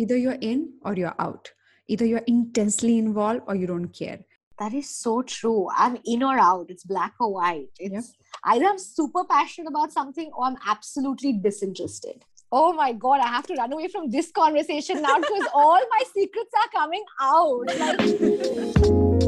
Either 0.00 0.16
you're 0.16 0.38
in 0.40 0.72
or 0.80 0.94
you're 0.94 1.14
out. 1.18 1.50
Either 1.86 2.06
you're 2.06 2.26
intensely 2.26 2.96
involved 2.96 3.42
or 3.46 3.54
you 3.54 3.66
don't 3.66 3.88
care. 3.88 4.20
That 4.58 4.72
is 4.72 4.88
so 4.88 5.20
true. 5.20 5.68
I'm 5.76 5.98
in 6.06 6.22
or 6.22 6.38
out. 6.38 6.70
It's 6.70 6.84
black 6.84 7.12
or 7.20 7.34
white. 7.34 7.68
It's 7.78 8.14
either 8.44 8.64
I'm 8.64 8.78
super 8.78 9.24
passionate 9.26 9.68
about 9.68 9.92
something 9.92 10.30
or 10.34 10.46
I'm 10.46 10.56
absolutely 10.66 11.34
disinterested. 11.34 12.24
Oh 12.50 12.72
my 12.72 12.92
god, 12.94 13.20
I 13.20 13.26
have 13.26 13.46
to 13.48 13.54
run 13.54 13.74
away 13.74 13.88
from 13.88 14.10
this 14.10 14.30
conversation 14.32 15.02
now 15.02 15.18
because 15.18 15.46
all 15.54 15.80
my 15.90 16.02
secrets 16.14 16.50
are 16.62 16.80
coming 16.80 17.04
out. 17.20 17.66
Like 17.78 19.19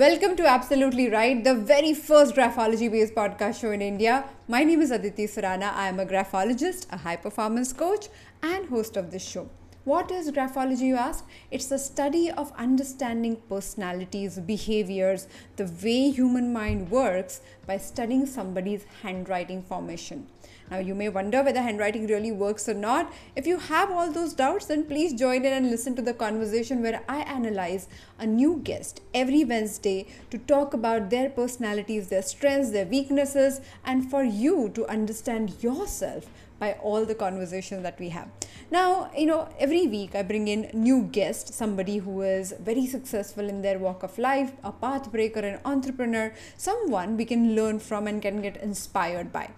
Welcome 0.00 0.34
to 0.36 0.46
Absolutely 0.46 1.10
Write, 1.10 1.44
the 1.44 1.54
very 1.54 1.92
first 1.92 2.34
graphology 2.34 2.90
based 2.90 3.14
podcast 3.14 3.60
show 3.60 3.70
in 3.70 3.82
India. 3.82 4.24
My 4.48 4.64
name 4.64 4.80
is 4.80 4.90
Aditi 4.90 5.26
Surana. 5.26 5.74
I 5.74 5.88
am 5.88 6.00
a 6.00 6.06
graphologist, 6.06 6.86
a 6.90 6.96
high 6.96 7.16
performance 7.16 7.74
coach, 7.74 8.08
and 8.42 8.66
host 8.70 8.96
of 8.96 9.10
this 9.10 9.22
show. 9.22 9.50
What 9.84 10.10
is 10.10 10.30
graphology, 10.30 10.86
you 10.92 10.96
ask? 10.96 11.26
It's 11.50 11.66
the 11.66 11.78
study 11.78 12.30
of 12.30 12.50
understanding 12.56 13.36
personalities, 13.46 14.38
behaviors, 14.38 15.28
the 15.56 15.70
way 15.84 16.10
human 16.10 16.50
mind 16.50 16.90
works 16.90 17.42
by 17.66 17.76
studying 17.76 18.24
somebody's 18.24 18.86
handwriting 19.02 19.62
formation. 19.62 20.28
Now, 20.70 20.78
you 20.78 20.94
may 20.94 21.08
wonder 21.08 21.42
whether 21.42 21.60
handwriting 21.60 22.06
really 22.06 22.30
works 22.30 22.68
or 22.68 22.74
not. 22.74 23.12
If 23.34 23.46
you 23.46 23.58
have 23.58 23.90
all 23.90 24.12
those 24.12 24.34
doubts, 24.34 24.66
then 24.66 24.84
please 24.84 25.12
join 25.12 25.44
in 25.44 25.52
and 25.52 25.70
listen 25.70 25.96
to 25.96 26.02
the 26.02 26.14
conversation 26.14 26.80
where 26.80 27.02
I 27.08 27.22
analyze 27.22 27.88
a 28.18 28.26
new 28.26 28.60
guest 28.62 29.00
every 29.12 29.44
Wednesday 29.44 30.06
to 30.30 30.38
talk 30.38 30.72
about 30.72 31.10
their 31.10 31.28
personalities, 31.28 32.08
their 32.08 32.22
strengths, 32.22 32.70
their 32.70 32.86
weaknesses, 32.86 33.60
and 33.84 34.08
for 34.08 34.22
you 34.22 34.68
to 34.74 34.86
understand 34.86 35.60
yourself 35.60 36.26
by 36.60 36.74
all 36.74 37.04
the 37.04 37.14
conversations 37.14 37.82
that 37.82 37.98
we 37.98 38.10
have. 38.10 38.28
Now, 38.70 39.10
you 39.16 39.26
know, 39.26 39.48
every 39.58 39.88
week 39.88 40.14
I 40.14 40.22
bring 40.22 40.46
in 40.46 40.70
new 40.72 41.08
guest, 41.10 41.54
somebody 41.54 41.98
who 41.98 42.20
is 42.22 42.54
very 42.60 42.86
successful 42.86 43.48
in 43.48 43.62
their 43.62 43.78
walk 43.78 44.02
of 44.02 44.18
life, 44.18 44.52
a 44.62 44.70
path 44.70 45.10
breaker, 45.10 45.40
an 45.40 45.58
entrepreneur, 45.64 46.32
someone 46.56 47.16
we 47.16 47.24
can 47.24 47.56
learn 47.56 47.80
from 47.80 48.06
and 48.06 48.22
can 48.22 48.42
get 48.42 48.58
inspired 48.58 49.32
by. 49.32 49.50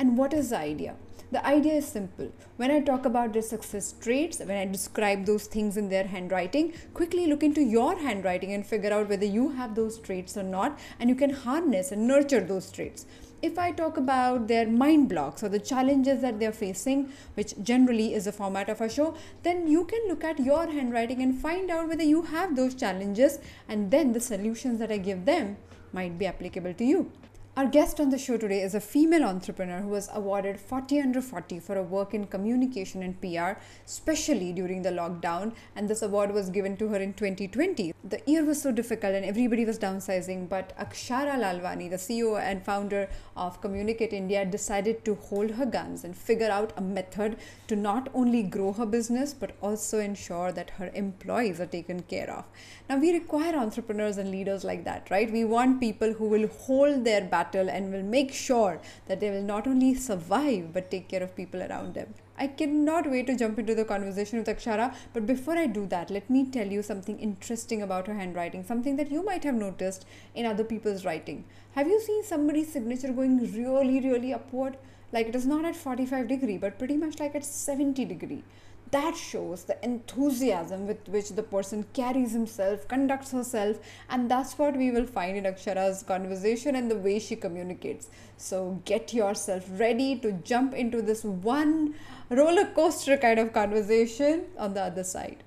And 0.00 0.16
what 0.16 0.32
is 0.32 0.48
the 0.48 0.56
idea? 0.56 0.94
The 1.30 1.46
idea 1.46 1.74
is 1.74 1.86
simple. 1.86 2.32
When 2.56 2.70
I 2.70 2.80
talk 2.80 3.04
about 3.04 3.34
their 3.34 3.42
success 3.42 3.92
traits, 4.00 4.38
when 4.38 4.56
I 4.56 4.64
describe 4.64 5.26
those 5.26 5.44
things 5.44 5.76
in 5.76 5.90
their 5.90 6.04
handwriting, 6.04 6.72
quickly 6.94 7.26
look 7.26 7.42
into 7.42 7.60
your 7.60 7.98
handwriting 7.98 8.54
and 8.54 8.66
figure 8.66 8.94
out 8.94 9.10
whether 9.10 9.26
you 9.26 9.50
have 9.50 9.74
those 9.74 9.98
traits 9.98 10.38
or 10.38 10.42
not, 10.42 10.78
and 10.98 11.10
you 11.10 11.14
can 11.14 11.28
harness 11.28 11.92
and 11.92 12.08
nurture 12.08 12.40
those 12.40 12.72
traits. 12.72 13.04
If 13.42 13.58
I 13.58 13.72
talk 13.72 13.98
about 13.98 14.48
their 14.48 14.66
mind 14.66 15.10
blocks 15.10 15.42
or 15.42 15.50
the 15.50 15.58
challenges 15.58 16.22
that 16.22 16.40
they're 16.40 16.50
facing, 16.50 17.12
which 17.34 17.52
generally 17.62 18.14
is 18.14 18.24
the 18.24 18.32
format 18.32 18.70
of 18.70 18.80
a 18.80 18.88
show, 18.88 19.14
then 19.42 19.68
you 19.68 19.84
can 19.84 20.00
look 20.08 20.24
at 20.24 20.38
your 20.38 20.66
handwriting 20.66 21.20
and 21.20 21.38
find 21.38 21.70
out 21.70 21.88
whether 21.88 22.04
you 22.04 22.22
have 22.22 22.56
those 22.56 22.74
challenges, 22.74 23.38
and 23.68 23.90
then 23.90 24.14
the 24.14 24.20
solutions 24.20 24.78
that 24.78 24.90
I 24.90 24.96
give 24.96 25.26
them 25.26 25.58
might 25.92 26.18
be 26.18 26.24
applicable 26.24 26.72
to 26.72 26.84
you. 26.84 27.12
Our 27.60 27.66
guest 27.66 28.00
on 28.00 28.08
the 28.08 28.16
show 28.16 28.38
today 28.38 28.62
is 28.62 28.74
a 28.74 28.80
female 28.80 29.22
entrepreneur 29.22 29.82
who 29.82 29.90
was 29.90 30.08
awarded 30.14 30.58
40 30.58 30.98
under 31.02 31.20
40 31.20 31.60
for 31.60 31.74
her 31.74 31.82
work 31.82 32.14
in 32.14 32.24
communication 32.26 33.02
and 33.02 33.20
PR, 33.20 33.60
especially 33.84 34.54
during 34.54 34.80
the 34.80 34.88
lockdown. 34.88 35.52
And 35.76 35.86
this 35.86 36.00
award 36.00 36.32
was 36.32 36.48
given 36.48 36.78
to 36.78 36.88
her 36.88 36.96
in 36.96 37.12
2020. 37.12 37.92
The 38.02 38.22
year 38.24 38.46
was 38.46 38.62
so 38.62 38.72
difficult 38.72 39.14
and 39.14 39.26
everybody 39.26 39.66
was 39.66 39.78
downsizing, 39.78 40.48
but 40.48 40.74
Akshaara 40.78 41.34
Lalwani, 41.34 41.90
the 41.90 41.96
CEO 41.96 42.40
and 42.40 42.64
founder 42.64 43.10
of 43.36 43.60
Communicate 43.60 44.14
India, 44.14 44.46
decided 44.46 45.04
to 45.04 45.16
hold 45.16 45.50
her 45.50 45.66
guns 45.66 46.02
and 46.02 46.16
figure 46.16 46.50
out 46.50 46.72
a 46.78 46.80
method 46.80 47.36
to 47.68 47.76
not 47.76 48.08
only 48.14 48.42
grow 48.42 48.72
her 48.72 48.86
business 48.86 49.34
but 49.34 49.54
also 49.60 49.98
ensure 49.98 50.50
that 50.50 50.70
her 50.70 50.90
employees 50.94 51.60
are 51.60 51.66
taken 51.66 52.00
care 52.04 52.30
of. 52.30 52.46
Now, 52.88 52.96
we 52.96 53.12
require 53.12 53.54
entrepreneurs 53.54 54.16
and 54.16 54.30
leaders 54.30 54.64
like 54.64 54.84
that, 54.84 55.10
right? 55.10 55.30
We 55.30 55.44
want 55.44 55.78
people 55.78 56.14
who 56.14 56.26
will 56.26 56.48
hold 56.48 57.04
their 57.04 57.20
back 57.20 57.49
battle 57.50 57.70
and 57.70 57.92
will 57.92 58.02
make 58.02 58.32
sure 58.32 58.80
that 59.06 59.20
they 59.20 59.30
will 59.30 59.42
not 59.42 59.66
only 59.66 59.94
survive 59.94 60.72
but 60.72 60.90
take 60.90 61.08
care 61.08 61.22
of 61.22 61.36
people 61.36 61.62
around 61.62 61.94
them. 61.94 62.14
I 62.38 62.46
cannot 62.46 63.10
wait 63.10 63.26
to 63.26 63.36
jump 63.36 63.58
into 63.58 63.74
the 63.74 63.84
conversation 63.84 64.38
with 64.38 64.48
Akshaara, 64.48 64.94
but 65.12 65.26
before 65.26 65.58
I 65.58 65.66
do 65.66 65.86
that, 65.86 66.10
let 66.10 66.30
me 66.30 66.46
tell 66.46 66.66
you 66.66 66.82
something 66.82 67.18
interesting 67.18 67.82
about 67.82 68.06
her 68.06 68.14
handwriting, 68.14 68.64
something 68.64 68.96
that 68.96 69.10
you 69.10 69.22
might 69.22 69.44
have 69.44 69.54
noticed 69.54 70.06
in 70.34 70.46
other 70.46 70.64
people's 70.64 71.04
writing. 71.04 71.44
Have 71.74 71.86
you 71.86 72.00
seen 72.00 72.24
somebody's 72.24 72.72
signature 72.72 73.12
going 73.12 73.38
really, 73.52 74.00
really 74.00 74.32
upward? 74.32 74.78
Like 75.12 75.26
it 75.26 75.34
is 75.34 75.46
not 75.46 75.66
at 75.66 75.76
45 75.76 76.28
degree, 76.28 76.56
but 76.56 76.78
pretty 76.78 76.96
much 76.96 77.20
like 77.20 77.34
at 77.34 77.44
70 77.44 78.06
degree 78.06 78.42
that 78.90 79.16
shows 79.16 79.64
the 79.64 79.82
enthusiasm 79.84 80.86
with 80.86 81.08
which 81.08 81.30
the 81.30 81.42
person 81.42 81.84
carries 81.92 82.32
himself, 82.32 82.88
conducts 82.88 83.30
herself, 83.30 83.78
and 84.08 84.30
that's 84.30 84.58
what 84.58 84.76
we 84.76 84.90
will 84.90 85.06
find 85.06 85.36
in 85.36 85.44
Akshaara's 85.44 86.02
conversation 86.02 86.74
and 86.74 86.90
the 86.90 86.96
way 86.96 87.18
she 87.18 87.36
communicates. 87.36 88.08
So 88.36 88.82
get 88.84 89.14
yourself 89.14 89.64
ready 89.78 90.16
to 90.20 90.32
jump 90.32 90.74
into 90.74 91.02
this 91.02 91.22
one 91.24 91.94
roller 92.30 92.66
coaster 92.66 93.16
kind 93.16 93.38
of 93.38 93.52
conversation 93.52 94.46
on 94.58 94.74
the 94.74 94.82
other 94.82 95.04
side. 95.04 95.44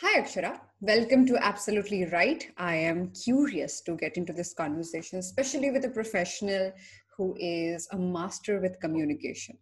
Hi, 0.00 0.20
Akshaara. 0.20 0.60
Welcome 0.82 1.24
to 1.26 1.42
Absolutely 1.42 2.04
Write. 2.04 2.52
I 2.58 2.74
am 2.76 3.10
curious 3.12 3.80
to 3.82 3.96
get 3.96 4.18
into 4.18 4.34
this 4.34 4.52
conversation, 4.52 5.18
especially 5.18 5.70
with 5.70 5.86
a 5.86 5.88
professional 5.88 6.72
who 7.16 7.34
is 7.38 7.88
a 7.92 7.96
master 7.96 8.60
with 8.60 8.78
communication. 8.80 9.56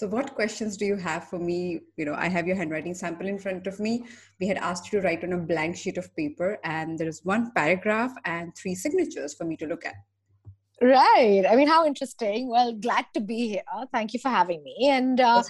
So, 0.00 0.06
what 0.06 0.34
questions 0.34 0.78
do 0.78 0.86
you 0.86 0.96
have 0.96 1.28
for 1.28 1.38
me? 1.38 1.80
You 1.98 2.06
know, 2.06 2.14
I 2.14 2.26
have 2.30 2.46
your 2.46 2.56
handwriting 2.56 2.94
sample 2.94 3.28
in 3.28 3.38
front 3.38 3.66
of 3.66 3.78
me. 3.78 4.06
We 4.40 4.48
had 4.48 4.56
asked 4.56 4.90
you 4.90 4.98
to 4.98 5.06
write 5.06 5.22
on 5.24 5.34
a 5.34 5.36
blank 5.36 5.76
sheet 5.76 5.98
of 5.98 6.16
paper, 6.16 6.56
and 6.64 6.98
there 6.98 7.06
is 7.06 7.20
one 7.22 7.52
paragraph 7.54 8.10
and 8.24 8.56
three 8.56 8.74
signatures 8.74 9.34
for 9.34 9.44
me 9.44 9.58
to 9.58 9.66
look 9.66 9.84
at. 9.84 9.96
Right. 10.80 11.44
I 11.46 11.54
mean, 11.54 11.68
how 11.68 11.84
interesting. 11.84 12.48
Well, 12.48 12.72
glad 12.72 13.04
to 13.12 13.20
be 13.20 13.48
here. 13.48 13.62
Thank 13.92 14.14
you 14.14 14.20
for 14.20 14.30
having 14.30 14.62
me. 14.62 14.88
And 14.88 15.20
uh, 15.20 15.42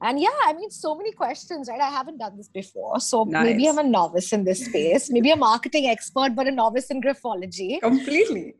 and 0.00 0.18
yeah, 0.18 0.40
I 0.46 0.54
mean, 0.54 0.70
so 0.70 0.94
many 0.94 1.12
questions, 1.12 1.68
right? 1.68 1.82
I 1.82 1.90
haven't 1.90 2.16
done 2.16 2.38
this 2.38 2.48
before, 2.48 3.00
so 3.00 3.24
nice. 3.24 3.44
maybe 3.44 3.68
I'm 3.68 3.76
a 3.76 3.82
novice 3.82 4.32
in 4.32 4.44
this 4.44 4.64
space. 4.64 5.10
maybe 5.10 5.30
a 5.30 5.36
marketing 5.36 5.88
expert, 5.88 6.34
but 6.34 6.46
a 6.46 6.50
novice 6.50 6.86
in 6.86 7.02
graphology. 7.02 7.82
Completely 7.82 8.54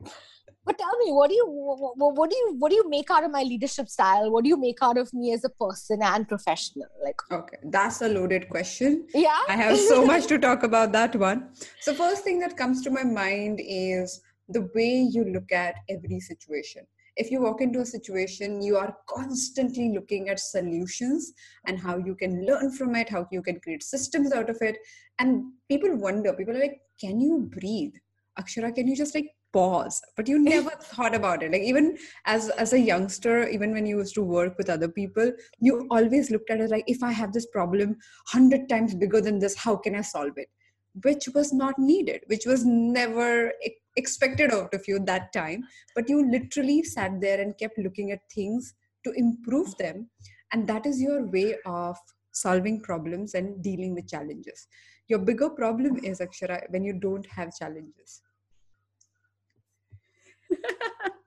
but 0.70 0.78
tell 0.78 0.97
me 0.98 1.12
what 1.12 1.28
do 1.31 1.34
you 1.34 1.47
what, 1.48 2.14
what, 2.14 2.31
do 2.31 2.36
you 2.36 2.54
what 2.58 2.70
do 2.70 2.76
you 2.76 2.88
make 2.88 3.10
out 3.10 3.25
of 3.25 3.31
my 3.31 3.42
leadership 3.42 3.88
style? 3.88 4.31
What 4.31 4.44
do 4.44 4.48
you 4.48 4.56
make 4.56 4.78
out 4.82 4.98
of 4.98 5.12
me 5.12 5.32
as 5.32 5.44
a 5.44 5.48
person 5.48 6.00
and 6.03 6.28
professional? 6.28 6.86
Like 7.03 7.20
okay 7.32 7.58
that's 7.64 8.03
a 8.03 8.08
loaded 8.08 8.48
question. 8.48 9.06
Yeah? 9.14 9.41
I 9.48 9.56
have 9.56 9.76
so 9.78 10.04
much 10.04 10.26
to 10.28 10.38
talk 10.48 10.62
about 10.62 10.92
that 10.92 11.16
one. 11.16 11.48
So 11.81 11.94
first 11.94 12.22
thing 12.25 12.38
that 12.41 12.56
comes 12.56 12.82
to 12.82 12.91
my 12.91 13.03
mind 13.03 13.60
is 13.62 14.20
the 14.48 14.69
way 14.75 15.08
you 15.16 15.25
look 15.25 15.50
at 15.53 15.75
every 15.88 16.20
situation. 16.20 16.87
If 17.16 17.31
you 17.31 17.41
walk 17.42 17.60
into 17.60 17.81
a 17.81 17.87
situation 17.87 18.62
you 18.62 18.76
are 18.76 18.97
constantly 19.08 19.88
looking 19.92 20.28
at 20.28 20.38
solutions 20.38 21.32
and 21.66 21.81
how 21.81 21.97
you 21.97 22.14
can 22.14 22.47
learn 22.47 22.70
from 22.70 22.94
it 22.94 23.08
how 23.08 23.26
you 23.32 23.42
can 23.42 23.58
create 23.60 23.82
systems 23.82 24.32
out 24.32 24.48
of 24.48 24.58
it. 24.60 24.78
And 25.19 25.52
people 25.69 25.97
wonder 25.97 26.32
people 26.32 26.56
are 26.56 26.60
like 26.69 26.81
can 27.00 27.20
you 27.20 27.50
breathe? 27.58 27.94
Akshaara 28.38 28.75
can 28.75 28.87
you 28.87 28.97
just 28.97 29.14
like 29.14 29.34
pause 29.53 30.00
but 30.16 30.28
you 30.28 30.38
never 30.53 30.71
thought 30.71 31.15
about 31.15 31.43
it. 31.43 31.53
Like 31.53 31.62
even 31.62 31.97
as 32.27 32.49
as 32.50 32.72
a 32.72 32.78
youngster 32.78 33.49
even 33.49 33.72
when 33.72 33.87
you 33.87 33.99
used 33.99 34.15
to 34.15 34.22
work 34.22 34.56
with 34.59 34.71
other 34.71 34.88
people 34.88 35.33
you 35.59 35.87
always 35.91 36.31
looked 36.31 36.50
at 36.50 36.61
it 36.61 36.71
like 36.71 36.84
if 36.87 37.03
i 37.03 37.12
have 37.12 37.33
this 37.33 37.47
problem 37.47 37.91
100 38.33 38.69
times 38.69 38.94
bigger 38.94 39.21
than 39.21 39.38
this 39.38 39.56
how 39.56 39.77
can 39.77 39.94
i 39.94 40.00
solve 40.00 40.37
it? 40.37 40.49
Which 41.05 41.28
was 41.34 41.53
not 41.53 41.78
needed 41.78 42.22
which 42.27 42.47
was 42.47 42.65
never 42.65 43.53
expected 43.97 44.53
out 44.53 44.72
of 44.75 44.87
you 44.87 44.99
that 45.00 45.33
time. 45.33 45.65
But 45.94 46.09
you 46.09 46.31
literally 46.31 46.82
sat 46.82 47.21
there 47.21 47.41
and 47.41 47.56
kept 47.59 47.78
looking 47.78 48.12
at 48.12 48.21
things 48.34 48.75
to 49.05 49.12
improve 49.12 49.76
them. 49.79 50.08
And 50.52 50.67
that 50.69 50.87
is 50.87 51.00
your 51.00 51.26
way 51.26 51.56
of 51.64 51.97
solving 52.32 52.81
problems 52.81 53.35
and 53.35 53.62
dealing 53.62 53.94
with 53.94 54.08
challenges. 54.08 54.67
Your 55.08 55.19
bigger 55.19 55.50
problem 55.50 55.99
is 56.05 56.20
akshaara 56.20 56.70
when 56.70 56.85
you 56.85 56.93
don't 56.93 57.26
have 57.26 57.56
challenges 57.56 58.23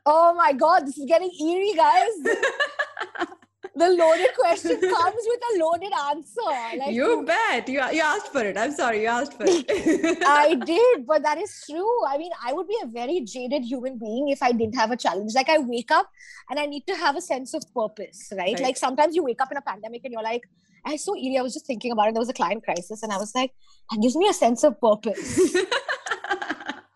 oh 0.06 0.34
my 0.36 0.54
god, 0.54 0.88
this 0.88 0.98
is 0.98 1.06
getting 1.06 1.32
eerie, 1.42 1.74
guys. 1.76 2.12
the 3.76 3.90
loaded 3.90 4.30
question 4.36 4.80
comes 4.80 5.24
with 5.26 5.42
a 5.52 5.64
loaded 5.64 5.92
answer. 5.94 6.78
Like 6.78 6.94
you 6.94 7.24
bet. 7.26 7.68
You, 7.68 7.82
you 7.92 8.02
asked 8.02 8.32
for 8.32 8.42
it. 8.42 8.58
I'm 8.58 8.72
sorry, 8.72 9.02
you 9.02 9.08
asked 9.08 9.34
for 9.34 9.46
it. 9.48 10.20
I 10.26 10.56
did, 10.66 11.08
but 11.08 11.24
that 11.24 11.38
is 11.38 11.64
true. 11.70 12.06
I 12.06 12.18
mean, 12.18 12.32
I 12.44 12.54
would 12.54 12.68
be 12.68 12.78
a 12.84 12.88
very 12.88 13.22
jaded 13.22 13.64
human 13.64 13.98
being 13.98 14.30
if 14.30 14.44
I 14.44 14.52
didn't 14.52 14.76
have 14.76 14.92
a 14.92 14.98
challenge. 14.98 15.34
Like 15.34 15.50
I 15.50 15.58
wake 15.58 15.92
up 15.92 16.10
and 16.50 16.60
I 16.60 16.66
need 16.66 16.86
to 16.88 16.96
have 16.96 17.16
a 17.16 17.22
sense 17.22 17.54
of 17.54 17.64
purpose, 17.74 18.32
right? 18.32 18.54
right. 18.54 18.60
Like 18.60 18.78
sometimes 18.78 19.16
you 19.16 19.24
wake 19.24 19.42
up 19.42 19.52
in 19.52 19.58
a 19.58 19.62
pandemic 19.62 20.02
and 20.04 20.14
you're 20.14 20.24
like, 20.24 20.44
I 20.86 20.98
saw 20.98 21.16
eerie. 21.16 21.38
I 21.38 21.42
was 21.42 21.54
just 21.54 21.66
thinking 21.66 21.94
about 21.94 22.10
it. 22.10 22.14
There 22.14 22.22
was 22.22 22.30
a 22.30 22.34
client 22.34 22.64
crisis, 22.64 23.04
and 23.04 23.12
I 23.14 23.18
was 23.18 23.34
like, 23.34 23.52
that 23.90 24.02
gives 24.02 24.18
me 24.18 24.28
a 24.28 24.34
sense 24.34 24.66
of 24.66 24.80
purpose. 24.82 25.40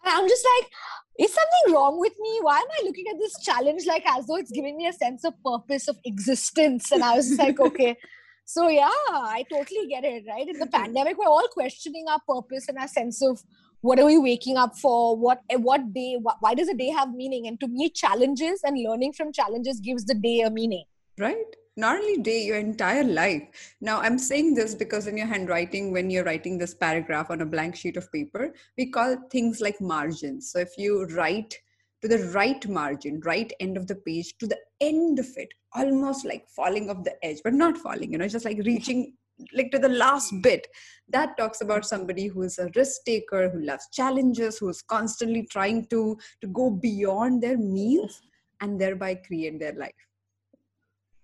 I'm 0.04 0.28
just 0.28 0.46
like, 0.58 0.72
is 1.20 1.34
something 1.34 1.76
wrong 1.76 2.00
with 2.00 2.14
me? 2.20 2.40
Why 2.42 2.60
am 2.60 2.68
I 2.80 2.86
looking 2.86 3.06
at 3.12 3.18
this 3.20 3.40
challenge 3.44 3.86
like 3.86 4.04
as 4.08 4.28
though 4.28 4.38
it's 4.38 4.52
giving 4.52 4.78
me 4.78 4.88
a 4.88 4.94
sense 4.94 5.24
of 5.24 5.34
purpose 5.44 5.88
of 5.88 5.98
existence? 6.06 6.92
And 6.92 7.04
I 7.04 7.16
was 7.16 7.38
like, 7.38 7.60
okay. 7.60 7.98
So 8.50 8.70
yeah, 8.70 8.90
I 9.10 9.44
totally 9.52 9.88
get 9.90 10.06
it, 10.06 10.24
right? 10.26 10.48
In 10.48 10.58
the 10.58 10.68
pandemic, 10.68 11.18
we're 11.18 11.28
all 11.28 11.50
questioning 11.50 12.06
our 12.10 12.22
purpose 12.26 12.70
and 12.70 12.78
our 12.78 12.88
sense 12.88 13.22
of 13.22 13.44
what 13.82 14.00
are 14.00 14.06
we 14.06 14.18
waking 14.18 14.58
up 14.58 14.78
for 14.78 15.18
what 15.18 15.42
eh, 15.50 15.56
what 15.56 15.94
day 15.94 16.18
why 16.40 16.54
does 16.54 16.68
a 16.68 16.74
day 16.74 16.90
have 16.90 17.14
meaning 17.14 17.48
and 17.48 17.60
to 17.60 17.68
me 17.68 17.90
challenges 17.90 18.62
and 18.64 18.82
learning 18.82 19.14
from 19.14 19.32
challenges 19.32 19.80
gives 19.80 20.06
the 20.06 20.16
day 20.16 20.42
a 20.42 20.50
meaning 20.50 20.84
right 21.20 21.56
not 21.78 21.98
only 21.98 22.18
day 22.22 22.44
your 22.44 22.58
entire 22.58 23.04
life. 23.04 23.76
Now 23.80 24.00
i'm 24.02 24.18
saying 24.18 24.56
this 24.56 24.74
because 24.76 25.08
in 25.08 25.18
your 25.18 25.28
handwriting 25.28 25.92
when 25.92 26.10
you're 26.10 26.26
writing 26.26 26.58
this 26.58 26.74
paragraph 26.74 27.30
on 27.30 27.42
a 27.42 27.46
blank 27.46 27.76
sheet 27.76 27.98
of 27.98 28.12
paper 28.12 28.54
we 28.78 28.88
call 28.88 29.16
things 29.32 29.62
like 29.62 29.80
margins. 29.80 30.52
So 30.52 30.60
if 30.60 30.78
you 30.78 31.06
write 31.16 31.56
to 32.02 32.08
the 32.08 32.24
right 32.30 32.68
margin 32.68 33.22
right 33.24 33.52
end 33.60 33.78
of 33.78 33.88
the 33.88 33.96
page 33.96 34.38
to 34.40 34.48
the 34.48 34.60
end 34.82 35.20
of 35.20 35.28
it 35.36 35.50
almost 35.74 36.26
like 36.26 36.48
falling 36.50 36.90
off 36.90 37.04
the 37.04 37.16
edge 37.26 37.40
but 37.44 37.54
not 37.54 37.78
falling 37.78 38.12
you 38.12 38.18
know 38.18 38.28
just 38.28 38.46
like 38.46 38.60
reaching 38.66 39.14
like 39.54 39.72
to 39.72 39.80
the 39.80 39.90
last 39.90 40.34
mm. 40.34 40.42
bit. 40.42 40.68
That 41.10 41.38
talks 41.38 41.62
about 41.62 41.86
somebody 41.86 42.28
who 42.28 42.42
is 42.42 42.58
a 42.58 42.70
risk 42.76 43.06
taker 43.06 43.50
who 43.50 43.62
loves 43.62 43.88
challenges 43.92 44.58
who 44.58 44.70
is 44.70 44.82
constantly 44.82 45.44
trying 45.44 45.86
to 45.88 46.18
to 46.42 46.48
go 46.48 46.70
beyond 46.70 47.44
their 47.44 47.58
means 47.58 48.22
and 48.62 48.82
thereby 48.82 49.16
create 49.16 49.60
their 49.60 49.74
life 49.74 50.07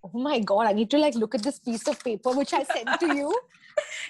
oh 0.04 0.20
my 0.20 0.40
god 0.40 0.68
i 0.68 0.74
need 0.74 0.90
to 0.90 0.98
like 0.98 1.16
look 1.16 1.36
at 1.36 1.44
this 1.44 1.60
piece 1.60 1.88
of 1.88 2.04
paper 2.04 2.32
which 2.32 2.54
i 2.54 2.64
sent 2.64 3.00
to 3.00 3.16
you. 3.16 3.34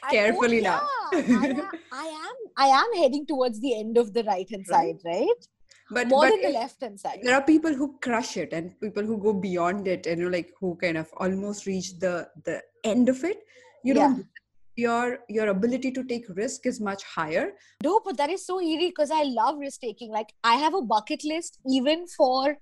Oh, 0.04 0.10
Carefully 0.12 0.60
now. 0.60 0.81
I, 1.13 1.18
am, 1.19 1.62
I 1.94 2.06
am 2.06 2.36
i 2.57 2.68
am 2.68 3.01
heading 3.01 3.25
towards 3.25 3.62
the 3.62 3.80
end 3.80 3.98
of 3.98 4.13
the 4.13 4.24
right. 4.25 4.50
hand 4.50 4.68
side 4.68 4.98
right? 5.06 5.48
But 5.90 6.10
more 6.10 6.25
but 6.25 6.31
than 6.31 6.42
the 6.42 6.50
left 6.50 6.81
hand 6.81 7.00
side. 7.00 7.19
there 7.24 7.36
are 7.36 7.42
people 7.42 7.74
who 7.74 7.98
crush 8.01 8.36
it 8.36 8.51
and 8.51 8.78
people 8.81 9.04
who 9.04 9.18
go 9.18 9.31
beyond 9.31 9.88
it 9.88 10.06
and 10.06 10.19
you 10.19 10.25
know 10.25 10.31
like 10.31 10.51
who 10.60 10.75
kind 10.75 10.98
of 10.98 11.10
almost 11.16 11.66
reach 11.66 11.98
the 12.00 12.28
the 12.44 12.62
end 12.84 13.07
of 13.07 13.24
it. 13.24 13.45
You 13.86 13.94
yeah. 13.94 14.01
don't 14.01 14.28
your 14.75 15.19
your 15.30 15.48
ability 15.48 15.92
to 15.92 16.04
take 16.04 16.25
risk 16.30 16.66
is 16.66 16.81
much 16.81 17.04
higher. 17.04 17.51
No 17.84 18.01
but 18.04 18.18
that 18.18 18.30
is 18.30 18.45
so 18.45 18.60
eerie 18.60 18.90
because 18.90 19.12
i 19.12 19.24
love 19.24 19.60
risk 19.60 19.81
taking 19.81 20.12
like 20.12 20.34
i 20.44 20.56
have 20.56 20.74
a 20.74 20.81
bucket 20.81 21.24
list 21.24 21.60
even 21.68 22.07
for 22.07 22.57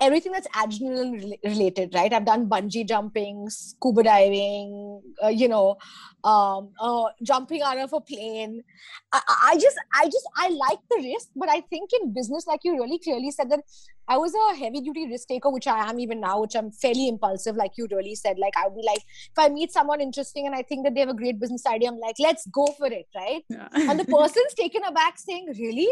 everything 0.00 0.32
that's 0.32 0.48
adrenaline 0.48 1.38
related, 1.44 1.94
right? 1.94 2.12
I've 2.12 2.24
done 2.24 2.48
bungee 2.48 2.86
jumping, 2.86 3.48
scuba 3.48 4.02
diving, 4.02 5.00
uh, 5.22 5.28
you 5.28 5.48
know, 5.48 5.76
um, 6.24 6.70
uh, 6.80 7.04
jumping 7.22 7.62
out 7.62 7.78
of 7.78 7.92
a 7.92 8.00
plane. 8.00 8.62
I, 9.12 9.20
I, 9.44 9.54
just, 9.54 9.78
I 9.94 10.04
just, 10.04 10.28
I 10.36 10.48
like 10.48 10.78
the 10.90 11.02
risk, 11.02 11.28
but 11.34 11.48
I 11.48 11.60
think 11.62 11.90
in 12.00 12.12
business, 12.12 12.46
like 12.46 12.60
you 12.64 12.72
really 12.74 12.98
clearly 12.98 13.30
said 13.30 13.50
that 13.50 13.60
I 14.08 14.18
was 14.18 14.32
a 14.34 14.56
heavy 14.56 14.80
duty 14.80 15.08
risk 15.10 15.28
taker, 15.28 15.50
which 15.50 15.66
I 15.66 15.88
am 15.88 15.98
even 15.98 16.20
now, 16.20 16.40
which 16.40 16.54
I'm 16.54 16.70
fairly 16.70 17.08
impulsive, 17.08 17.56
like 17.56 17.72
you 17.76 17.88
really 17.90 18.14
said. 18.14 18.38
Like 18.38 18.56
I'll 18.56 18.74
be 18.74 18.82
like, 18.86 18.98
if 18.98 19.38
I 19.38 19.48
meet 19.48 19.72
someone 19.72 20.00
interesting 20.00 20.46
and 20.46 20.54
I 20.54 20.62
think 20.62 20.84
that 20.84 20.94
they 20.94 21.00
have 21.00 21.08
a 21.08 21.14
great 21.14 21.40
business 21.40 21.66
idea, 21.66 21.88
I'm 21.88 21.98
like, 21.98 22.16
let's 22.18 22.46
go 22.46 22.66
for 22.78 22.86
it, 22.86 23.08
right? 23.14 23.42
Yeah. 23.48 23.68
and 23.72 23.98
the 23.98 24.04
person's 24.16 24.54
taken 24.54 24.82
aback, 24.84 25.18
saying, 25.18 25.54
really? 25.58 25.88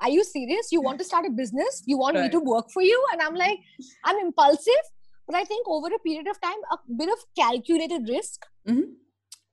Are 0.00 0.10
you 0.10 0.24
serious 0.24 0.72
you 0.72 0.80
want 0.80 0.98
to 0.98 1.04
start 1.04 1.26
a 1.26 1.30
business 1.30 1.82
you 1.86 1.98
want 1.98 2.16
right. 2.16 2.24
me 2.24 2.30
to 2.30 2.40
work 2.40 2.70
for 2.70 2.82
you 2.82 3.06
and 3.12 3.22
i'm 3.22 3.34
like 3.34 3.58
i'm 4.04 4.18
impulsive 4.18 4.84
but 5.26 5.36
i 5.36 5.44
think 5.44 5.66
over 5.68 5.88
a 5.94 5.98
period 6.00 6.26
of 6.26 6.40
time 6.40 6.68
a 6.72 6.76
bit 6.96 7.08
of 7.08 7.18
calculated 7.36 8.08
risk 8.08 8.46
mm-hmm. 8.68 8.90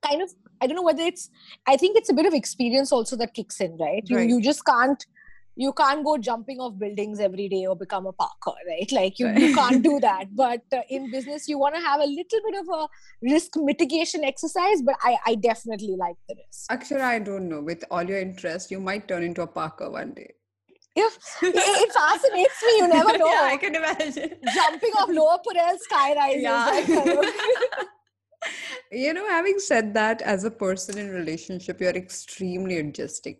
kind 0.07 0.21
of 0.21 0.29
i 0.61 0.67
don't 0.67 0.75
know 0.75 0.83
whether 0.83 1.03
it's 1.03 1.29
i 1.67 1.77
think 1.77 1.97
it's 1.97 2.09
a 2.09 2.13
bit 2.13 2.25
of 2.25 2.33
experience 2.33 2.91
also 2.91 3.15
that 3.15 3.33
kicks 3.33 3.59
in 3.61 3.77
right, 3.77 4.03
right. 4.09 4.29
You, 4.29 4.37
you 4.37 4.41
just 4.41 4.65
can't 4.65 5.05
you 5.55 5.73
can't 5.73 6.03
go 6.03 6.17
jumping 6.17 6.59
off 6.59 6.77
buildings 6.77 7.19
every 7.19 7.49
day 7.49 7.65
or 7.65 7.75
become 7.75 8.05
a 8.05 8.13
parkour 8.13 8.55
right? 8.67 8.91
Like 8.91 9.19
you, 9.19 9.27
you 9.29 9.53
can't 9.53 9.83
do 9.83 9.99
that. 10.07 10.35
But 10.35 10.61
uh, 10.71 10.81
in 10.89 11.11
business 11.11 11.47
you 11.47 11.57
want 11.57 11.75
to 11.75 11.81
have 11.81 11.99
a 12.01 12.05
little 12.05 12.39
bit 12.45 12.59
of 12.59 12.67
a 12.69 12.87
risk 13.21 13.51
mitigation 13.57 14.23
exercise 14.23 14.81
but 14.81 14.95
i 15.03 15.17
i 15.25 15.35
definitely 15.35 15.95
like 15.97 16.15
the 16.27 16.35
risk. 16.35 16.71
Actually 16.71 17.01
i 17.01 17.19
don't 17.19 17.49
know. 17.49 17.61
With 17.61 17.83
all 17.91 18.03
your 18.03 18.19
interest 18.19 18.71
you 18.71 18.79
might 18.79 19.07
turn 19.07 19.23
into 19.23 19.41
a 19.41 19.47
parkour 19.47 19.91
one 19.91 20.13
day. 20.13 20.33
If 20.93 21.17
it 21.41 21.93
fascinates 21.93 22.63
me 22.65 22.77
you 22.77 22.87
never 22.87 23.17
know. 23.17 23.27
Yeah, 23.27 23.49
i 23.51 23.57
can 23.57 23.75
imagine. 23.75 24.37
Jumping 24.53 24.91
off 24.99 25.09
lower 25.09 25.37
Parel 25.45 25.77
sky 25.79 26.15
rises 26.15 26.41
yeah. 26.41 27.83
you 28.91 29.13
know 29.13 29.27
having 29.29 29.59
said 29.59 29.93
that 29.93 30.21
as 30.21 30.43
a 30.43 30.51
person 30.51 30.97
in 30.97 31.09
relationship 31.09 31.79
you're 31.79 31.91
extremely 31.91 32.77
adjusting 32.77 33.37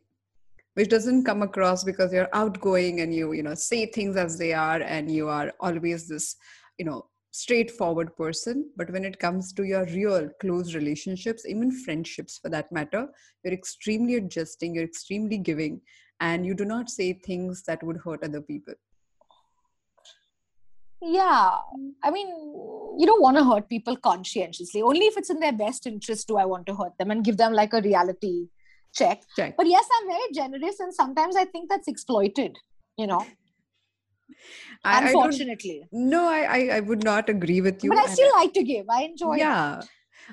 which 0.75 0.89
doesn't 0.89 1.25
come 1.25 1.41
across 1.41 1.83
because 1.83 2.13
you're 2.13 2.29
outgoing 2.33 3.01
and 3.01 3.13
you 3.13 3.33
you 3.33 3.44
know 3.44 3.53
say 3.53 3.85
things 3.85 4.15
as 4.15 4.38
they 4.38 4.53
are 4.53 4.81
and 4.81 5.12
you 5.12 5.27
are 5.27 5.51
always 5.59 6.07
this 6.07 6.35
you 6.77 6.85
know 6.85 7.06
straightforward 7.33 8.13
person. 8.18 8.69
But 8.75 8.91
when 8.91 9.06
it 9.06 9.18
comes 9.18 9.53
to 9.53 9.63
your 9.63 9.85
real 9.85 10.29
close 10.39 10.75
relationships 10.75 11.45
even 11.47 11.71
friendships 11.71 12.39
for 12.41 12.50
that 12.50 12.71
matter 12.71 13.07
you're 13.44 13.53
extremely 13.53 14.15
adjusting 14.15 14.75
you're 14.75 14.83
extremely 14.83 15.38
giving 15.38 15.81
and 16.19 16.45
you 16.45 16.53
do 16.53 16.65
not 16.65 16.89
say 16.89 17.13
things 17.13 17.63
that 17.63 17.81
would 17.83 17.97
hurt 18.03 18.23
other 18.23 18.41
people. 18.41 18.73
Yeah. 21.01 21.51
I 22.03 22.12
mean 22.12 22.27
you 22.97 23.06
don't 23.06 23.21
want 23.21 23.38
to 23.38 23.44
hurt 23.44 23.69
people 23.69 23.95
conscientiously. 23.95 24.81
Only 24.81 25.06
if 25.06 25.18
it's 25.18 25.29
in 25.29 25.39
their 25.39 25.53
best 25.53 25.88
interest 25.88 26.27
do 26.27 26.38
i 26.38 26.45
want 26.45 26.65
to 26.68 26.75
hurt 26.75 26.97
them 26.97 27.12
and 27.12 27.23
give 27.23 27.38
them 27.38 27.53
like 27.53 27.73
a 27.73 27.81
reality 27.81 28.47
check. 28.94 29.23
check. 29.37 29.56
But 29.56 29.67
yes, 29.67 29.88
I'm 29.99 30.08
very 30.08 30.32
generous, 30.35 30.81
and 30.81 30.94
sometimes 30.94 31.37
I 31.37 31.44
think 31.44 31.69
that's 31.70 31.88
exploited. 31.88 32.56
You 32.97 33.06
know. 33.06 33.26
I, 34.85 35.06
Unfortunately. 35.06 35.82
I 35.85 35.88
no, 35.93 36.29
I, 36.29 36.69
I 36.73 36.81
would 36.81 37.05
not 37.05 37.29
agree 37.29 37.61
with 37.61 37.85
you. 37.85 37.91
But 37.91 37.99
I 37.99 38.06
still 38.06 38.32
like 38.35 38.53
to 38.55 38.62
give. 38.62 38.87
I 38.91 39.03
enjoy. 39.05 39.37
Yeah. 39.37 39.79
It. 39.79 39.88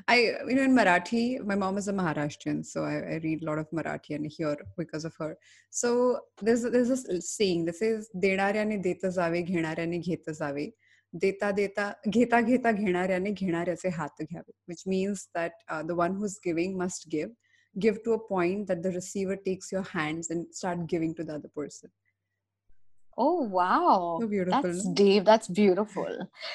I, 0.08 0.18
you 0.48 0.56
know, 0.56 0.64
in 0.64 0.76
Marathi, 0.76 1.44
my 1.46 1.56
mom 1.56 1.78
is 1.78 1.88
a 1.88 1.94
Maharashtrian, 1.94 2.66
so 2.66 2.84
I, 2.84 2.96
I, 2.96 3.20
read 3.24 3.44
a 3.44 3.46
lot 3.46 3.60
of 3.60 3.70
Marathi 3.70 4.16
and 4.16 4.26
hear 4.26 4.58
because 4.76 5.06
of 5.06 5.14
her. 5.20 5.38
So 5.70 6.20
there's 6.42 6.64
there's 6.64 6.90
a 6.90 7.22
saying. 7.22 7.66
This 7.66 7.82
is 7.82 8.10
देणाऱ्याने 8.16 8.78
देत 8.78 9.06
जावे 9.06 9.42
घेणाऱ्याने 9.42 9.98
घेत 9.98 10.30
जावे 10.30 10.70
देता 11.14 11.52
देता 11.52 11.92
घेता 12.10 12.42
घेता 12.42 12.72
घेणाऱ्याने 12.72 13.32
घेणाऱ्याचे 13.32 13.90
हात 13.90 14.22
घ्यावे 14.22 14.52
which 14.66 14.86
means 14.88 15.28
that 15.36 15.52
uh, 15.70 15.84
the 15.84 15.96
one 15.96 16.16
who's 16.16 16.40
giving 16.44 16.78
must 16.78 17.08
give 17.10 17.30
give 17.79 18.03
to 18.05 18.13
a 18.13 18.19
point 18.19 18.67
that 18.67 18.83
the 18.83 18.91
receiver 18.91 19.37
takes 19.37 19.71
your 19.71 19.83
hands 19.83 20.31
and 20.31 20.47
start 20.55 20.87
giving 20.87 21.15
to 21.15 21.25
the 21.25 21.35
other 21.35 21.51
person 21.55 21.91
Oh 23.21 23.43
wow. 23.43 24.19
So 24.21 24.29
beautiful. 24.29 24.63
That's 24.63 24.89
Dave. 24.91 25.25
That's 25.25 25.49
beautiful. 25.49 26.07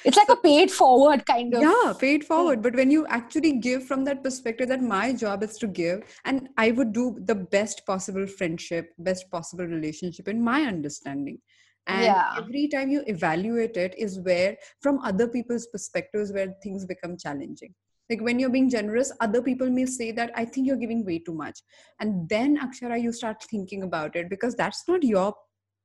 It's 0.06 0.15
like 0.15 0.30
a 0.30 0.38
paid 0.38 0.71
forward 0.71 1.25
kind 1.25 1.54
of. 1.54 1.62
Yeah, 1.62 1.94
paid 1.99 2.23
forward. 2.23 2.64
But 2.64 2.76
when 2.76 2.90
you 2.90 3.06
actually 3.07 3.57
give 3.59 3.83
from 3.85 4.06
that 4.06 4.23
perspective 4.23 4.69
that 4.69 4.81
my 4.81 5.11
job 5.11 5.44
is 5.44 5.57
to 5.57 5.68
give, 5.68 6.04
and 6.23 6.47
I 6.57 6.71
would 6.71 6.94
do 6.94 7.18
the 7.26 7.35
best 7.35 7.85
possible 7.85 8.26
friendship, 8.26 8.94
best 8.97 9.30
possible 9.30 9.66
relationship 9.66 10.30
in 10.30 10.42
my 10.42 10.61
understanding. 10.61 11.40
And 11.88 12.06
yeah. 12.06 12.35
every 12.38 12.69
time 12.69 12.90
you 12.90 13.04
evaluate 13.07 13.76
it 13.76 13.94
is 13.97 14.21
where, 14.21 14.56
from 14.80 14.99
other 14.99 15.28
people's 15.28 15.68
perspectives, 15.68 16.31
where 16.31 16.56
things 16.64 16.85
become 16.85 17.18
challenging 17.18 17.73
like 18.10 18.22
when 18.22 18.40
you're 18.40 18.50
being 18.50 18.69
generous 18.69 19.12
other 19.22 19.42
people 19.42 19.69
may 19.69 19.86
say 19.86 20.12
that 20.12 20.31
i 20.36 20.45
think 20.45 20.68
you're 20.68 20.83
giving 20.83 21.06
way 21.06 21.19
too 21.19 21.33
much. 21.33 21.60
And 22.00 22.28
then 22.30 22.57
akshaara 22.57 23.02
you 23.02 23.12
start 23.12 23.44
thinking 23.44 23.83
about 23.83 24.16
it 24.16 24.30
because 24.30 24.56
that's 24.56 24.83
not 24.88 25.04
your 25.04 25.33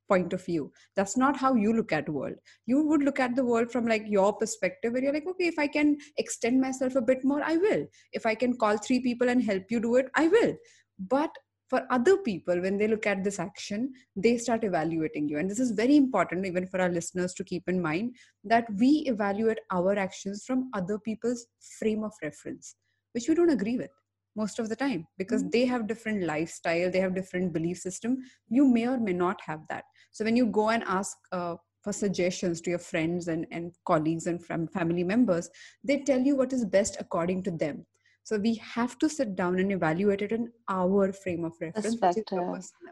point 0.08 0.32
of 0.32 0.44
view. 0.44 0.72
That's 0.96 1.16
not 1.16 1.36
how 1.36 1.54
you 1.54 1.74
look 1.74 1.92
at 1.92 2.06
the 2.06 2.12
world. 2.12 2.36
You 2.64 2.82
would 2.82 3.02
look 3.02 3.20
at 3.20 3.36
the 3.36 3.44
world 3.44 3.70
from 3.70 3.86
like 3.86 4.04
your 4.06 4.32
perspective 4.32 4.92
where 4.92 5.02
you're 5.02 5.12
like 5.12 5.26
okay 5.28 5.48
if 5.48 5.58
i 5.58 5.66
can 5.66 5.98
extend 6.16 6.60
myself 6.60 6.96
a 6.96 7.02
bit 7.02 7.24
more 7.24 7.42
i 7.42 7.56
will. 7.56 7.86
If 8.12 8.26
i 8.26 8.34
can 8.34 8.56
call 8.56 8.78
three 8.78 9.00
people 9.00 9.28
and 9.28 9.42
help 9.42 9.64
you 9.70 9.80
do 9.80 9.96
it 9.96 10.08
i 10.14 10.28
will. 10.28 10.54
But 10.98 11.30
for 11.68 11.86
other 11.90 12.16
people 12.18 12.60
when 12.60 12.78
they 12.78 12.88
look 12.88 13.06
at 13.06 13.22
this 13.22 13.38
action 13.38 13.92
they 14.16 14.36
start 14.38 14.64
evaluating 14.64 15.28
you. 15.28 15.38
And 15.38 15.50
this 15.50 15.60
is 15.60 15.70
very 15.70 15.96
important 15.96 16.46
even 16.46 16.66
for 16.66 16.80
our 16.80 16.88
listeners 16.88 17.34
to 17.34 17.44
keep 17.44 17.68
in 17.68 17.80
mind 17.80 18.16
that 18.44 18.66
we 18.78 19.04
evaluate 19.06 19.58
our 19.70 19.96
actions 19.98 20.44
from 20.46 20.70
other 20.74 20.98
people's 20.98 21.46
frame 21.78 22.04
of 22.04 22.12
reference 22.22 22.74
which 23.12 23.28
we 23.28 23.34
don't 23.34 23.50
agree 23.50 23.76
with 23.76 23.90
most 24.36 24.58
of 24.58 24.68
the 24.68 24.76
time 24.76 25.06
because 25.16 25.42
mm-hmm. 25.42 25.50
they 25.50 25.64
have 25.66 25.86
different 25.86 26.24
lifestyle 26.24 26.90
they 26.90 27.00
have 27.00 27.14
different 27.14 27.52
belief 27.52 27.78
system. 27.78 28.18
You 28.48 28.66
may 28.66 28.86
or 28.86 28.98
may 28.98 29.12
not 29.12 29.40
have 29.46 29.60
that. 29.68 29.84
So 30.12 30.24
when 30.24 30.36
you 30.36 30.46
go 30.46 30.70
and 30.70 30.84
ask 30.84 31.16
uh, 31.32 31.56
for 31.82 31.92
suggestions 31.92 32.60
to 32.62 32.70
your 32.70 32.78
friends 32.78 33.28
and, 33.28 33.46
and 33.50 33.72
colleagues 33.86 34.26
and 34.26 34.44
family 34.44 35.04
members 35.04 35.48
they 35.84 36.00
tell 36.00 36.20
you 36.20 36.36
what 36.36 36.52
is 36.52 36.64
best 36.64 36.96
according 37.00 37.42
to 37.44 37.50
them 37.50 37.86
so 38.28 38.36
we 38.46 38.54
have 38.76 38.94
to 39.02 39.08
sit 39.08 39.30
down 39.36 39.58
and 39.58 39.72
evaluate 39.72 40.22
it 40.26 40.32
in 40.32 40.42
our 40.68 41.12
frame 41.12 41.44
of 41.48 41.54
reference, 41.60 41.96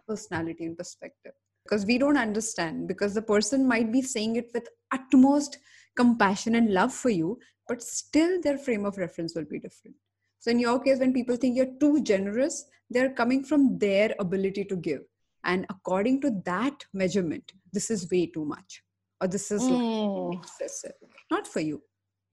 personality 0.08 0.64
and 0.68 0.76
perspective. 0.78 1.32
Because 1.64 1.84
we 1.90 1.98
don't 1.98 2.16
understand, 2.16 2.88
because 2.88 3.12
the 3.14 3.22
person 3.22 3.66
might 3.72 3.92
be 3.96 4.00
saying 4.00 4.36
it 4.36 4.50
with 4.54 4.68
utmost 4.92 5.58
compassion 5.96 6.54
and 6.54 6.72
love 6.72 6.92
for 7.02 7.10
you, 7.10 7.38
but 7.68 7.82
still 7.82 8.40
their 8.40 8.56
frame 8.56 8.86
of 8.86 8.96
reference 9.04 9.34
will 9.34 9.44
be 9.44 9.58
different. 9.58 9.96
So 10.38 10.50
in 10.52 10.58
your 10.58 10.78
case, 10.80 11.00
when 11.00 11.12
people 11.12 11.36
think 11.36 11.56
you're 11.56 11.78
too 11.80 12.02
generous, 12.02 12.64
they're 12.88 13.12
coming 13.12 13.44
from 13.44 13.78
their 13.78 14.14
ability 14.26 14.64
to 14.72 14.76
give. 14.88 15.04
and 15.50 15.66
according 15.72 16.16
to 16.22 16.28
that 16.46 16.84
measurement 17.00 17.52
this 17.76 17.84
is 17.94 18.00
way 18.12 18.20
too 18.36 18.44
much 18.52 18.72
or 19.20 19.26
this 19.34 19.44
is 19.56 19.66
Mm. 19.74 20.32
excessive 20.36 20.96
not 21.34 21.50
for 21.52 21.62
you 21.66 21.76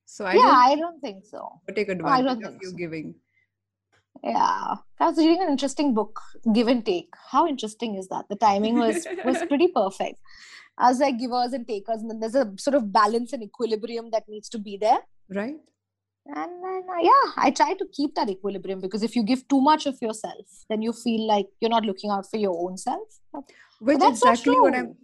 so 0.05 0.25
i 0.25 0.33
yeah, 0.33 0.41
don't 0.41 0.55
I 0.55 0.75
don't 0.75 0.99
think 0.99 1.25
so. 1.25 1.61
But 1.65 1.75
take 1.75 1.89
oh, 1.89 1.93
don't 1.95 2.07
advantage 2.07 2.45
of 2.45 2.61
you 2.61 2.69
so. 2.69 2.75
giving 2.75 3.15
Yeah, 4.23 4.75
I 4.99 5.07
was 5.07 5.17
reading 5.17 5.41
an 5.41 5.49
interesting 5.49 5.93
book, 5.93 6.19
Give 6.53 6.67
and 6.67 6.85
Take. 6.85 7.09
How 7.31 7.47
interesting 7.47 7.95
is 7.95 8.07
that? 8.09 8.29
The 8.29 8.35
timing 8.35 8.77
was 8.79 9.07
was 9.25 9.43
pretty 9.49 9.67
perfect. 9.67 10.19
As 10.79 10.99
like 10.99 11.19
givers 11.19 11.53
and 11.53 11.67
takers, 11.67 12.01
and 12.01 12.09
then 12.09 12.19
there's 12.19 12.35
a 12.35 12.51
sort 12.57 12.75
of 12.75 12.91
balance 12.91 13.33
and 13.33 13.43
equilibrium 13.43 14.09
that 14.11 14.27
needs 14.27 14.49
to 14.49 14.59
be 14.59 14.77
there. 14.77 14.99
right 15.29 15.57
And 16.25 16.63
then, 16.63 16.83
uh, 16.89 17.01
yeah, 17.01 17.31
I 17.35 17.51
try 17.51 17.73
to 17.73 17.85
keep 17.91 18.15
that 18.15 18.29
equilibrium 18.29 18.79
because 18.79 19.03
if 19.03 19.13
you 19.15 19.23
give 19.23 19.45
too 19.49 19.59
much 19.59 19.85
of 19.85 20.01
yourself, 20.01 20.45
then 20.69 20.81
you 20.81 20.93
feel 20.93 21.27
like 21.27 21.47
you're 21.59 21.69
not 21.69 21.83
looking 21.83 22.11
out 22.11 22.29
for 22.29 22.37
your 22.37 22.57
own 22.57 22.77
self. 22.77 23.19
But 23.33 23.43
which 23.81 23.99
not 23.99 24.11
exactly 24.11 24.57
what 24.57 24.73
i'm 24.73 24.95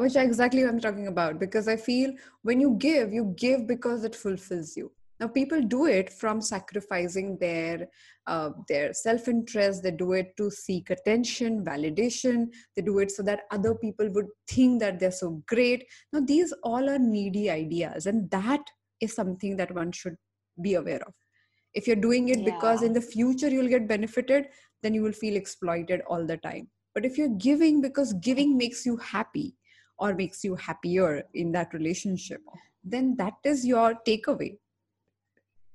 which 0.00 0.14
exactly 0.14 0.62
what 0.62 0.72
i'm 0.72 0.80
talking 0.80 1.08
about 1.08 1.40
because 1.40 1.66
i 1.66 1.74
feel 1.76 2.12
when 2.42 2.60
you 2.60 2.76
give 2.78 3.12
you 3.12 3.34
give 3.36 3.66
because 3.66 4.04
it 4.04 4.14
fulfills 4.14 4.76
you. 4.76 4.92
Now 5.20 5.26
people 5.26 5.60
do 5.60 5.86
it 5.86 6.12
from 6.12 6.40
sacrificing 6.40 7.38
their 7.38 7.88
uh, 8.28 8.50
their 8.68 8.92
self-interest. 8.92 9.82
They 9.82 9.90
do 9.90 10.12
it 10.12 10.36
to 10.36 10.48
seek 10.48 10.90
attention 10.90 11.64
validation. 11.64 12.46
They 12.76 12.82
do 12.82 13.00
it 13.00 13.10
so 13.10 13.24
that 13.24 13.40
other 13.50 13.74
people 13.74 14.08
would 14.10 14.26
think 14.48 14.78
that 14.80 15.00
they're 15.00 15.10
so 15.10 15.42
great. 15.48 15.84
Now 16.12 16.20
these 16.20 16.52
all 16.62 16.88
are 16.88 17.00
needy 17.00 17.50
ideas 17.50 18.06
and 18.06 18.30
that 18.30 18.60
is 19.00 19.12
something 19.12 19.56
that 19.56 19.74
one 19.74 19.90
should 19.90 20.16
be 20.62 20.74
aware 20.74 21.02
of 21.06 21.14
if 21.74 21.86
you're 21.86 22.04
doing 22.04 22.28
it 22.28 22.44
because 22.44 22.82
in 22.82 22.92
the 22.92 23.00
future 23.00 23.48
you'll 23.48 23.68
get 23.68 23.88
benefited 23.88 24.46
then 24.82 24.94
you 24.94 25.02
will 25.02 25.12
feel 25.12 25.36
exploited 25.36 26.02
all 26.08 26.24
the 26.26 26.36
time 26.38 26.68
but 26.94 27.04
if 27.04 27.18
you're 27.18 27.36
giving 27.48 27.80
because 27.80 28.12
giving 28.14 28.56
makes 28.56 28.84
you 28.86 28.96
happy 28.96 29.54
or 29.98 30.14
makes 30.14 30.44
you 30.44 30.54
happier 30.54 31.22
in 31.34 31.52
that 31.52 31.72
relationship 31.74 32.40
then 32.84 33.14
that 33.16 33.34
is 33.44 33.66
your 33.66 33.94
takeaway 34.06 34.56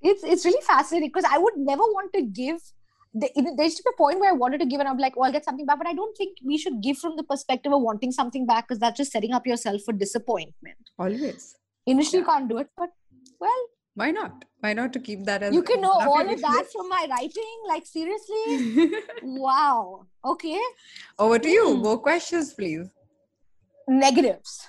it's 0.00 0.22
it's 0.22 0.44
really 0.44 0.62
fascinating 0.62 1.08
because 1.08 1.28
I 1.30 1.38
would 1.38 1.56
never 1.56 1.82
want 1.82 2.12
to 2.14 2.22
give. 2.22 2.60
The, 3.14 3.30
there 3.56 3.64
used 3.64 3.76
to 3.76 3.82
be 3.84 3.90
a 3.94 3.96
point 3.96 4.18
where 4.20 4.30
I 4.30 4.32
wanted 4.32 4.58
to 4.58 4.66
give, 4.66 4.80
and 4.80 4.88
I'm 4.88 4.98
like, 4.98 5.14
"Oh, 5.16 5.22
I'll 5.22 5.32
get 5.32 5.44
something 5.44 5.66
back," 5.66 5.78
but 5.78 5.86
I 5.86 5.94
don't 5.94 6.16
think 6.16 6.38
we 6.44 6.58
should 6.58 6.80
give 6.82 6.98
from 6.98 7.16
the 7.16 7.22
perspective 7.22 7.72
of 7.72 7.80
wanting 7.80 8.12
something 8.12 8.44
back 8.44 8.66
because 8.68 8.80
that's 8.80 8.96
just 8.96 9.12
setting 9.12 9.32
up 9.32 9.46
yourself 9.46 9.82
for 9.84 9.92
disappointment. 9.92 10.90
always 10.98 11.56
Initially, 11.86 12.22
Yeah. 12.22 12.26
can't 12.26 12.48
do 12.48 12.58
it, 12.58 12.68
but 12.76 12.90
well, 13.40 13.64
why 13.94 14.10
not 14.10 14.44
why 14.60 14.72
not 14.72 14.92
to 14.92 15.00
keep 15.00 15.24
that 15.24 15.42
as 15.42 15.54
you 15.54 15.62
can 15.62 15.80
know 15.80 15.92
all 16.12 16.28
of 16.32 16.40
that 16.40 16.58
list? 16.60 16.72
from 16.72 16.88
my 16.88 17.06
writing. 17.10 17.56
Like 17.68 17.86
seriously, 17.86 18.90
wow. 19.22 20.06
Okay, 20.24 20.60
over 21.18 21.38
to 21.38 21.48
you 21.48 21.74
Hmm. 21.74 21.82
more 21.82 21.98
questions 21.98 22.52
please 22.54 22.88
negatives. 23.88 24.68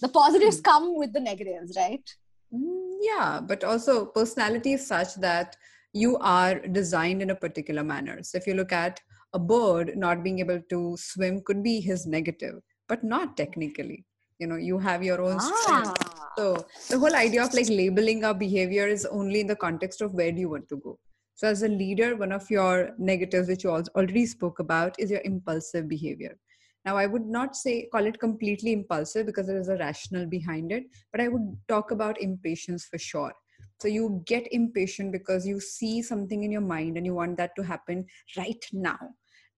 The 0.00 0.08
positives 0.08 0.60
come 0.60 0.96
with 0.96 1.12
the 1.12 1.20
negatives, 1.20 1.76
right? 1.76 2.08
Mm, 2.54 2.96
yeah 3.02 3.40
but 3.46 3.62
also 3.62 4.06
personality 4.06 4.72
is 4.72 4.86
such 4.86 5.14
that 5.16 5.56
you 5.92 6.16
are 6.18 6.58
designed 6.60 7.20
in 7.20 7.28
a 7.28 7.34
particular 7.34 7.84
manner 7.84 8.22
so 8.22 8.38
if 8.38 8.46
you 8.46 8.54
look 8.54 8.72
at 8.72 9.00
a 9.34 9.38
bird 9.38 9.92
not 9.96 10.22
being 10.22 10.38
able 10.38 10.62
to 10.70 10.96
swim 10.96 11.42
could 11.42 11.62
be 11.62 11.78
his 11.78 12.06
negative 12.06 12.54
but 12.88 13.04
not 13.04 13.36
technically 13.36 14.06
you 14.38 14.46
know 14.46 14.56
you 14.56 14.78
have 14.78 15.02
your 15.02 15.20
own 15.20 15.38
strength 15.40 15.92
Ah, 15.98 16.36
So 16.38 16.64
the 16.88 16.98
whole 16.98 17.14
idea 17.16 17.44
of 17.44 17.52
like 17.54 17.68
labeling 17.68 18.24
our 18.24 18.34
behavior 18.34 18.86
is 18.86 19.04
only 19.06 19.40
in 19.40 19.46
the 19.48 19.56
context 19.56 20.00
of 20.00 20.14
where 20.14 20.30
do 20.32 20.40
you 20.40 20.48
want 20.50 20.68
to 20.68 20.76
go. 20.76 20.98
So 21.34 21.48
as 21.48 21.62
a 21.62 21.68
leader, 21.68 22.16
one 22.16 22.32
of 22.32 22.48
your 22.50 22.90
negatives, 22.98 23.48
which 23.48 23.64
you 23.64 23.70
al- 23.70 23.92
already 23.96 24.26
spoke 24.26 24.58
about, 24.60 24.98
is 24.98 25.10
your 25.10 25.20
impulsive 25.24 25.88
behavior. 25.88 26.36
Now, 26.84 26.96
I 26.96 27.06
would 27.06 27.26
not 27.26 27.56
say 27.56 27.88
call 27.92 28.06
it 28.06 28.18
completely 28.20 28.72
impulsive 28.72 29.26
because 29.26 29.46
there 29.46 29.58
is 29.60 29.68
a 29.68 29.76
rational 29.76 30.26
behind 30.26 30.72
it, 30.72 30.84
but 31.12 31.20
I 31.20 31.28
would 31.28 31.56
talk 31.68 31.90
about 31.90 32.20
impatience 32.20 32.86
for 32.86 32.98
sure. 32.98 33.32
So 33.80 33.88
you 33.88 34.22
get 34.26 34.48
impatient 34.52 35.12
because 35.12 35.46
you 35.46 35.60
see 35.60 36.02
something 36.02 36.42
in 36.42 36.50
your 36.52 36.60
mind 36.62 36.96
and 36.96 37.06
you 37.06 37.14
want 37.14 37.36
that 37.38 37.54
to 37.56 37.62
happen 37.62 38.06
right 38.36 38.64
now. 38.72 38.98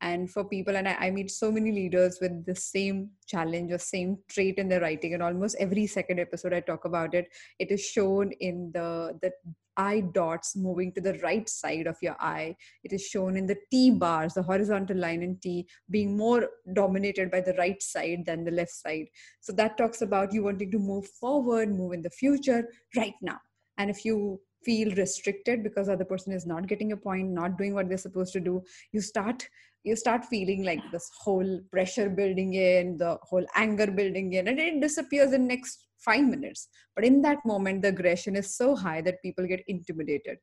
And 0.00 0.30
for 0.30 0.44
people, 0.44 0.76
and 0.76 0.88
I, 0.88 0.96
I 0.98 1.10
meet 1.10 1.30
so 1.30 1.52
many 1.52 1.72
leaders 1.72 2.18
with 2.20 2.46
the 2.46 2.54
same 2.54 3.10
challenge 3.26 3.70
or 3.70 3.78
same 3.78 4.18
trait 4.28 4.56
in 4.58 4.68
their 4.68 4.80
writing, 4.80 5.14
and 5.14 5.22
almost 5.22 5.56
every 5.58 5.86
second 5.86 6.18
episode 6.18 6.54
I 6.54 6.60
talk 6.60 6.86
about 6.86 7.14
it, 7.14 7.28
it 7.58 7.70
is 7.70 7.84
shown 7.84 8.32
in 8.40 8.70
the 8.72 9.18
the 9.20 9.30
eye 9.76 10.00
dots 10.12 10.56
moving 10.56 10.92
to 10.92 11.00
the 11.00 11.18
right 11.22 11.48
side 11.48 11.86
of 11.86 11.96
your 12.02 12.16
eye. 12.20 12.54
It 12.84 12.92
is 12.92 13.06
shown 13.06 13.36
in 13.36 13.46
the 13.46 13.56
T 13.70 13.90
bars, 13.90 14.34
the 14.34 14.42
horizontal 14.42 14.96
line 14.96 15.22
in 15.22 15.36
T, 15.36 15.66
being 15.90 16.16
more 16.16 16.48
dominated 16.74 17.30
by 17.30 17.40
the 17.40 17.54
right 17.54 17.82
side 17.82 18.24
than 18.26 18.44
the 18.44 18.50
left 18.50 18.72
side. 18.72 19.06
So 19.40 19.52
that 19.54 19.78
talks 19.78 20.02
about 20.02 20.32
you 20.32 20.44
wanting 20.44 20.70
to 20.72 20.78
move 20.78 21.06
forward, 21.08 21.74
move 21.74 21.92
in 21.92 22.02
the 22.02 22.10
future 22.10 22.68
right 22.96 23.14
now. 23.22 23.38
And 23.78 23.90
if 23.90 24.04
you 24.04 24.40
feel 24.64 24.94
restricted 24.94 25.62
because 25.62 25.88
other 25.88 26.04
person 26.04 26.32
is 26.34 26.46
not 26.46 26.66
getting 26.66 26.92
a 26.92 26.96
point, 26.96 27.30
not 27.30 27.56
doing 27.56 27.74
what 27.74 27.88
they're 27.88 27.96
supposed 27.96 28.34
to 28.34 28.40
do, 28.40 28.62
you 28.92 29.00
start 29.00 29.48
you 29.84 29.96
start 29.96 30.24
feeling 30.24 30.64
like 30.64 30.80
this 30.92 31.08
whole 31.18 31.60
pressure 31.70 32.08
building 32.10 32.54
in, 32.54 32.98
the 32.98 33.18
whole 33.22 33.44
anger 33.56 33.90
building 33.90 34.32
in, 34.34 34.48
and 34.48 34.58
it 34.58 34.80
disappears 34.80 35.32
in 35.32 35.46
next 35.46 35.86
five 35.98 36.24
minutes. 36.24 36.68
But 36.94 37.04
in 37.04 37.22
that 37.22 37.38
moment, 37.44 37.82
the 37.82 37.88
aggression 37.88 38.36
is 38.36 38.56
so 38.56 38.74
high 38.76 39.00
that 39.02 39.22
people 39.22 39.46
get 39.46 39.62
intimidated. 39.68 40.38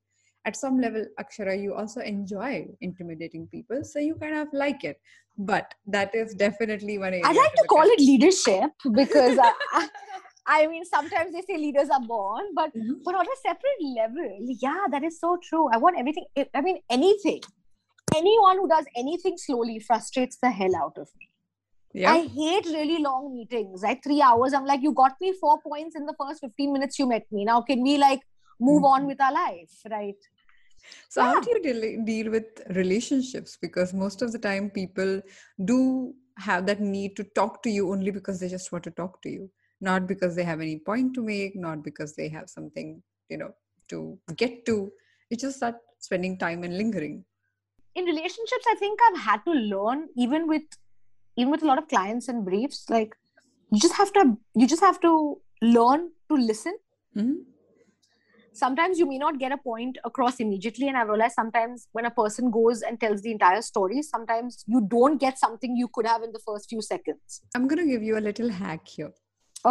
At 0.46 0.56
some 0.56 0.79
level, 0.79 1.06
Akshaara, 1.20 1.62
you 1.62 1.74
also 1.74 2.00
enjoy 2.00 2.67
intimidating 2.82 3.48
people, 3.48 3.84
so 3.84 4.00
you 4.00 4.15
kind 4.15 4.36
of 4.36 4.48
like 4.53 4.84
it. 4.84 5.00
But 5.38 5.74
that 5.88 6.15
is 6.15 6.34
definitely 6.36 6.98
one 6.98 7.13
area. 7.13 7.25
I'd 7.25 7.36
like 7.36 7.53
to 7.53 7.65
call 7.67 7.84
it 7.84 8.00
leadership 8.00 8.72
because 8.94 9.38
uh, 9.38 9.51
I, 9.74 9.89
I 10.48 10.67
mean, 10.67 10.86
sometimes 10.86 11.34
they 11.34 11.41
say 11.41 11.58
leaders 11.58 11.89
are 11.89 12.00
born, 12.00 12.46
but 12.56 12.72
Mhm. 12.74 13.03
but 13.03 13.13
on 13.15 13.25
a 13.25 13.38
separate 13.46 13.82
level, 13.96 14.38
yeah, 14.62 14.86
that 14.89 15.03
is 15.03 15.20
so 15.20 15.38
true. 15.44 15.67
I 15.72 15.77
want 15.77 16.00
everything. 16.00 16.25
I 16.53 16.62
mean, 16.62 16.79
anything. 16.89 17.41
Anyone 18.15 18.57
who 18.57 18.67
does 18.67 18.85
anything 18.95 19.37
slowly 19.37 19.79
frustrates 19.79 20.37
the 20.41 20.49
hell 20.49 20.75
out 20.75 20.97
of 20.97 21.09
me. 21.19 21.29
Yeah. 21.93 22.11
I 22.11 22.27
hate 22.27 22.65
really 22.65 23.01
long 23.01 23.33
meetings, 23.33 23.81
like 23.81 24.03
three 24.03 24.21
hours. 24.21 24.53
I'm 24.53 24.65
like, 24.65 24.81
you 24.81 24.93
got 24.93 25.13
me 25.19 25.33
four 25.39 25.59
points 25.61 25.95
in 25.95 26.05
the 26.05 26.13
first 26.19 26.41
15 26.41 26.73
minutes 26.73 26.99
you 26.99 27.07
met 27.07 27.25
me. 27.31 27.45
Now, 27.45 27.61
can 27.61 27.81
we 27.81 27.97
like 27.97 28.21
move 28.59 28.83
on 28.83 29.05
with 29.05 29.19
our 29.21 29.33
life, 29.33 29.71
right? 29.89 30.15
So 31.09 31.21
how 31.21 31.39
do 31.39 31.49
you 31.49 31.61
deal, 31.61 32.05
deal 32.05 32.31
with 32.31 32.61
relationships? 32.69 33.57
Because 33.59 33.93
most 33.93 34.21
of 34.21 34.31
the 34.31 34.39
time 34.39 34.69
people 34.69 35.21
do 35.63 36.13
have 36.37 36.65
that 36.67 36.79
need 36.79 37.15
to 37.17 37.23
talk 37.23 37.63
to 37.63 37.69
you 37.69 37.91
only 37.91 38.11
because 38.11 38.39
they 38.39 38.47
just 38.47 38.71
want 38.71 38.83
to 38.83 38.91
talk 38.91 39.21
to 39.23 39.29
you, 39.29 39.49
not 39.81 40.07
because 40.07 40.35
they 40.35 40.43
have 40.43 40.61
any 40.61 40.77
point 40.77 41.13
to 41.15 41.23
make, 41.23 41.55
not 41.55 41.83
because 41.83 42.15
they 42.15 42.29
have 42.29 42.49
something, 42.49 43.01
you 43.29 43.37
know, 43.37 43.51
to 43.89 44.17
get 44.35 44.65
to. 44.65 44.91
It's 45.29 45.41
just 45.41 45.59
that 45.61 45.79
spending 45.99 46.37
time 46.37 46.63
and 46.63 46.77
lingering. 46.77 47.25
In 48.00 48.06
relationships 48.12 48.68
i 48.72 48.75
think 48.82 49.00
i've 49.08 49.20
had 49.27 49.44
to 49.50 49.54
learn 49.74 50.08
even 50.25 50.48
with 50.54 50.77
even 51.38 51.51
with 51.56 51.63
a 51.63 51.70
lot 51.72 51.82
of 51.84 51.88
clients 51.94 52.27
and 52.34 52.46
briefs 52.50 52.82
like 52.96 53.16
you 53.72 53.80
just 53.86 53.96
have 54.01 54.12
to 54.18 54.24
you 54.56 54.68
just 54.74 54.86
have 54.89 55.00
to 55.08 55.13
learn 55.77 56.10
to 56.32 56.36
listen 56.50 56.75
Mhm. 57.18 57.36
sometimes 58.54 59.00
you 59.00 59.06
may 59.08 59.18
not 59.18 59.39
get 59.39 59.51
a 59.51 59.58
point 59.58 59.98
across 60.10 60.39
immediately 60.39 60.88
and 60.88 60.98
I 60.98 61.04
realize 61.04 61.34
sometimes 61.34 61.88
when 61.92 62.06
a 62.06 62.12
person 62.12 62.50
goes 62.51 62.82
and 62.82 63.00
tells 63.00 63.22
the 63.22 63.32
entire 63.32 63.62
story 63.62 64.01
sometimes 64.01 64.63
you 64.68 64.82
don't 64.96 65.20
get 65.20 65.38
something 65.38 65.75
you 65.75 65.88
could 65.98 66.08
have 66.08 66.24
in 66.24 66.32
the 66.32 66.39
first 66.48 66.70
few 66.70 66.82
seconds 66.82 67.42
I'm 67.56 67.68
going 67.68 67.80
to 67.86 67.92
give 67.92 68.04
you 68.04 68.18
a 68.18 68.24
little 68.30 68.50
hack 68.50 68.88
here. 68.88 69.12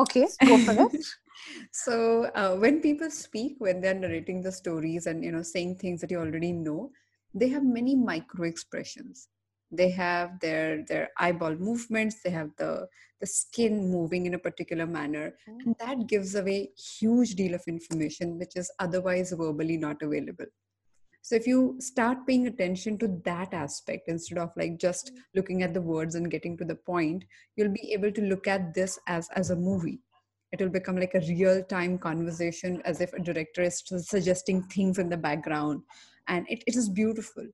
okay 0.03 0.27
go 0.51 0.59
for 0.67 0.75
it 0.85 1.05
so 1.73 1.97
uh, 2.41 2.53
when 2.63 2.81
people 2.87 3.11
speak 3.11 3.57
when 3.67 3.81
they're 3.81 3.95
narrating 4.05 4.41
the 4.47 4.53
stories 4.61 5.07
and 5.07 5.25
you 5.25 5.33
know 5.33 5.43
saying 5.43 5.77
things 5.83 6.01
that 6.01 6.11
you 6.11 6.19
already 6.19 6.53
know 6.53 6.91
they 7.35 7.49
have 7.49 7.65
many 7.65 7.95
micro 7.95 8.47
expressions. 8.47 9.29
They 9.71 9.91
have 9.91 10.39
their 10.41 10.85
their 10.85 11.11
eyeball 11.19 11.57
movements 11.57 12.23
they 12.23 12.31
have 12.31 12.51
the 12.57 12.87
the 13.21 13.27
skin 13.27 13.91
moving 13.91 14.27
in 14.27 14.35
a 14.35 14.39
particular 14.39 14.87
manner 14.87 15.33
oh. 15.49 15.59
and 15.65 15.75
that 15.79 16.07
gives 16.07 16.35
away 16.35 16.71
huge 16.77 17.35
deal 17.35 17.55
of 17.55 17.63
information 17.67 18.39
which 18.39 18.55
is 18.55 18.71
otherwise 18.79 19.33
verbally 19.33 19.77
not 19.77 20.03
available. 20.03 20.47
So 21.23 21.35
if 21.35 21.45
you 21.45 21.75
start 21.81 22.25
paying 22.25 22.47
attention 22.47 22.99
to 22.99 23.21
that 23.25 23.53
aspect 23.53 24.09
instead 24.09 24.39
of 24.39 24.51
like 24.57 24.79
just 24.79 25.13
mm. 25.13 25.19
looking 25.35 25.65
at 25.65 25.75
the 25.75 25.83
words 25.83 26.15
and 26.15 26.31
getting 26.31 26.57
to 26.59 26.65
the 26.65 26.77
point 26.77 27.25
you'll 27.57 27.73
be 27.73 27.93
able 27.93 28.13
to 28.13 28.21
look 28.21 28.47
at 28.47 28.73
this 28.75 28.99
as 29.09 29.29
as 29.35 29.51
a 29.51 29.57
movie. 29.57 30.01
It 30.53 30.61
will 30.61 30.69
become 30.69 30.97
like 30.97 31.15
a 31.15 31.27
real 31.27 31.65
time 31.65 31.99
conversation 31.99 32.81
as 32.85 33.01
if 33.01 33.13
a 33.13 33.19
director 33.19 33.63
is 33.63 33.83
suggesting 33.85 34.63
things 34.63 34.99
in 34.99 35.09
the 35.09 35.17
background 35.17 35.83
and 36.29 36.47
it, 36.49 36.63
it 36.67 36.77
is 36.77 36.89
beautiful. 36.89 37.47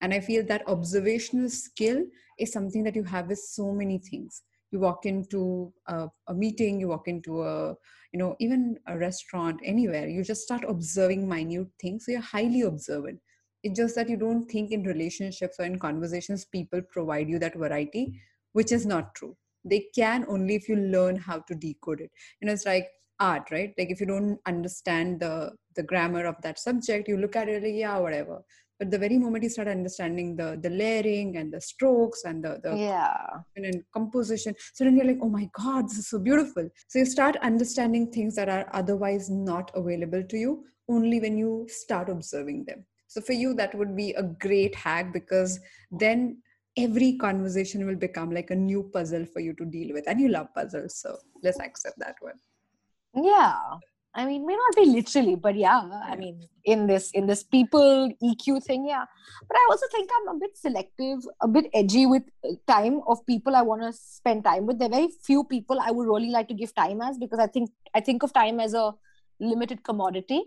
And 0.00 0.14
i 0.14 0.20
feel 0.20 0.44
that 0.46 0.68
observational 0.68 1.50
skill 1.50 2.04
is 2.38 2.52
something 2.52 2.84
that 2.84 2.94
you 2.94 3.02
have 3.04 3.26
with 3.28 3.38
so 3.38 3.72
many 3.72 3.98
things. 3.98 4.42
You 4.70 4.80
walk 4.80 5.06
into 5.06 5.72
a, 5.86 6.08
a 6.28 6.34
meeting 6.34 6.78
you 6.80 6.88
walk 6.88 7.08
into 7.08 7.42
a 7.42 7.74
you 8.12 8.18
know 8.18 8.36
even 8.38 8.78
a 8.86 8.96
restaurant 8.98 9.60
anywhere 9.64 10.06
you 10.06 10.22
just 10.22 10.42
start 10.42 10.64
observing 10.68 11.28
minute 11.28 11.68
things. 11.80 12.04
So 12.04 12.12
you're 12.12 12.20
highly 12.20 12.62
observant. 12.62 13.20
It's 13.64 13.78
just 13.78 13.96
that 13.96 14.08
you 14.08 14.16
don't 14.16 14.48
think 14.48 14.70
in 14.70 14.84
relationships 14.84 15.56
or 15.58 15.64
in 15.64 15.78
conversations 15.78 16.44
people 16.44 16.80
provide 16.82 17.28
you 17.28 17.38
that 17.40 17.56
variety 17.56 18.20
which 18.52 18.72
is 18.72 18.86
not 18.86 19.14
true. 19.14 19.36
They 19.64 19.86
can 19.94 20.24
only 20.28 20.54
if 20.54 20.68
you 20.68 20.76
learn 20.76 21.16
how 21.16 21.40
to 21.40 21.54
decode 21.54 22.00
it. 22.00 22.10
You 22.40 22.46
know 22.46 22.52
it's 22.52 22.66
like 22.66 22.88
art 23.20 23.50
right? 23.50 23.74
Like 23.78 23.90
if 23.90 24.00
you 24.00 24.06
don't 24.06 24.38
understand 24.46 25.20
the 25.20 25.52
the 25.76 25.82
grammar 25.82 26.26
of 26.26 26.36
that 26.42 26.58
subject 26.58 27.08
you 27.08 27.16
look 27.16 27.36
at 27.36 27.48
it 27.48 27.62
like 27.62 27.74
yeah 27.74 27.98
whatever. 27.98 28.42
But 28.78 28.92
the 28.92 28.98
very 28.98 29.18
moment 29.18 29.42
you 29.42 29.50
start 29.50 29.68
understanding 29.68 30.36
the 30.36 30.58
the 30.60 30.70
layering 30.70 31.36
and 31.36 31.52
the 31.52 31.60
strokes 31.60 32.22
and 32.24 32.44
the, 32.44 32.60
the 32.62 32.76
yeah. 32.76 33.26
and 33.56 33.82
composition 33.92 34.54
suddenly 34.72 34.98
you're 34.98 35.12
like 35.12 35.22
oh 35.22 35.28
my 35.28 35.48
god 35.52 35.86
this 35.88 35.98
is 35.98 36.08
so 36.08 36.18
beautiful. 36.18 36.68
So 36.88 37.00
you 37.00 37.06
start 37.06 37.36
understanding 37.42 38.10
things 38.10 38.34
that 38.36 38.48
are 38.48 38.68
otherwise 38.72 39.28
not 39.30 39.70
available 39.74 40.22
to 40.22 40.36
you 40.36 40.64
only 40.88 41.20
when 41.20 41.36
you 41.36 41.66
start 41.68 42.08
observing 42.08 42.64
them. 42.66 42.84
So 43.08 43.20
for 43.20 43.32
you 43.32 43.54
that 43.54 43.74
would 43.74 43.96
be 43.96 44.12
a 44.12 44.22
great 44.22 44.74
hack 44.74 45.12
because 45.12 45.58
then 45.90 46.38
every 46.78 47.14
conversation 47.16 47.86
will 47.86 47.96
become 47.96 48.30
like 48.30 48.50
a 48.50 48.54
new 48.54 48.88
puzzle 48.92 49.26
for 49.26 49.40
you 49.40 49.52
to 49.54 49.64
deal 49.64 49.92
with 49.92 50.08
and 50.08 50.20
you 50.20 50.28
love 50.28 50.46
puzzles 50.54 51.00
so 51.00 51.16
let's 51.42 51.58
accept 51.58 51.98
that 51.98 52.14
one 52.20 52.38
yeah. 53.24 53.78
I 54.14 54.24
mean 54.26 54.46
may 54.46 54.56
not 54.56 54.74
be 54.74 54.84
literally 54.86 55.36
but 55.36 55.54
yeah 55.54 55.82
i 56.02 56.16
mean 56.16 56.40
in 56.64 56.86
this 56.86 57.10
in 57.12 57.26
this 57.26 57.42
people 57.44 58.10
eq 58.28 58.64
thing 58.64 58.86
yeah. 58.88 59.04
But 59.46 59.56
i 59.56 59.66
also 59.70 59.86
think 59.92 60.10
i'm 60.16 60.34
a 60.34 60.38
bit 60.38 60.56
selective 60.56 61.20
a 61.40 61.46
bit 61.46 61.66
edgy 61.72 62.06
with 62.06 62.24
time 62.66 63.00
of 63.06 63.24
people 63.26 63.54
i 63.54 63.62
want 63.62 63.82
to 63.82 63.92
spend 63.92 64.44
time 64.44 64.66
with. 64.66 64.78
There 64.78 64.88
are 64.88 64.96
very 64.98 65.10
few 65.22 65.44
people 65.44 65.78
i 65.80 65.90
would 65.90 66.08
really 66.08 66.30
like 66.30 66.48
to 66.48 66.54
give 66.54 66.74
time 66.74 67.00
as 67.00 67.18
because 67.18 67.38
i 67.38 67.46
think 67.46 67.70
i 67.94 68.00
think 68.00 68.22
of 68.22 68.32
time 68.32 68.60
as 68.60 68.74
a 68.74 68.92
limited 69.40 69.84
commodity. 69.84 70.42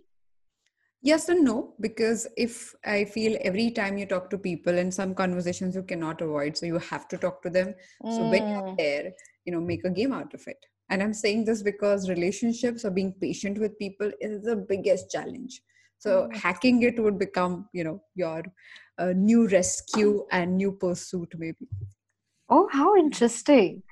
Yes 1.01 1.29
and 1.29 1.43
no 1.43 1.73
because 1.79 2.27
if 2.37 2.75
i 2.85 3.05
feel 3.05 3.37
every 3.41 3.71
time 3.71 3.97
you 3.97 4.05
talk 4.05 4.29
to 4.31 4.37
people 4.37 4.77
in 4.77 4.91
some 4.91 5.15
conversations 5.15 5.75
you 5.75 5.83
cannot 5.83 6.21
avoid 6.21 6.57
so 6.57 6.65
you 6.65 6.77
have 6.77 7.07
to 7.07 7.17
talk 7.17 7.41
to 7.43 7.49
them. 7.49 7.73
Mm. 8.03 8.15
so 8.15 8.29
when 8.29 8.49
you're 8.49 8.67
mm. 8.73 8.77
there 8.77 9.11
you 9.45 9.51
know 9.53 9.61
make 9.61 9.83
a 9.85 9.89
game 9.89 10.13
out 10.13 10.33
of 10.33 10.45
it 10.45 10.70
and 10.89 11.01
i'm 11.01 11.13
saying 11.13 11.45
this 11.45 11.63
because 11.63 12.09
relationships 12.09 12.85
or 12.85 12.91
being 12.91 13.13
patient 13.21 13.57
with 13.57 13.77
people 13.79 14.11
is 14.19 14.43
the 14.43 14.55
biggest 14.55 15.11
challenge. 15.11 15.61
So 15.99 16.27
mm. 16.27 16.35
hacking 16.35 16.81
it 16.83 16.99
would 16.99 17.19
become 17.19 17.69
you 17.73 17.83
know 17.83 18.01
your 18.15 18.43
uh, 18.97 19.13
new 19.15 19.47
rescue 19.47 20.25
and 20.31 20.57
new 20.57 20.71
pursuit 20.71 21.33
maybe. 21.37 21.67
Oh 22.49 22.67
how 22.71 22.95
interesting. 22.95 23.83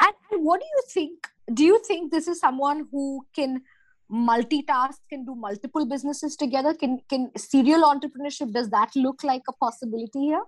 And, 0.00 0.14
and 0.30 0.44
what 0.44 0.60
do 0.60 0.66
you 0.66 0.82
think 0.92 1.28
do 1.52 1.64
you 1.64 1.82
think 1.86 2.12
this 2.12 2.28
is 2.28 2.40
someone 2.40 2.86
who 2.90 3.26
can 3.34 3.62
multitask 4.10 4.98
can 5.08 5.24
do 5.24 5.34
multiple 5.34 5.86
businesses 5.86 6.36
together? 6.36 6.74
Can 6.74 6.98
can 7.08 7.30
serial 7.36 7.82
entrepreneurship 7.82 8.52
does 8.52 8.70
that 8.70 8.96
look 8.96 9.22
like 9.22 9.42
a 9.48 9.52
possibility 9.52 10.26
here 10.30 10.42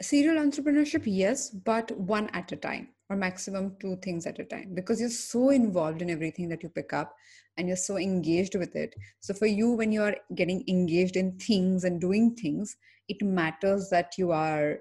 serial 0.00 0.42
entrepreneurship 0.42 1.02
yes 1.06 1.50
but 1.50 1.90
one 1.98 2.28
at 2.30 2.52
a 2.52 2.56
time 2.56 2.88
or 3.08 3.16
maximum 3.16 3.74
two 3.80 3.96
things 4.02 4.26
at 4.26 4.38
a 4.38 4.44
time 4.44 4.72
because 4.74 5.00
you're 5.00 5.08
so 5.08 5.50
involved 5.50 6.02
in 6.02 6.10
everything 6.10 6.48
that 6.48 6.62
you 6.62 6.68
pick 6.68 6.92
up 6.92 7.14
and 7.56 7.68
you're 7.68 7.76
so 7.76 7.96
engaged 7.96 8.54
with 8.54 8.76
it 8.76 8.94
so 9.20 9.32
for 9.32 9.46
you 9.46 9.70
when 9.70 9.92
you 9.92 10.02
are 10.02 10.16
getting 10.34 10.62
engaged 10.68 11.16
in 11.16 11.38
things 11.38 11.84
and 11.84 12.00
doing 12.00 12.34
things 12.34 12.76
it 13.08 13.22
matters 13.22 13.88
that 13.88 14.12
you 14.18 14.32
are 14.32 14.78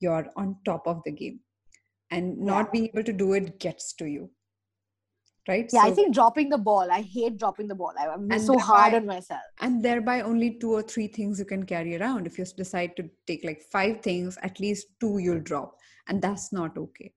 you're 0.00 0.26
on 0.36 0.56
top 0.64 0.86
of 0.86 1.00
the 1.04 1.12
game 1.12 1.40
and 2.10 2.38
not 2.38 2.66
yeah. 2.66 2.70
being 2.72 2.88
able 2.92 3.04
to 3.04 3.12
do 3.12 3.32
it 3.32 3.58
gets 3.60 3.92
to 3.94 4.06
you 4.06 4.30
right? 5.48 5.68
Yeah 5.72 5.82
so, 5.82 5.88
i 5.88 5.90
think 5.90 6.14
dropping 6.14 6.48
the 6.48 6.58
ball. 6.58 6.90
I 6.90 7.00
hate 7.02 7.38
dropping 7.38 7.68
the 7.68 7.74
ball. 7.74 7.92
I'm 7.98 8.28
so 8.38 8.52
thereby, 8.52 8.62
hard 8.62 8.94
on 8.94 9.06
myself. 9.06 9.40
and 9.60 9.84
thereby 9.84 10.20
only 10.20 10.50
two 10.58 10.72
or 10.72 10.82
three 10.82 11.08
things 11.08 11.38
you 11.38 11.44
can 11.44 11.64
carry 11.64 11.96
around. 11.96 12.26
If 12.26 12.38
you 12.38 12.44
decide 12.44 12.96
to 12.96 13.08
take 13.26 13.44
like 13.44 13.62
five 13.62 14.02
things 14.02 14.38
at 14.42 14.60
least 14.60 14.88
two 15.00 15.18
you'll 15.18 15.40
drop 15.40 15.76
and 16.08 16.22
that's 16.22 16.52
not 16.52 16.76
okay. 16.76 17.12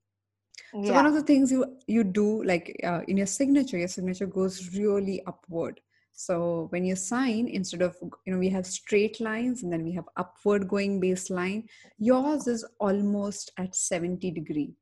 Yeah. 0.74 0.88
so 0.88 0.94
one 0.94 1.06
of 1.06 1.14
the 1.14 1.24
things 1.24 1.52
you 1.52 1.78
you 1.88 2.04
do 2.04 2.44
like 2.44 2.80
uh, 2.84 3.02
in 3.08 3.18
your 3.18 3.26
signature 3.26 3.78
your 3.78 3.88
signature 3.88 4.28
goes 4.28 4.76
really 4.76 5.22
upward. 5.28 5.80
So 6.14 6.68
when 6.70 6.86
you 6.86 6.96
sign 6.96 7.48
instead 7.48 7.82
of 7.82 7.96
you 8.02 8.34
know 8.34 8.40
we 8.40 8.50
have 8.50 8.66
straight 8.66 9.20
lines 9.20 9.64
and 9.64 9.74
then 9.74 9.84
we 9.84 9.94
have 9.94 10.06
upward 10.18 10.68
going 10.68 11.02
baseline 11.02 11.64
yours 11.98 12.48
is 12.48 12.66
almost 12.80 13.52
at 13.58 13.76
70 13.76 14.32
degree. 14.32 14.74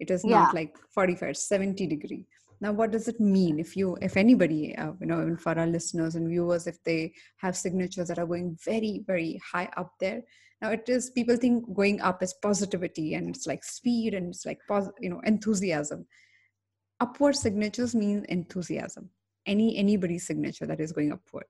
It 0.00 0.10
is 0.10 0.24
yeah. 0.24 0.40
not 0.40 0.54
like 0.54 0.76
45 0.88 1.36
70 1.36 1.86
degree 1.86 2.26
now 2.62 2.70
what 2.70 2.92
does 2.92 3.08
it 3.08 3.18
mean 3.18 3.58
if 3.58 3.76
you 3.76 3.98
if 4.00 4.16
anybody 4.16 4.74
uh, 4.76 4.92
you 5.00 5.06
know 5.06 5.20
even 5.20 5.36
for 5.36 5.58
our 5.58 5.66
listeners 5.66 6.14
and 6.14 6.28
viewers 6.28 6.68
if 6.68 6.80
they 6.84 7.12
have 7.38 7.56
signatures 7.56 8.06
that 8.06 8.20
are 8.20 8.26
going 8.26 8.56
very 8.64 9.02
very 9.06 9.40
high 9.52 9.68
up 9.76 9.92
there? 9.98 10.22
Now 10.60 10.70
it 10.70 10.88
is 10.88 11.10
people 11.10 11.36
think 11.36 11.74
going 11.74 12.00
up 12.00 12.22
is 12.22 12.34
positivity 12.34 13.14
and 13.14 13.34
it's 13.34 13.48
like 13.48 13.64
speed 13.64 14.14
and 14.14 14.28
it's 14.28 14.46
like 14.46 14.60
pos- 14.68 14.92
you 15.00 15.10
know 15.10 15.20
enthusiasm. 15.24 16.06
Upward 17.00 17.34
signatures 17.34 17.96
mean 17.96 18.24
enthusiasm. 18.28 19.10
Any 19.44 19.76
anybody's 19.76 20.28
signature 20.28 20.66
that 20.66 20.80
is 20.80 20.92
going 20.92 21.12
upward. 21.12 21.46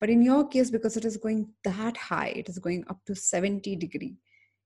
But 0.00 0.08
in 0.08 0.22
your 0.22 0.48
case 0.48 0.70
because 0.70 0.96
it 0.96 1.04
is 1.04 1.18
going 1.18 1.50
that 1.64 1.98
high 1.98 2.32
it 2.34 2.48
is 2.48 2.58
going 2.58 2.84
up 2.88 3.04
to 3.06 3.14
70 3.14 3.76
degree 3.76 4.16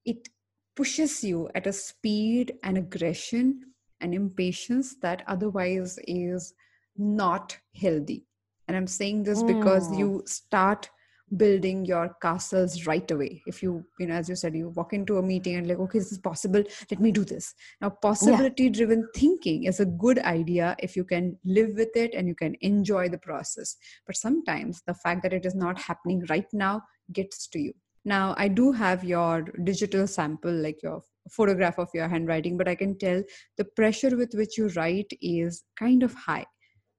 it 0.05 0.29
pushes 0.75 1.23
you 1.23 1.49
at 1.55 1.67
a 1.67 1.73
speed 1.73 2.53
and 2.63 2.77
aggression 2.77 3.61
and 4.01 4.13
impatience 4.13 4.95
that 5.01 5.23
otherwise 5.27 5.99
is 6.07 6.53
not 6.97 7.57
healthy. 7.75 8.25
And 8.67 8.77
I'm 8.77 8.87
saying 8.87 9.23
this 9.23 9.41
mm. 9.41 9.47
because 9.47 9.87
hmm. 9.87 9.95
you 9.95 10.23
start 10.25 10.89
building 11.37 11.85
your 11.85 12.15
castles 12.21 12.85
right 12.87 13.09
away. 13.11 13.41
If 13.45 13.61
you, 13.61 13.85
you 13.99 14.07
know, 14.07 14.15
as 14.15 14.29
you 14.29 14.35
said, 14.35 14.55
you 14.55 14.69
walk 14.69 14.93
into 14.93 15.17
a 15.17 15.21
meeting 15.21 15.55
and 15.55 15.67
like, 15.67 15.79
okay, 15.79 15.99
this 15.99 16.11
is 16.11 16.17
possible, 16.17 16.63
let 16.89 16.99
me 16.99 17.11
do 17.11 17.23
this. 17.23 17.53
Now, 17.81 17.89
possibility 17.89 18.69
driven 18.69 18.99
yeah. 18.99 19.19
thinking 19.19 19.63
is 19.65 19.79
a 19.79 19.85
good 19.85 20.19
idea 20.19 20.75
if 20.79 20.95
you 20.95 21.03
can 21.03 21.37
live 21.45 21.75
with 21.75 21.95
it 21.95 22.13
and 22.13 22.27
you 22.27 22.35
can 22.35 22.55
enjoy 22.61 23.09
the 23.09 23.17
process. 23.17 23.75
But 24.05 24.15
sometimes 24.15 24.81
the 24.87 24.95
fact 24.95 25.23
that 25.23 25.33
it 25.33 25.45
is 25.45 25.55
not 25.55 25.79
happening 25.79 26.25
right 26.29 26.47
now 26.53 26.81
gets 27.13 27.47
to 27.49 27.59
you. 27.59 27.73
Now, 28.05 28.33
I 28.37 28.47
do 28.47 28.71
have 28.71 29.03
your 29.03 29.41
digital 29.63 30.07
sample, 30.07 30.53
like 30.53 30.81
your 30.81 31.01
photograph 31.29 31.77
of 31.77 31.89
your 31.93 32.07
handwriting, 32.07 32.57
but 32.57 32.67
I 32.67 32.75
can 32.75 32.97
tell 32.97 33.23
the 33.57 33.65
pressure 33.65 34.15
with 34.15 34.33
which 34.33 34.57
you 34.57 34.67
write 34.69 35.11
is 35.21 35.63
kind 35.77 36.03
of 36.03 36.13
high. 36.13 36.45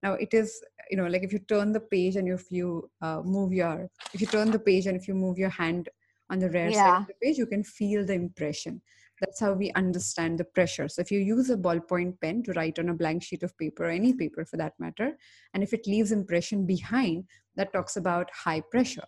Now, 0.03 0.15
it 0.15 0.33
is, 0.33 0.61
you 0.91 0.97
know, 0.97 1.07
like 1.07 1.23
if 1.23 1.33
you 1.33 1.41
turn 1.41 1.73
the 1.73 1.81
page 1.81 2.17
and 2.17 2.29
if 2.29 2.51
you 2.51 2.91
uh, 3.03 3.21
move 3.23 3.53
your, 3.53 3.89
if 4.15 4.21
you 4.21 4.27
turn 4.27 4.51
the 4.51 4.59
page 4.59 4.87
and 4.87 4.97
if 4.97 5.07
you 5.07 5.15
move 5.15 5.39
your 5.39 5.51
hand 5.51 5.89
on 6.31 6.39
the 6.39 6.49
rear 6.49 6.69
yeah. 6.69 6.77
side 6.77 7.01
of 7.03 7.07
the 7.09 7.15
page, 7.23 7.39
you 7.39 7.47
can 7.47 7.63
feel 7.63 8.05
the 8.05 8.15
impression. 8.15 8.81
That's 9.21 9.41
how 9.41 9.53
we 9.53 9.71
understand 9.73 10.39
the 10.39 10.45
pressure. 10.45 10.89
So, 10.89 11.03
if 11.03 11.11
you 11.11 11.19
use 11.19 11.51
a 11.51 11.57
ballpoint 11.57 12.21
pen 12.23 12.43
to 12.45 12.53
write 12.53 12.79
on 12.79 12.89
a 12.89 12.95
blank 12.95 13.23
sheet 13.23 13.43
of 13.43 13.57
paper, 13.59 13.85
or 13.85 13.91
any 13.91 14.15
paper 14.15 14.47
for 14.47 14.57
that 14.57 14.73
matter, 14.79 15.19
and 15.53 15.63
if 15.63 15.75
it 15.75 15.87
leaves 15.87 16.11
impression 16.11 16.65
behind, 16.65 17.25
that 17.57 17.73
talks 17.75 17.97
about 17.97 18.31
high 18.33 18.63
pressure. 18.63 19.05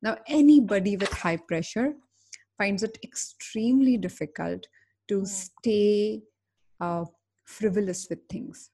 Now, 0.00 0.18
anybody 0.28 0.96
with 0.96 1.12
high 1.12 1.38
pressure 1.38 1.94
finds 2.58 2.82
it 2.82 2.98
extremely 3.02 3.96
difficult 3.96 4.66
to 5.08 5.20
hmm. 5.20 5.24
stay 5.24 6.22
uh, 6.80 7.04
frivolous 7.44 8.06
with 8.10 8.20
things. 8.28 8.70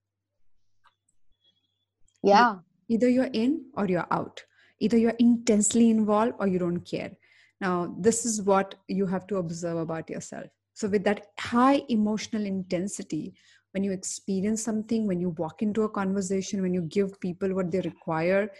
Yeah. 2.22 2.56
Either 2.88 3.08
you're 3.08 3.30
in 3.32 3.66
or 3.74 3.86
you're 3.86 4.06
out. 4.10 4.42
Either 4.80 4.96
you're 4.96 5.18
intensely 5.18 5.90
involved 5.90 6.34
or 6.38 6.46
you 6.46 6.58
don't 6.58 6.80
care. 6.80 7.12
Now, 7.60 7.94
this 7.98 8.26
is 8.26 8.42
what 8.42 8.74
you 8.88 9.06
have 9.06 9.26
to 9.28 9.36
observe 9.36 9.78
about 9.78 10.10
yourself. 10.10 10.46
So, 10.74 10.88
with 10.88 11.04
that 11.04 11.28
high 11.38 11.82
emotional 11.88 12.44
intensity, 12.44 13.34
when 13.72 13.84
you 13.84 13.92
experience 13.92 14.62
something, 14.62 15.06
when 15.06 15.20
you 15.20 15.30
walk 15.30 15.62
into 15.62 15.82
a 15.82 15.88
conversation, 15.88 16.62
when 16.62 16.74
you 16.74 16.82
give 16.82 17.18
people 17.20 17.54
what 17.54 17.70
they 17.70 17.80
require, 17.80 18.50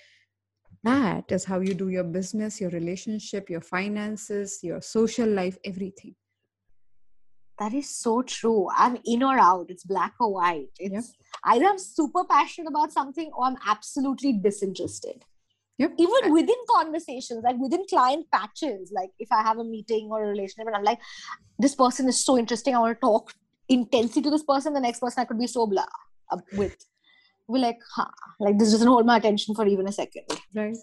that 0.85 1.25
is 1.31 1.45
how 1.45 1.61
you 1.61 1.75
do 1.75 1.89
your 1.89 2.05
business 2.05 2.61
your 2.61 2.71
relationship 2.71 3.51
your 3.51 3.61
finances 3.61 4.61
your 4.63 4.81
social 4.81 5.29
life 5.29 5.59
everything. 5.65 6.15
That 7.61 7.73
is 7.73 7.89
so 7.89 8.23
true. 8.23 8.67
I'm 8.77 8.99
in 9.05 9.23
or 9.23 9.39
out. 9.39 9.67
It's 9.69 9.85
black 9.85 10.15
or 10.19 10.33
white. 10.35 10.71
It's 10.79 10.93
yep. 10.93 11.05
either 11.45 11.67
i'm 11.67 11.79
super 11.79 12.25
passionate 12.25 12.69
about 12.69 12.93
something 12.93 13.31
or 13.37 13.45
i'm 13.47 13.57
absolutely 13.67 14.33
disinterested. 14.33 15.25
Yep. 15.79 15.95
even 15.99 16.33
within 16.33 16.61
conversations 16.71 17.43
like 17.43 17.57
within 17.59 17.85
client 17.91 18.27
patches 18.33 18.93
like 18.95 19.11
if 19.19 19.27
i 19.33 19.43
have 19.43 19.59
a 19.59 19.65
meeting 19.65 20.09
or 20.09 20.23
a 20.23 20.29
relationship 20.29 20.69
and 20.69 20.77
i'm 20.77 20.85
like 20.85 21.01
this 21.59 21.75
person 21.75 22.09
is 22.09 22.25
so 22.25 22.39
interesting. 22.39 22.77
I 22.77 22.79
want 22.79 22.97
to 22.97 23.01
talk 23.01 23.33
intensely 23.69 24.23
to 24.23 24.31
this 24.31 24.45
person. 24.45 24.73
The 24.73 24.81
next 24.81 25.01
person 25.01 25.23
i 25.23 25.25
could 25.25 25.39
be 25.39 25.49
so 25.49 25.67
blah 25.67 25.87
uh, 26.31 26.39
with 26.53 26.77
we're 27.47 27.61
like, 27.61 27.79
huh, 27.95 28.07
like 28.41 28.59
this 28.59 28.73
doesn't 28.73 28.89
hold 28.89 29.07
my 29.07 29.17
attention 29.17 29.55
for 29.55 29.67
even 29.67 29.89
a 29.89 29.93
second. 29.93 30.25
Right. 30.55 30.77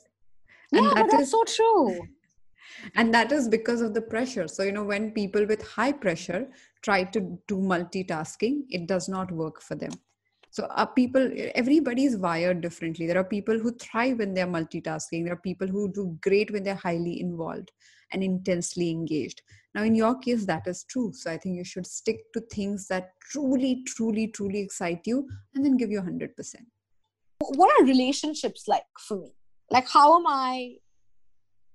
And 0.72 0.86
yeah, 0.86 0.94
that 0.94 0.96
but 0.96 1.12
that's 1.12 1.24
is, 1.24 1.32
so 1.32 1.44
true. 1.44 2.08
And 2.96 3.14
that 3.14 3.32
is 3.32 3.48
because 3.48 3.82
of 3.82 3.94
the 3.94 4.02
pressure. 4.02 4.48
So, 4.48 4.64
you 4.64 4.72
know, 4.72 4.84
when 4.84 5.12
people 5.12 5.46
with 5.46 5.68
high 5.68 5.92
pressure 5.92 6.48
try 6.82 7.04
to 7.04 7.20
do 7.48 7.58
multitasking, 7.58 8.64
it 8.70 8.88
does 8.88 9.10
not 9.10 9.32
work 9.32 9.62
for 9.62 9.76
them. 9.76 9.92
So, 10.50 10.66
are 10.66 10.88
people, 10.88 11.32
everybody 11.56 12.06
is 12.06 12.18
wired 12.18 12.62
differently. 12.62 13.08
There 13.08 13.18
are 13.18 13.24
people 13.24 13.58
who 13.58 13.72
thrive 13.72 14.20
when 14.20 14.34
they're 14.34 14.48
multitasking. 14.48 15.24
There 15.24 15.34
are 15.34 15.38
people 15.38 15.68
who 15.68 15.92
do 15.92 16.18
great 16.22 16.52
when 16.52 16.64
they're 16.64 16.76
highly 16.76 17.20
involved. 17.22 17.72
and 18.14 18.24
intensely 18.24 18.90
engaged 18.90 19.42
now 19.74 19.84
in 19.84 19.96
your 19.96 20.18
case 20.20 20.46
that 20.46 20.68
is 20.68 20.86
true. 20.90 21.12
So 21.14 21.32
i 21.32 21.38
think 21.38 21.56
you 21.56 21.64
should 21.64 21.88
stick 21.88 22.20
to 22.34 22.42
things 22.54 22.88
that 22.88 23.10
truly 23.32 23.84
truly 23.88 24.28
truly 24.28 24.62
excite 24.62 25.02
you 25.06 25.28
and 25.56 25.66
then 25.66 25.78
give 25.78 25.90
you 25.90 26.02
100% 26.02 26.56
what 27.50 27.72
are 27.80 27.86
relationships 27.86 28.68
like 28.68 28.84
for 29.00 29.18
me? 29.18 29.34
Like 29.70 29.88
how 29.88 30.18
am 30.18 30.26
i 30.28 30.76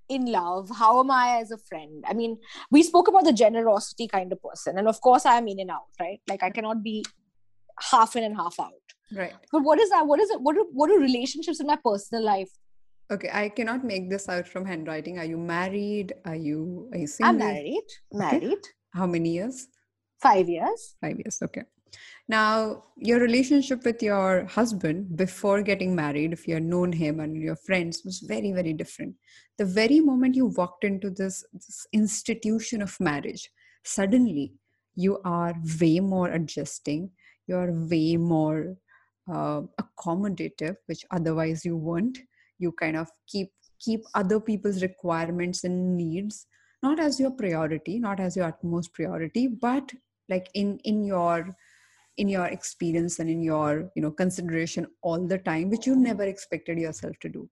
in 0.09 0.27
love? 0.27 0.71
How 0.71 1.01
am 1.01 1.11
i 1.11 1.39
as 1.41 1.51
a 1.51 1.59
friend? 1.59 2.05
I 2.07 2.15
mean 2.15 2.39
we 2.71 2.83
spoke 2.83 3.09
about 3.09 3.25
the 3.25 3.33
generosity 3.33 4.07
kind 4.09 4.33
of 4.33 4.43
person. 4.43 4.79
And 4.79 4.89
of 4.89 5.01
course 5.01 5.27
i 5.27 5.37
am 5.37 5.49
in 5.49 5.61
and 5.61 5.71
out 5.71 5.91
right? 6.01 6.21
Like 6.29 6.43
i 6.43 6.51
cannot 6.51 6.83
be 6.83 7.05
half 7.91 8.17
in 8.17 8.25
and 8.25 8.37
half 8.37 8.59
out. 8.61 8.73
Right. 9.13 9.35
But 9.53 9.63
what 9.63 9.79
is 9.79 9.91
that? 9.91 10.07
What 10.07 10.21
is 10.21 10.31
it? 10.31 10.41
What 10.41 10.57
do, 10.57 10.67
what 10.73 10.89
do 10.89 10.99
relationships 10.99 11.61
in 11.61 11.67
my 11.67 11.79
personal 11.85 12.25
life 12.25 12.51
okay 13.11 13.31
i 13.33 13.49
cannot 13.49 13.85
make 13.85 14.11
this 14.11 14.29
out 14.29 14.49
from 14.49 14.65
handwriting. 14.65 15.19
Are 15.19 15.25
you 15.25 15.39
married? 15.39 16.13
Are 16.25 16.37
you 16.37 16.89
are 16.93 16.99
you 16.99 17.07
single 17.07 17.31
i'm 17.31 17.39
married 17.39 17.89
married 18.13 18.53
okay. 18.53 18.71
how 18.91 19.07
many 19.07 19.31
years? 19.31 19.69
Five 20.21 20.49
years. 20.49 20.97
Five 21.01 21.19
years 21.19 21.39
okay. 21.43 21.63
Now, 22.29 22.85
your 22.97 23.21
relationship 23.21 23.85
with 23.85 24.03
your 24.03 24.47
husband 24.47 25.17
before 25.17 25.63
getting 25.63 25.95
married, 25.95 26.33
if 26.33 26.49
you 26.49 26.55
had 26.55 26.65
known 26.65 26.93
him 26.93 27.21
and 27.21 27.41
your 27.41 27.57
friends, 27.57 28.03
was 28.05 28.19
very, 28.19 28.53
very 28.53 28.73
different. 28.73 29.15
The 29.59 29.65
very 29.65 30.01
moment 30.01 30.35
you 30.35 30.47
walked 30.47 30.85
into 30.85 31.11
this, 31.11 31.45
this 31.53 31.87
institution 31.93 32.83
of 32.83 32.99
marriage, 32.99 33.49
suddenly 33.85 34.55
you 34.97 35.21
are 35.25 35.55
way 35.81 36.01
more 36.01 36.29
adjusting, 36.29 37.11
you're 37.47 37.73
way 37.73 38.17
more 38.17 38.77
uh, 39.33 39.63
accommodative, 39.81 40.77
which 40.87 41.05
otherwise 41.11 41.65
you 41.65 41.77
weren't. 41.77 42.19
You 42.59 42.73
kind 42.73 42.97
of 42.97 43.09
keep 43.27 43.51
keep 43.79 44.05
other 44.15 44.41
people's 44.41 44.83
requirements 44.83 45.65
and 45.65 45.97
needs 45.97 46.47
not 46.83 47.01
as 47.01 47.19
your 47.19 47.31
priority, 47.31 47.99
not 47.99 48.21
as 48.21 48.37
your 48.37 48.47
utmost 48.47 48.93
priority, 48.93 49.47
but 49.49 49.93
like 50.29 50.49
in 50.55 50.79
in 50.85 51.05
your 51.05 51.57
in 52.17 52.29
your 52.29 52.47
experience 52.47 53.19
and 53.19 53.29
in 53.29 53.43
your 53.43 53.91
you 53.95 54.03
know 54.03 54.11
consideration 54.11 54.87
all 55.03 55.27
the 55.27 55.39
time 55.39 55.71
which 55.71 55.87
you 55.87 55.97
never 55.97 56.25
expected 56.25 56.79
yourself 56.79 57.19
to 57.21 57.29
do. 57.29 57.49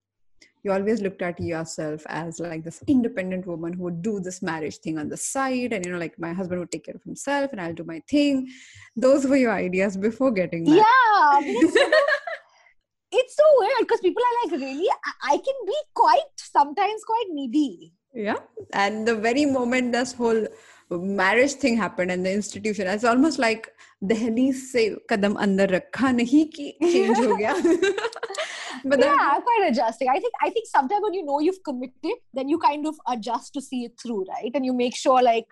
You 0.62 0.72
always 0.72 1.02
looked 1.02 1.20
at 1.20 1.38
yourself 1.38 2.06
as 2.08 2.40
like 2.40 2.64
this 2.64 2.82
independent 2.86 3.46
woman 3.46 3.74
who 3.74 3.82
would 3.82 4.00
do 4.00 4.18
this 4.18 4.40
marriage 4.40 4.78
thing 4.78 4.98
on 4.98 5.10
the 5.10 5.16
side 5.16 5.74
and 5.74 5.84
you 5.84 5.92
know 5.92 5.98
like 5.98 6.18
my 6.18 6.32
husband 6.32 6.60
would 6.60 6.70
take 6.70 6.86
care 6.86 6.94
of 6.94 7.02
himself 7.02 7.52
and 7.52 7.60
i'll 7.60 7.74
do 7.74 7.84
my 7.84 8.00
thing. 8.08 8.48
Those 8.96 9.26
were 9.26 9.36
your 9.36 9.52
ideas 9.52 9.96
before 9.96 10.32
getting 10.32 10.64
married. 10.64 10.84
Yeah 11.32 11.80
it's 13.13 13.35
so 13.35 13.43
weird 13.57 13.71
because 13.79 13.99
people 14.01 14.23
are 14.29 14.35
like 14.43 14.61
really 14.61 14.89
i 15.23 15.37
can 15.37 15.55
be 15.65 15.77
quite 15.93 16.33
sometimes 16.37 17.03
quite 17.03 17.29
needy 17.31 17.93
yeah 18.13 18.37
and 18.73 19.07
the 19.07 19.15
very 19.15 19.45
moment 19.45 19.91
this 19.91 20.13
whole 20.13 20.47
marriage 20.91 21.53
thing 21.53 21.77
happened 21.77 22.11
and 22.11 22.25
the 22.25 22.31
institution 22.31 22.87
it's 22.87 23.03
almost 23.03 23.39
like 23.39 23.71
Delhi 24.03 24.51
से 24.53 24.83
कदम 25.09 25.33
अंदर 25.43 25.69
रखा 25.69 26.11
नहीं 26.11 26.45
कि 26.55 26.71
change 26.83 27.19
हो 27.19 27.35
गया 27.35 27.53
but 28.85 29.01
yeah 29.03 29.17
i'm 29.21 29.41
quite 29.47 29.65
adjusting 29.67 30.09
i 30.09 30.19
think 30.25 30.33
i 30.41 30.49
think 30.49 30.67
sometimes 30.67 31.01
when 31.05 31.13
you 31.13 31.23
know 31.25 31.39
you've 31.45 31.61
committed 31.69 32.21
then 32.33 32.47
you 32.47 32.59
kind 32.65 32.87
of 32.91 32.95
adjust 33.13 33.53
to 33.53 33.61
see 33.61 33.83
it 33.85 33.99
through 34.03 34.23
right 34.29 34.55
and 34.55 34.65
you 34.65 34.73
make 34.73 34.95
sure 34.95 35.21
like 35.21 35.49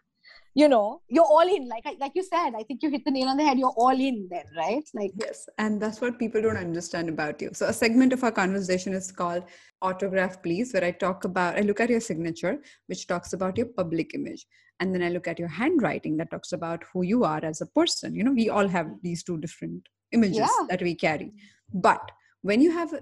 you 0.54 0.68
know 0.68 1.00
you're 1.08 1.24
all 1.24 1.48
in. 1.48 1.68
Like 1.68 1.84
like 1.98 2.12
you 2.14 2.22
said 2.22 2.50
i 2.56 2.62
think 2.62 2.82
you 2.82 2.90
hit 2.90 3.04
the 3.04 3.10
nail 3.10 3.28
on 3.28 3.36
the 3.36 3.44
head. 3.44 3.58
You're 3.58 3.74
all 3.76 3.98
in 3.98 4.28
then 4.30 4.44
right? 4.56 4.84
Like 4.94 5.12
yes 5.16 5.48
and 5.58 5.80
that's 5.80 6.00
what 6.00 6.18
people 6.18 6.42
don't 6.42 6.56
understand 6.56 7.08
about 7.08 7.40
you. 7.40 7.50
So 7.52 7.66
a 7.66 7.72
segment 7.72 8.12
of 8.12 8.22
our 8.24 8.32
conversation 8.32 8.92
is 8.92 9.10
called 9.10 9.44
autograph 9.80 10.42
please 10.42 10.72
where 10.72 10.84
i 10.84 10.90
talk 10.92 11.24
about 11.24 11.58
i 11.58 11.60
look 11.60 11.80
at 11.80 11.90
your 11.90 12.00
signature 12.00 12.58
which 12.86 13.08
talks 13.08 13.32
about 13.32 13.56
your 13.58 13.66
public 13.66 14.14
image 14.14 14.46
and 14.78 14.94
then 14.94 15.02
i 15.02 15.08
look 15.08 15.26
at 15.26 15.40
your 15.40 15.48
handwriting 15.48 16.16
that 16.16 16.30
talks 16.30 16.52
about 16.52 16.84
who 16.92 17.02
you 17.02 17.24
are 17.24 17.44
as 17.44 17.60
a 17.60 17.66
person. 17.66 18.14
You 18.14 18.24
know 18.24 18.32
we 18.32 18.48
all 18.48 18.68
have 18.68 18.88
these 19.02 19.22
two 19.24 19.38
different 19.38 19.88
images 20.12 20.38
yeah. 20.38 20.66
that 20.68 20.82
we 20.82 20.94
carry. 20.94 21.32
But 21.74 22.10
when 22.42 22.60
you 22.60 22.72
have 22.72 22.92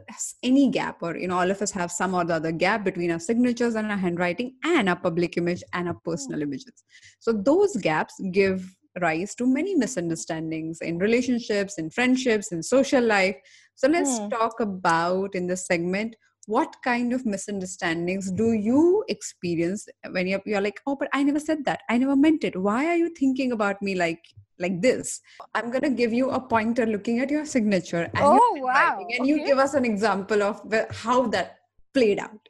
any 0.42 0.70
gap 0.70 0.98
or 1.02 1.16
you 1.16 1.26
know 1.26 1.38
all 1.38 1.50
of 1.50 1.60
us 1.62 1.70
have 1.70 1.90
some 1.90 2.14
or 2.14 2.24
the 2.24 2.34
other 2.34 2.52
gap 2.52 2.84
between 2.84 3.10
our 3.10 3.18
signatures 3.18 3.74
and 3.74 3.90
our 3.90 3.96
handwriting 3.96 4.54
and 4.64 4.88
our 4.88 4.96
public 4.96 5.36
image 5.36 5.62
and 5.72 5.88
our 5.88 5.98
personal 6.04 6.42
images. 6.42 6.84
So 7.18 7.32
those 7.32 7.76
gaps 7.76 8.14
give 8.32 8.74
rise 9.00 9.34
to 9.36 9.46
many 9.46 9.74
misunderstandings 9.74 10.80
in 10.80 10.98
relationships 10.98 11.78
in 11.78 11.90
friendships 11.90 12.52
in 12.52 12.62
social 12.62 13.02
life. 13.02 13.36
So 13.74 13.88
let's 13.88 14.18
hmm. 14.18 14.28
talk 14.28 14.60
about 14.60 15.34
in 15.34 15.46
this 15.46 15.66
segment 15.66 16.16
what 16.54 16.76
kind 16.84 17.12
of 17.16 17.24
misunderstandings 17.34 18.30
do 18.42 18.52
you 18.52 19.04
experience 19.08 19.88
when 20.10 20.26
you're, 20.26 20.42
you're 20.44 20.66
like 20.68 20.80
oh 20.86 20.96
but 21.00 21.08
i 21.12 21.22
never 21.22 21.40
said 21.48 21.64
that 21.64 21.80
i 21.88 21.96
never 21.96 22.16
meant 22.16 22.44
it 22.44 22.60
why 22.68 22.86
are 22.86 22.96
you 22.96 23.10
thinking 23.22 23.52
about 23.52 23.80
me 23.80 23.94
like 23.94 24.24
like 24.60 24.80
this. 24.80 25.20
I'm 25.54 25.70
going 25.70 25.82
to 25.82 25.90
give 25.90 26.12
you 26.12 26.30
a 26.30 26.40
pointer 26.40 26.86
looking 26.86 27.18
at 27.20 27.30
your 27.30 27.44
signature 27.46 28.02
and, 28.02 28.18
oh, 28.20 28.56
wow. 28.60 28.98
and 29.00 29.20
okay. 29.22 29.28
you 29.28 29.44
give 29.44 29.58
us 29.58 29.74
an 29.74 29.84
example 29.84 30.42
of 30.42 30.62
how 30.90 31.26
that 31.28 31.56
played 31.94 32.20
out. 32.20 32.48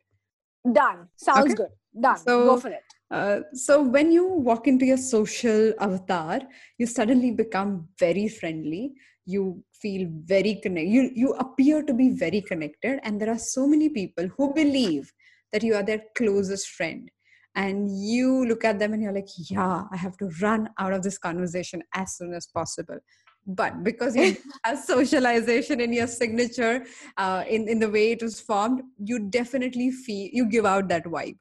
Done. 0.70 1.08
Sounds 1.16 1.44
okay. 1.44 1.54
good. 1.54 1.68
Done. 1.98 2.18
So, 2.18 2.44
Go 2.44 2.60
for 2.60 2.68
it. 2.68 2.82
Uh, 3.10 3.40
so 3.54 3.82
when 3.82 4.12
you 4.12 4.26
walk 4.26 4.68
into 4.68 4.84
your 4.84 4.96
social 4.96 5.72
avatar, 5.80 6.40
you 6.78 6.86
suddenly 6.86 7.30
become 7.32 7.88
very 7.98 8.28
friendly. 8.28 8.92
You 9.26 9.62
feel 9.72 10.08
very 10.10 10.54
connected. 10.56 10.90
You 10.90 11.10
you 11.14 11.32
appear 11.34 11.82
to 11.82 11.94
be 11.94 12.10
very 12.10 12.40
connected, 12.40 13.00
and 13.02 13.20
there 13.20 13.30
are 13.30 13.38
so 13.38 13.66
many 13.66 13.88
people 13.88 14.28
who 14.36 14.52
believe 14.54 15.12
that 15.52 15.62
you 15.62 15.74
are 15.74 15.82
their 15.82 16.02
closest 16.16 16.68
friend 16.68 17.10
and 17.54 17.90
you 17.90 18.46
look 18.46 18.64
at 18.64 18.78
them 18.78 18.92
and 18.92 19.02
you're 19.02 19.12
like 19.12 19.28
yeah 19.50 19.84
i 19.90 19.96
have 19.96 20.16
to 20.16 20.30
run 20.40 20.68
out 20.78 20.92
of 20.92 21.02
this 21.02 21.18
conversation 21.18 21.82
as 21.94 22.16
soon 22.16 22.32
as 22.32 22.46
possible 22.46 22.98
but 23.46 23.82
because 23.82 24.14
you 24.14 24.36
have 24.64 24.78
socialization 24.78 25.80
in 25.80 25.92
your 25.92 26.06
signature 26.06 26.84
uh, 27.16 27.42
in, 27.48 27.68
in 27.68 27.78
the 27.80 27.90
way 27.90 28.12
it 28.12 28.22
was 28.22 28.40
formed 28.40 28.82
you 28.98 29.18
definitely 29.18 29.90
feel 29.90 30.28
you 30.32 30.46
give 30.46 30.64
out 30.64 30.88
that 30.88 31.04
vibe 31.04 31.36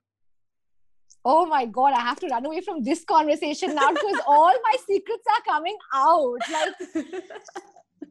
oh 1.25 1.45
my 1.45 1.65
god 1.65 1.93
i 1.93 1.99
have 1.99 2.19
to 2.19 2.27
run 2.27 2.45
away 2.45 2.61
from 2.61 2.83
this 2.83 3.03
conversation 3.03 3.75
now 3.75 3.89
because 3.91 4.19
all 4.25 4.53
my 4.63 4.75
secrets 4.87 5.23
are 5.35 5.53
coming 5.53 5.77
out. 5.93 6.39
Like 6.51 6.75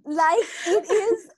like 0.05 0.47
it 0.67 0.91
is 0.91 1.31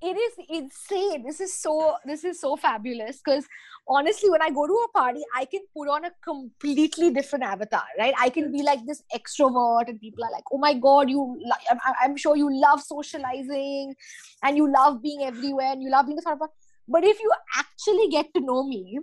it 0.00 0.16
is 0.16 0.32
insane. 0.48 1.24
This 1.24 1.40
is 1.40 1.60
so 1.60 1.96
this 2.04 2.24
is 2.24 2.40
so 2.40 2.56
fabulous 2.56 3.20
because 3.24 3.44
honestly 3.88 4.28
when 4.30 4.42
i 4.42 4.50
go 4.50 4.66
to 4.66 4.72
a 4.72 4.88
party 4.96 5.22
i 5.34 5.44
can 5.46 5.60
put 5.74 5.88
on 5.88 6.04
a 6.04 6.10
completely 6.22 7.10
different 7.10 7.42
avatar 7.42 7.82
right? 7.98 8.12
I 8.20 8.28
can 8.28 8.52
be 8.52 8.62
like 8.62 8.84
this 8.86 9.02
extrovert 9.14 9.88
and 9.88 9.98
people 9.98 10.24
are 10.24 10.30
like 10.30 10.44
oh 10.52 10.58
my 10.58 10.74
god 10.74 11.08
you 11.08 11.40
i'm, 11.70 11.78
I'm 12.02 12.16
sure 12.16 12.36
you 12.36 12.50
love 12.52 12.82
socializing 12.82 13.94
and 14.42 14.56
you 14.56 14.70
love 14.70 15.02
being 15.02 15.22
everywhere 15.22 15.72
and 15.72 15.82
you 15.82 15.90
love 15.90 16.06
being 16.06 16.16
the 16.16 16.22
sort 16.22 16.40
of 16.40 16.48
but 16.86 17.04
if 17.04 17.18
you 17.20 17.32
actually 17.56 18.08
get 18.08 18.26
to 18.34 18.40
know 18.40 18.62
me 18.62 19.00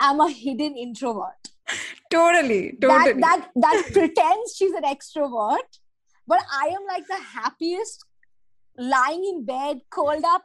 i'm 0.00 0.20
a 0.20 0.30
hidden 0.30 0.76
introvert 0.76 1.50
totally 2.10 2.76
totally 2.80 3.20
that 3.20 3.20
that, 3.20 3.48
that 3.56 3.84
pretends 3.92 4.56
she's 4.56 4.72
an 4.72 4.84
extrovert 4.84 5.80
but 6.26 6.40
i 6.62 6.66
am 6.68 6.84
like 6.86 7.06
the 7.06 7.20
happiest 7.34 8.04
lying 8.78 9.24
in 9.24 9.44
bed, 9.44 9.80
curled 9.90 10.24
up, 10.24 10.44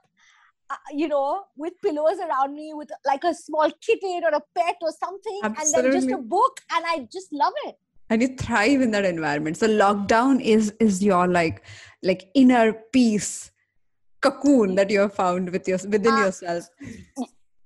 uh, 0.69 0.75
you 0.91 1.07
know, 1.07 1.43
with 1.55 1.73
pillows 1.81 2.17
around 2.19 2.55
me, 2.55 2.73
with 2.73 2.89
like 3.05 3.23
a 3.23 3.33
small 3.33 3.69
kitten 3.81 4.21
or 4.23 4.35
a 4.35 4.41
pet 4.55 4.75
or 4.81 4.91
something, 4.91 5.39
Absolutely. 5.43 5.85
and 5.85 5.93
then 5.93 6.01
just 6.01 6.11
a 6.11 6.21
book, 6.21 6.59
and 6.73 6.83
I 6.87 7.07
just 7.11 7.31
love 7.31 7.53
it. 7.65 7.75
And 8.09 8.21
you 8.21 8.29
thrive 8.35 8.81
in 8.81 8.91
that 8.91 9.05
environment. 9.05 9.57
So 9.57 9.67
lockdown 9.67 10.41
is 10.41 10.73
is 10.79 11.03
your 11.03 11.27
like 11.27 11.63
like 12.01 12.29
inner 12.33 12.73
peace 12.91 13.51
cocoon 14.21 14.75
that 14.75 14.89
you 14.89 14.99
have 14.99 15.13
found 15.13 15.49
with 15.49 15.67
your 15.67 15.77
within 15.89 16.13
uh, 16.13 16.25
yourself 16.25 16.69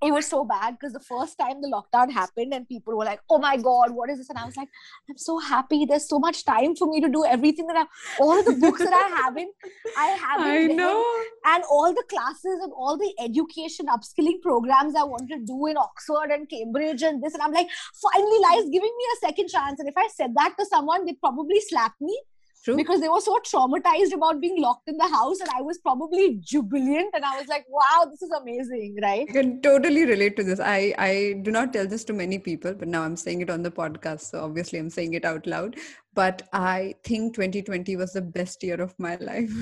it 0.02 0.12
was 0.12 0.28
so 0.28 0.46
bad 0.46 0.78
because 0.80 0.94
the 0.94 1.00
first 1.00 1.38
time 1.40 1.62
the 1.62 1.68
lockdown 1.68 2.12
happened 2.12 2.54
and 2.54 2.68
people 2.68 2.96
were 2.96 3.06
like, 3.06 3.20
oh 3.30 3.40
my 3.40 3.58
God, 3.58 3.92
what 3.92 4.10
is 4.10 4.20
this? 4.20 4.30
And 4.30 4.38
I 4.38 4.46
was 4.46 4.56
like, 4.56 4.70
I'm 5.10 5.18
so 5.18 5.40
happy. 5.40 5.86
There's 5.86 6.08
so 6.08 6.20
much 6.20 6.46
time 6.46 6.76
for 6.76 6.88
me 6.88 7.02
to 7.02 7.10
do 7.10 7.26
everything 7.26 7.66
that 7.68 7.78
I, 7.78 7.86
all 8.20 8.44
the 8.44 8.54
books 8.54 8.80
that 8.80 8.94
I 8.94 9.08
haven't, 9.24 9.50
I 9.98 10.06
haven't. 10.08 10.72
I 10.72 10.74
know. 10.74 11.04
And 11.46 11.64
all 11.70 11.94
the 11.94 12.04
classes 12.10 12.60
and 12.62 12.72
all 12.74 12.98
the 12.98 13.12
education 13.20 13.88
upskilling 13.88 14.42
programs 14.42 14.96
I 14.96 15.04
wanted 15.04 15.30
to 15.30 15.46
do 15.46 15.66
in 15.66 15.78
Oxford 15.78 16.30
and 16.32 16.48
Cambridge 16.48 17.02
and 17.02 17.24
this. 17.24 17.34
And 17.34 17.42
I'm 17.42 17.54
like, 17.54 17.68
finally, 18.02 18.40
life's 18.40 18.70
giving 18.70 18.94
me 18.96 19.06
a 19.14 19.26
second 19.26 19.48
chance. 19.50 19.80
And 19.80 19.90
if 19.90 19.98
I 19.98 20.08
said 20.14 20.36
that 20.36 20.54
to 20.60 20.66
someone, 20.66 21.06
they'd 21.06 21.20
probably 21.20 21.60
slap 21.62 21.94
me 22.00 22.20
True. 22.68 22.76
Because 22.76 23.00
they 23.00 23.08
were 23.08 23.22
so 23.22 23.40
traumatized 23.50 24.14
about 24.14 24.42
being 24.42 24.62
locked 24.62 24.90
in 24.90 24.98
the 24.98 25.08
house, 25.08 25.40
and 25.40 25.50
I 25.58 25.62
was 25.62 25.78
probably 25.78 26.38
jubilant, 26.42 27.12
and 27.14 27.24
I 27.24 27.38
was 27.40 27.48
like, 27.48 27.66
"Wow, 27.70 28.08
this 28.10 28.22
is 28.22 28.30
amazing!" 28.30 28.98
Right? 29.02 29.26
I 29.30 29.32
can 29.32 29.62
totally 29.62 30.04
relate 30.06 30.36
to 30.36 30.44
this. 30.44 30.60
I 30.60 30.94
I 30.98 31.40
do 31.44 31.52
not 31.58 31.72
tell 31.72 31.88
this 31.88 32.04
to 32.10 32.14
many 32.14 32.40
people, 32.40 32.74
but 32.74 32.90
now 32.90 33.04
I'm 33.04 33.16
saying 33.16 33.40
it 33.40 33.50
on 33.50 33.64
the 33.64 33.72
podcast, 33.72 34.32
so 34.32 34.44
obviously 34.44 34.80
I'm 34.80 34.90
saying 34.90 35.14
it 35.14 35.24
out 35.24 35.48
loud. 35.48 35.78
But 36.14 36.44
I 36.52 36.96
think 37.06 37.36
2020 37.36 37.96
was 37.96 38.12
the 38.12 38.22
best 38.22 38.62
year 38.62 38.82
of 38.82 38.94
my 39.00 39.16
life. 39.16 39.58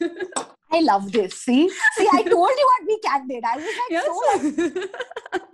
I 0.72 0.82
love 0.82 1.10
this. 1.10 1.34
See, 1.34 1.68
see, 1.68 2.08
I 2.12 2.22
told 2.22 2.58
you 2.62 2.70
what 2.72 2.86
we 2.86 3.00
can 3.00 3.26
did. 3.26 3.42
I 3.44 3.56
was 3.56 3.64
like 3.80 3.90
yes. 3.90 4.90
so. 5.32 5.46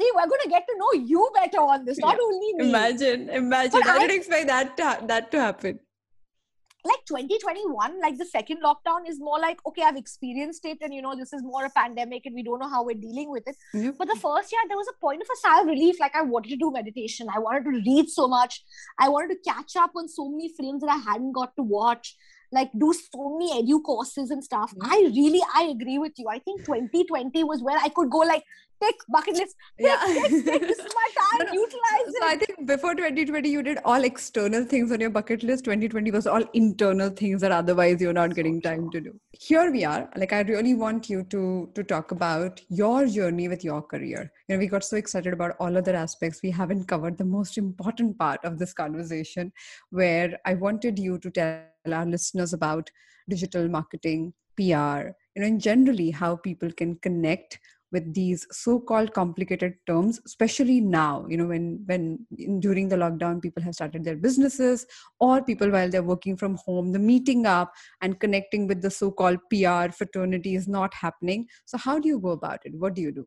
See, 0.00 0.10
we're 0.14 0.26
going 0.26 0.40
to 0.44 0.48
get 0.48 0.66
to 0.66 0.76
know 0.78 1.04
you 1.04 1.30
better 1.34 1.58
on 1.58 1.84
this, 1.84 1.98
not 1.98 2.16
yeah. 2.16 2.24
only 2.24 2.54
me. 2.54 2.68
Imagine, 2.68 3.28
imagine. 3.28 3.82
I, 3.84 3.96
I 3.96 3.98
didn't 3.98 4.16
expect 4.16 4.46
that 4.46 4.76
to 4.78 4.84
ha- 4.84 5.00
that 5.06 5.30
to 5.32 5.40
happen 5.40 5.80
like 6.84 7.04
2021 7.06 8.00
like 8.00 8.16
the 8.16 8.24
second 8.24 8.58
lockdown 8.62 9.06
is 9.06 9.20
more 9.20 9.38
like 9.38 9.58
okay 9.66 9.82
i've 9.82 9.96
experienced 9.96 10.64
it 10.64 10.78
and 10.80 10.94
you 10.94 11.02
know 11.02 11.14
this 11.14 11.32
is 11.32 11.42
more 11.42 11.64
a 11.64 11.70
pandemic 11.70 12.24
and 12.24 12.34
we 12.34 12.42
don't 12.42 12.58
know 12.58 12.68
how 12.68 12.82
we're 12.82 12.96
dealing 12.96 13.30
with 13.30 13.42
it 13.46 13.56
yep. 13.74 13.94
but 13.98 14.08
the 14.08 14.16
first 14.16 14.50
year 14.50 14.62
there 14.68 14.76
was 14.76 14.88
a 14.88 15.00
point 15.00 15.20
of 15.20 15.28
a 15.30 15.38
sigh 15.40 15.60
of 15.60 15.66
relief 15.66 16.00
like 16.00 16.14
i 16.16 16.22
wanted 16.22 16.48
to 16.48 16.56
do 16.56 16.70
meditation 16.72 17.26
i 17.34 17.38
wanted 17.38 17.64
to 17.64 17.70
read 17.70 18.08
so 18.08 18.26
much 18.26 18.64
i 18.98 19.08
wanted 19.08 19.28
to 19.28 19.50
catch 19.50 19.76
up 19.76 19.90
on 19.94 20.08
so 20.08 20.28
many 20.28 20.50
films 20.56 20.80
that 20.80 20.90
i 20.90 21.10
hadn't 21.10 21.32
got 21.32 21.54
to 21.54 21.62
watch 21.62 22.16
like 22.52 22.70
do 22.78 22.92
so 22.92 23.38
many 23.38 23.62
edu 23.62 23.82
courses 23.82 24.30
and 24.30 24.42
stuff. 24.42 24.72
Mm-hmm. 24.72 24.92
i 24.92 24.96
really 25.14 25.42
i 25.54 25.62
agree 25.64 25.98
with 25.98 26.12
you. 26.16 26.28
I 26.28 26.38
think 26.38 26.64
2020 26.64 27.44
was 27.44 27.62
where 27.62 27.78
i 27.78 27.88
could 27.88 28.10
go 28.10 28.18
like 28.18 28.44
tick 28.82 28.96
bucket 29.08 29.34
list 29.36 29.56
yeah. 29.78 30.02
this 30.06 30.32
is 30.32 30.46
my 30.46 31.08
time 31.18 31.46
no, 31.46 31.52
utilize 31.52 32.06
so 32.06 32.20
it. 32.20 32.24
i 32.24 32.36
think 32.36 32.66
before 32.66 32.94
2020 32.94 33.48
you 33.48 33.62
did 33.62 33.78
all 33.84 34.04
external 34.04 34.64
things 34.64 34.92
on 34.92 35.00
your 35.00 35.10
bucket 35.10 35.42
list. 35.42 35.64
2020 35.64 36.10
was 36.10 36.26
all 36.26 36.42
internal 36.54 37.10
things 37.10 37.40
that 37.40 37.52
otherwise 37.52 38.00
you're 38.00 38.12
not 38.12 38.34
getting 38.34 38.60
time 38.60 38.90
to 38.90 39.00
do. 39.00 39.18
Here 39.32 39.70
we 39.70 39.84
are. 39.84 40.08
Like 40.16 40.32
i 40.32 40.40
really 40.42 40.74
want 40.74 41.10
you 41.10 41.24
to 41.24 41.70
to 41.74 41.82
talk 41.82 42.12
about 42.12 42.60
your 42.68 43.06
journey 43.06 43.48
with 43.48 43.64
your 43.64 43.82
career. 43.82 44.32
You 44.48 44.54
know 44.54 44.58
we 44.58 44.66
got 44.66 44.84
so 44.84 44.96
excited 44.96 45.32
about 45.32 45.56
all 45.60 45.76
other 45.76 45.94
aspects. 45.94 46.40
We 46.42 46.50
haven't 46.50 46.86
covered 46.86 47.18
the 47.18 47.24
most 47.24 47.58
important 47.58 48.18
part 48.18 48.44
of 48.44 48.58
this 48.58 48.72
conversation 48.72 49.52
where 49.90 50.38
i 50.44 50.54
wanted 50.54 50.98
you 50.98 51.18
to 51.18 51.30
tell 51.30 51.60
our 51.88 52.06
listeners 52.06 52.52
about 52.52 52.90
digital 53.28 53.68
marketing 53.68 54.32
pr 54.56 54.62
you 54.62 55.42
know 55.42 55.46
and 55.46 55.60
generally 55.60 56.10
how 56.10 56.36
people 56.36 56.70
can 56.72 56.94
connect 56.96 57.58
with 57.92 58.14
these 58.14 58.46
so-called 58.52 59.12
complicated 59.12 59.74
terms 59.86 60.20
especially 60.24 60.80
now 60.80 61.26
you 61.28 61.36
know 61.36 61.46
when 61.46 61.82
when 61.86 62.24
in, 62.38 62.60
during 62.60 62.88
the 62.88 62.96
lockdown 62.96 63.42
people 63.42 63.62
have 63.62 63.74
started 63.74 64.04
their 64.04 64.16
businesses 64.16 64.86
or 65.18 65.42
people 65.42 65.70
while 65.70 65.90
they're 65.90 66.02
working 66.02 66.36
from 66.36 66.56
home 66.56 66.92
the 66.92 66.98
meeting 66.98 67.46
up 67.46 67.72
and 68.00 68.20
connecting 68.20 68.66
with 68.66 68.80
the 68.82 68.90
so-called 68.90 69.38
pr 69.50 69.90
fraternity 69.92 70.54
is 70.54 70.68
not 70.68 70.94
happening. 70.94 71.46
So 71.64 71.78
how 71.78 71.98
do 71.98 72.08
you 72.08 72.18
go 72.20 72.30
about 72.30 72.60
it? 72.64 72.74
What 72.74 72.94
do 72.94 73.02
you 73.02 73.12
do? 73.12 73.26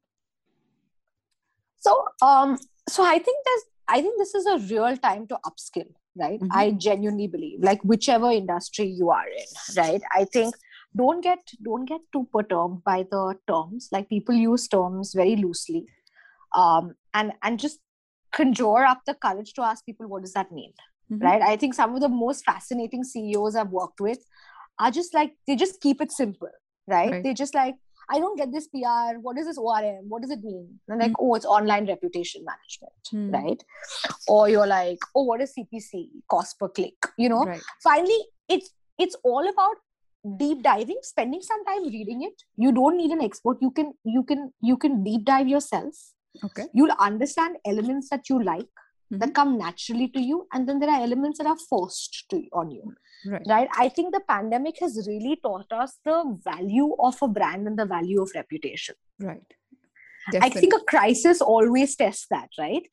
So 1.77 2.05
um 2.21 2.57
so 2.89 3.03
i 3.03 3.17
think 3.17 3.37
there's 3.45 3.63
i 3.87 4.01
think 4.01 4.17
this 4.17 4.33
is 4.35 4.45
a 4.45 4.57
real 4.73 4.97
time 4.97 5.27
to 5.27 5.37
upskill 5.45 5.89
right? 6.15 6.39
Mm-hmm. 6.39 6.57
i 6.57 6.71
genuinely 6.71 7.27
believe 7.27 7.59
like 7.61 7.81
whichever 7.83 8.31
industry 8.31 8.85
you 8.85 9.09
are 9.09 9.27
in 9.27 9.45
right? 9.77 10.01
I 10.13 10.25
think 10.25 10.55
don't 10.95 11.21
get 11.21 11.39
don't 11.63 11.85
get 11.85 12.01
too 12.11 12.27
perturbed 12.31 12.83
by 12.83 13.05
the 13.09 13.35
terms. 13.47 13.89
Like 13.91 14.09
people 14.09 14.35
use 14.35 14.67
terms 14.67 15.13
very 15.13 15.35
loosely. 15.35 15.85
Um, 16.55 16.93
and 17.13 17.33
and 17.41 17.59
just 17.59 17.79
conjure 18.31 18.85
up 18.85 19.01
the 19.05 19.15
courage 19.15 19.53
to 19.53 19.63
ask 19.63 19.85
people 19.85 20.07
what 20.07 20.23
does 20.23 20.33
that 20.33 20.51
mean? 20.51 20.73
Mm-hmm. 21.11 21.23
right? 21.23 21.41
I 21.41 21.57
think 21.57 21.73
some 21.73 21.95
of 21.95 22.01
the 22.01 22.09
most 22.09 22.45
fascinating 22.45 23.03
ceos 23.03 23.55
i've 23.55 23.69
worked 23.69 23.99
with 23.99 24.19
are 24.79 24.91
just 24.91 25.13
like 25.13 25.33
they 25.47 25.55
just 25.55 25.81
keep 25.81 26.01
it 26.01 26.11
simple 26.11 26.49
right, 26.87 27.11
right. 27.11 27.23
they 27.23 27.33
just 27.33 27.53
like 27.53 27.75
I 28.09 28.19
don't 28.19 28.37
get 28.37 28.51
this 28.51 28.67
PR. 28.67 29.19
What 29.21 29.37
is 29.37 29.45
this 29.45 29.57
ORM? 29.57 30.09
What 30.09 30.21
does 30.21 30.31
it 30.31 30.43
mean? 30.43 30.79
And 30.87 30.99
like, 30.99 31.11
mm. 31.11 31.15
oh, 31.19 31.35
it's 31.35 31.45
online 31.45 31.87
reputation 31.87 32.45
management, 32.45 32.93
mm. 33.13 33.33
right? 33.33 33.63
Or 34.27 34.49
you're 34.49 34.67
like, 34.67 34.99
oh, 35.15 35.23
what 35.23 35.41
is 35.41 35.53
CPC? 35.57 36.09
Cost 36.29 36.59
per 36.59 36.69
click. 36.69 36.95
You 37.17 37.29
know. 37.29 37.43
Right. 37.45 37.61
Finally, 37.81 38.19
it's 38.49 38.71
it's 38.97 39.15
all 39.23 39.47
about 39.49 39.77
deep 40.37 40.63
diving 40.63 40.97
spending 41.01 41.41
some 41.41 41.63
time 41.65 41.83
reading 41.83 42.23
it 42.23 42.43
you 42.55 42.71
don't 42.71 42.95
need 42.95 43.11
an 43.11 43.21
expert 43.21 43.57
you 43.61 43.69
can 43.71 43.93
you 44.05 44.23
can 44.23 44.53
you 44.61 44.77
can 44.77 45.03
deep 45.03 45.25
dive 45.25 45.49
yourself 45.49 45.93
okay 46.45 46.63
you'll 46.73 46.95
understand 46.99 47.57
elements 47.65 48.09
that 48.09 48.29
you 48.29 48.41
like 48.41 48.61
mm-hmm. 48.61 49.17
that 49.17 49.33
come 49.35 49.57
naturally 49.57 50.07
to 50.07 50.21
you 50.21 50.47
and 50.53 50.67
then 50.67 50.79
there 50.79 50.89
are 50.89 51.01
elements 51.01 51.39
that 51.39 51.47
are 51.47 51.57
forced 51.69 52.23
to 52.29 52.41
on 52.53 52.71
you 52.71 52.95
right. 53.25 53.41
right 53.47 53.69
i 53.77 53.89
think 53.89 54.13
the 54.13 54.21
pandemic 54.27 54.79
has 54.79 55.05
really 55.07 55.39
taught 55.43 55.71
us 55.71 55.99
the 56.05 56.37
value 56.43 56.95
of 56.99 57.15
a 57.21 57.27
brand 57.27 57.67
and 57.67 57.77
the 57.77 57.85
value 57.85 58.21
of 58.21 58.31
reputation 58.35 58.95
right 59.19 59.53
Definitely. 60.31 60.57
i 60.57 60.61
think 60.61 60.73
a 60.73 60.83
crisis 60.85 61.41
always 61.41 61.95
tests 61.95 62.27
that 62.29 62.49
right 62.57 62.87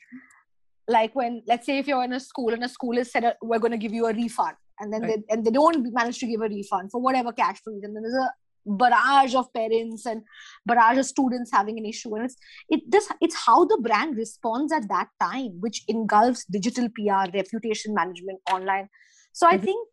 like 0.88 1.14
when 1.14 1.42
let's 1.46 1.66
say 1.66 1.78
if 1.78 1.86
you're 1.86 2.04
in 2.04 2.12
a 2.12 2.20
school 2.20 2.52
and 2.52 2.64
a 2.64 2.68
school 2.68 2.98
is 2.98 3.12
said 3.12 3.24
uh, 3.24 3.32
we're 3.42 3.60
going 3.60 3.72
to 3.72 3.78
give 3.78 3.92
you 3.92 4.06
a 4.06 4.12
refund 4.12 4.56
and 4.80 4.92
then 4.92 5.02
right. 5.02 5.22
they 5.28 5.34
and 5.34 5.44
they 5.44 5.50
don't 5.50 5.92
manage 5.92 6.18
to 6.18 6.26
give 6.26 6.40
a 6.40 6.48
refund 6.48 6.90
for 6.90 7.00
whatever 7.00 7.32
cash 7.32 7.58
reason. 7.66 7.94
Then 7.94 8.02
there's 8.02 8.14
a 8.14 8.30
barrage 8.66 9.34
of 9.34 9.52
parents 9.52 10.06
and 10.06 10.22
barrage 10.66 10.98
of 10.98 11.06
students 11.06 11.50
having 11.52 11.78
an 11.78 11.86
issue 11.86 12.14
and 12.14 12.26
it's 12.26 12.36
it 12.68 12.80
this 12.88 13.08
it's 13.20 13.34
how 13.34 13.64
the 13.64 13.78
brand 13.82 14.16
responds 14.16 14.70
at 14.70 14.86
that 14.88 15.08
time 15.20 15.52
which 15.60 15.82
engulfs 15.88 16.44
digital 16.44 16.86
pr 16.94 17.30
reputation 17.32 17.94
management 17.94 18.38
online 18.52 18.86
so 19.32 19.46
i 19.46 19.56
think 19.56 19.88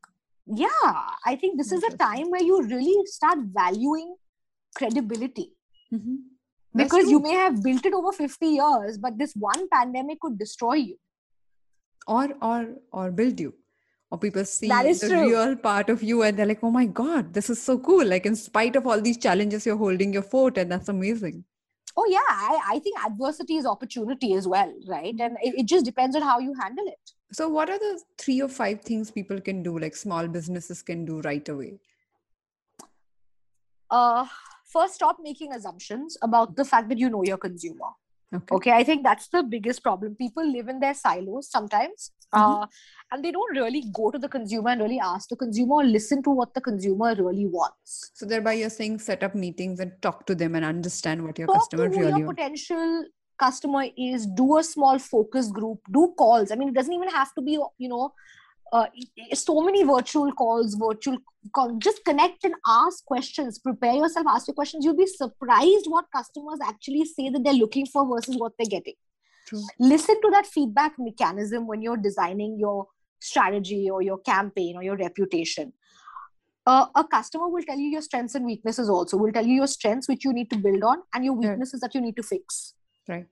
yeah 0.55 1.03
i 1.25 1.35
think 1.35 1.57
this 1.57 1.71
is 1.71 1.83
a 1.83 1.97
time 1.97 2.29
where 2.29 2.43
you 2.43 2.61
really 2.63 3.05
start 3.05 3.37
valuing 3.53 4.15
credibility. 4.77 5.53
Mm-hmm. 5.93 6.15
because 6.75 7.09
you 7.09 7.19
may 7.21 7.33
have 7.33 7.63
built 7.63 7.85
it 7.85 7.93
over 7.93 8.11
50 8.11 8.45
years 8.45 8.97
but 8.97 9.17
this 9.17 9.33
one 9.35 9.69
pandemic 9.69 10.19
could 10.19 10.37
destroy 10.37 10.73
you. 10.73 10.97
Or 12.07 12.27
or 12.41 12.65
or 12.91 13.11
build 13.11 13.39
you. 13.39 13.53
Or 14.11 14.17
people 14.17 14.43
see 14.45 14.67
the 14.67 15.07
true. 15.07 15.21
real 15.29 15.55
part 15.55 15.89
of 15.89 16.03
you 16.03 16.23
and 16.23 16.37
they're 16.37 16.45
like 16.45 16.63
oh 16.63 16.71
my 16.71 16.85
god 16.85 17.33
this 17.33 17.49
is 17.49 17.61
so 17.61 17.77
cool. 17.79 18.05
Like 18.05 18.25
in 18.25 18.35
spite 18.35 18.75
of 18.75 18.85
all 18.85 19.01
these 19.01 19.17
challenges 19.17 19.65
you're 19.65 19.77
holding 19.77 20.13
your 20.13 20.23
fort 20.23 20.57
and 20.57 20.71
that's 20.71 20.89
amazing. 20.89 21.43
Oh 21.95 22.05
yeah 22.09 22.29
i, 22.29 22.59
I 22.75 22.79
think 22.79 22.99
adversity 23.05 23.55
is 23.55 23.65
opportunity 23.65 24.33
as 24.33 24.47
well 24.47 24.73
right? 24.87 25.15
And 25.19 25.37
it, 25.41 25.55
it 25.61 25.65
just 25.65 25.85
depends 25.85 26.17
on 26.17 26.21
how 26.21 26.39
you 26.39 26.53
handle 26.61 26.85
it 26.85 27.16
so 27.31 27.47
what 27.49 27.69
are 27.69 27.79
the 27.79 27.99
three 28.17 28.41
or 28.41 28.47
five 28.47 28.81
things 28.81 29.11
people 29.11 29.39
can 29.39 29.61
do 29.63 29.77
like 29.77 29.95
small 29.95 30.27
businesses 30.27 30.81
can 30.81 31.05
do 31.05 31.19
right 31.21 31.49
away 31.49 31.79
uh 33.89 34.25
first 34.65 34.95
stop 34.95 35.17
making 35.21 35.53
assumptions 35.53 36.17
about 36.21 36.55
the 36.55 36.65
fact 36.65 36.89
that 36.89 36.97
you 36.97 37.09
know 37.09 37.23
your 37.23 37.37
consumer 37.37 37.89
Okay. 38.33 38.55
okay. 38.55 38.71
I 38.71 38.83
think 38.83 39.03
that's 39.03 39.29
the 39.29 39.41
biggest 39.41 39.81
problem. 39.81 40.15
People 40.15 40.49
live 40.51 40.67
in 40.67 40.79
their 40.79 40.93
silos 40.93 41.49
sometimes, 41.49 42.11
mm-hmm. 42.33 42.63
uh, 42.63 42.67
and 43.11 43.23
they 43.23 43.31
don't 43.31 43.55
really 43.55 43.85
go 43.93 44.11
to 44.11 44.19
the 44.19 44.27
consumer 44.27 44.71
and 44.71 44.81
really 44.81 44.99
ask 44.99 45.29
the 45.29 45.37
consumer 45.37 45.75
or 45.75 45.85
listen 45.85 46.21
to 46.23 46.31
what 46.31 46.53
the 46.53 46.59
consumer 46.59 47.15
really 47.15 47.45
wants. 47.45 48.11
So 48.13 48.25
thereby, 48.25 48.53
you're 48.53 48.69
saying 48.69 48.99
set 48.99 49.23
up 49.23 49.33
meetings 49.33 49.79
and 49.79 49.93
talk 50.01 50.25
to 50.25 50.35
them 50.35 50.55
and 50.55 50.65
understand 50.65 51.23
what 51.23 51.37
your 51.37 51.47
talk 51.47 51.57
customer 51.57 51.89
to 51.89 51.97
really 51.97 52.19
your 52.19 52.33
potential 52.33 53.05
customer 53.37 53.85
is. 53.97 54.25
Do 54.25 54.57
a 54.57 54.63
small 54.63 54.99
focus 54.99 55.51
group. 55.51 55.79
Do 55.91 56.13
calls. 56.17 56.51
I 56.51 56.55
mean, 56.55 56.69
it 56.69 56.75
doesn't 56.75 56.93
even 56.93 57.09
have 57.09 57.33
to 57.35 57.41
be 57.41 57.59
you 57.77 57.89
know 57.89 58.13
uh, 58.73 58.87
so 59.33 59.61
many 59.61 59.83
virtual 59.83 60.31
calls, 60.33 60.75
virtual 60.75 61.17
call. 61.53 61.77
Just 61.77 62.03
connect 62.05 62.43
and 62.43 62.55
ask 62.67 63.05
questions. 63.05 63.59
Prepare 63.59 63.93
yourself, 63.93 64.27
ask 64.27 64.47
your 64.47 64.55
questions. 64.55 64.85
You'll 64.85 64.97
be 64.97 65.07
surprised 65.07 65.85
what 65.87 66.05
customers 66.15 66.59
actually 66.63 67.05
say 67.05 67.29
that 67.29 67.43
they're 67.43 67.53
looking 67.53 67.85
for 67.85 68.07
versus 68.07 68.37
what 68.37 68.53
they're 68.57 68.69
getting. 68.69 68.95
True. 69.45 69.63
Listen 69.79 70.19
to 70.21 70.29
that 70.31 70.45
feedback 70.45 70.93
mechanism 70.97 71.67
when 71.67 71.81
you're 71.81 71.97
designing 71.97 72.59
your 72.59 72.87
strategy 73.19 73.89
or 73.89 74.01
your 74.01 74.17
campaign 74.19 74.75
or 74.75 74.83
your 74.83 74.97
reputation. 74.97 75.73
Uh, 76.65 76.87
a 76.95 77.03
customer 77.05 77.47
will 77.47 77.63
tell 77.63 77.77
you 77.77 77.87
your 77.87 78.01
strengths 78.01 78.35
and 78.35 78.45
weaknesses 78.45 78.89
also 78.89 79.15
will 79.15 79.31
tell 79.31 79.45
you 79.45 79.55
your 79.55 79.67
strengths 79.67 80.09
which 80.09 80.25
you 80.25 80.33
need 80.33 80.49
to 80.49 80.57
build 80.57 80.83
on 80.83 81.01
and 81.13 81.23
your 81.23 81.33
weaknesses 81.33 81.79
that 81.79 81.95
you 81.95 82.01
need 82.01 82.17
to 82.17 82.23
fix 82.23 82.73
right 83.07 83.27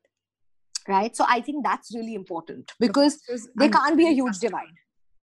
right 0.87 1.15
so 1.15 1.25
i 1.27 1.41
think 1.41 1.63
that's 1.63 1.93
really 1.95 2.13
important 2.13 2.71
because 2.79 3.21
there 3.55 3.69
can't 3.69 3.97
be 3.97 4.07
a 4.07 4.11
huge 4.11 4.39
divide 4.39 4.75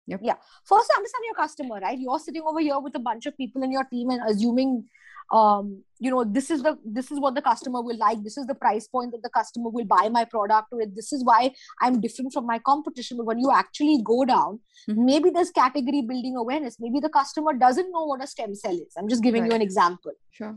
Yep. 0.08 0.20
Yeah. 0.22 0.34
First, 0.64 0.90
understand 0.96 1.24
your 1.26 1.34
customer, 1.34 1.78
right? 1.80 1.98
You're 1.98 2.18
sitting 2.18 2.42
over 2.44 2.60
here 2.60 2.80
with 2.80 2.96
a 2.96 2.98
bunch 2.98 3.26
of 3.26 3.36
people 3.36 3.62
in 3.62 3.70
your 3.70 3.84
team 3.84 4.08
and 4.08 4.22
assuming, 4.26 4.84
um, 5.30 5.84
you 5.98 6.10
know, 6.10 6.24
this 6.24 6.50
is 6.50 6.62
the 6.62 6.78
this 6.82 7.10
is 7.10 7.20
what 7.20 7.34
the 7.34 7.42
customer 7.42 7.82
will 7.82 7.98
like. 7.98 8.22
This 8.24 8.38
is 8.38 8.46
the 8.46 8.54
price 8.54 8.88
point 8.88 9.12
that 9.12 9.22
the 9.22 9.28
customer 9.28 9.68
will 9.68 9.84
buy 9.84 10.08
my 10.08 10.24
product 10.24 10.68
with. 10.72 10.96
This 10.96 11.12
is 11.12 11.22
why 11.22 11.52
I'm 11.82 12.00
different 12.00 12.32
from 12.32 12.46
my 12.46 12.58
competition. 12.58 13.18
But 13.18 13.26
when 13.26 13.38
you 13.38 13.50
actually 13.52 14.00
go 14.02 14.24
down, 14.24 14.60
mm-hmm. 14.88 15.04
maybe 15.04 15.28
there's 15.28 15.50
category 15.50 16.00
building 16.00 16.36
awareness. 16.36 16.76
Maybe 16.80 17.00
the 17.00 17.10
customer 17.10 17.52
doesn't 17.52 17.92
know 17.92 18.06
what 18.06 18.24
a 18.24 18.26
stem 18.26 18.54
cell 18.54 18.74
is. 18.74 18.94
I'm 18.96 19.08
just 19.08 19.22
giving 19.22 19.42
right. 19.42 19.50
you 19.50 19.56
an 19.56 19.62
example. 19.62 20.12
Sure. 20.30 20.56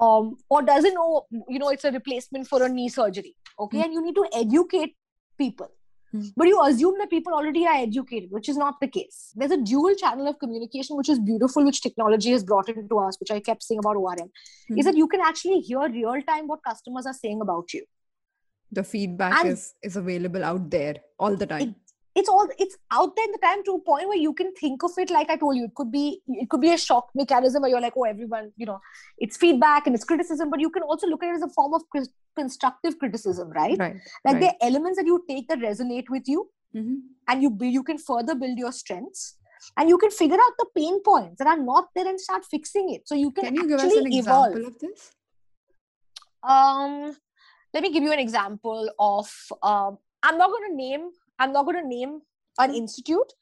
Um, 0.00 0.36
or 0.48 0.62
doesn't 0.62 0.94
know, 0.94 1.26
you 1.48 1.58
know, 1.58 1.70
it's 1.70 1.84
a 1.84 1.90
replacement 1.90 2.46
for 2.46 2.62
a 2.62 2.68
knee 2.68 2.88
surgery. 2.88 3.34
Okay, 3.58 3.78
mm-hmm. 3.78 3.84
and 3.84 3.92
you 3.92 4.02
need 4.04 4.14
to 4.14 4.26
educate 4.32 4.94
people 5.36 5.70
Hmm. 6.12 6.22
But 6.36 6.48
you 6.48 6.62
assume 6.64 6.96
that 6.98 7.10
people 7.10 7.34
already 7.34 7.66
are 7.66 7.76
educated, 7.76 8.30
which 8.30 8.48
is 8.48 8.56
not 8.56 8.80
the 8.80 8.88
case. 8.88 9.32
There's 9.36 9.50
a 9.50 9.58
dual 9.58 9.94
channel 9.94 10.26
of 10.26 10.38
communication, 10.38 10.96
which 10.96 11.08
is 11.08 11.18
beautiful, 11.18 11.64
which 11.64 11.82
technology 11.82 12.30
has 12.30 12.42
brought 12.42 12.68
into 12.68 12.98
us, 12.98 13.18
which 13.20 13.30
I 13.30 13.40
kept 13.40 13.62
saying 13.62 13.80
about 13.80 13.96
ORM, 13.96 14.18
mm-hmm. 14.18 14.78
is 14.78 14.86
that 14.86 14.96
you 14.96 15.06
can 15.06 15.20
actually 15.20 15.60
hear 15.60 15.80
real 15.88 16.20
time 16.22 16.48
what 16.48 16.60
customers 16.66 17.06
are 17.06 17.12
saying 17.12 17.40
about 17.42 17.74
you. 17.74 17.84
The 18.72 18.84
feedback 18.84 19.40
and 19.40 19.50
is, 19.50 19.74
is 19.82 19.96
available 19.96 20.44
out 20.44 20.70
there 20.70 20.96
all 21.18 21.36
the 21.36 21.46
time. 21.46 21.74
It's 22.18 22.28
all 22.28 22.48
it's 22.58 22.76
out 22.90 23.14
there 23.16 23.26
in 23.26 23.32
the 23.32 23.40
time 23.46 23.62
to 23.64 23.72
a 23.74 23.80
point 23.88 24.08
where 24.08 24.22
you 24.26 24.32
can 24.40 24.52
think 24.60 24.82
of 24.88 24.90
it 25.02 25.10
like 25.16 25.30
i 25.34 25.36
told 25.42 25.56
you 25.56 25.64
it 25.68 25.74
could 25.80 25.90
be 25.96 26.04
it 26.44 26.48
could 26.50 26.60
be 26.60 26.72
a 26.72 26.78
shock 26.84 27.08
mechanism 27.14 27.62
where 27.62 27.70
you're 27.70 27.84
like 27.86 27.96
oh 27.96 28.06
everyone 28.12 28.50
you 28.56 28.66
know 28.70 28.78
it's 29.18 29.36
feedback 29.36 29.86
and 29.86 29.94
it's 29.94 30.08
criticism 30.12 30.50
but 30.50 30.60
you 30.66 30.70
can 30.76 30.82
also 30.82 31.06
look 31.06 31.22
at 31.22 31.30
it 31.30 31.36
as 31.36 31.42
a 31.42 31.54
form 31.58 31.74
of 31.74 31.82
constructive 32.36 32.98
criticism 32.98 33.50
right, 33.50 33.78
right 33.78 33.96
like 34.24 34.34
right. 34.34 34.40
there 34.40 34.50
are 34.50 34.68
elements 34.70 34.98
that 34.98 35.06
you 35.06 35.18
take 35.28 35.48
that 35.48 35.58
resonate 35.58 36.10
with 36.16 36.32
you 36.34 36.48
mm-hmm. 36.74 36.96
and 37.28 37.42
you 37.42 37.56
you 37.76 37.82
can 37.82 37.98
further 37.98 38.34
build 38.34 38.58
your 38.58 38.72
strengths 38.72 39.36
and 39.76 39.88
you 39.88 39.98
can 39.98 40.10
figure 40.10 40.42
out 40.46 40.58
the 40.58 40.66
pain 40.74 41.00
points 41.02 41.38
that 41.38 41.48
are 41.52 41.62
not 41.70 41.88
there 41.94 42.08
and 42.08 42.20
start 42.20 42.44
fixing 42.50 42.90
it 42.96 43.06
so 43.06 43.14
you 43.14 43.30
can, 43.30 43.44
can 43.44 43.54
you 43.54 43.68
give 43.68 43.80
us 43.80 43.96
an 44.02 44.12
evolve. 44.12 44.56
example 44.56 44.66
of 44.66 44.78
this 44.80 45.12
um 46.56 47.16
let 47.74 47.82
me 47.82 47.92
give 47.92 48.02
you 48.02 48.12
an 48.12 48.18
example 48.26 48.90
of 48.98 49.32
um, 49.62 49.98
i'm 50.22 50.38
not 50.38 50.50
going 50.50 50.70
to 50.70 50.76
name 50.76 51.08
i'm 51.38 51.52
not 51.52 51.64
going 51.64 51.80
to 51.82 51.88
name 51.88 52.20
an 52.58 52.74
institute 52.74 53.32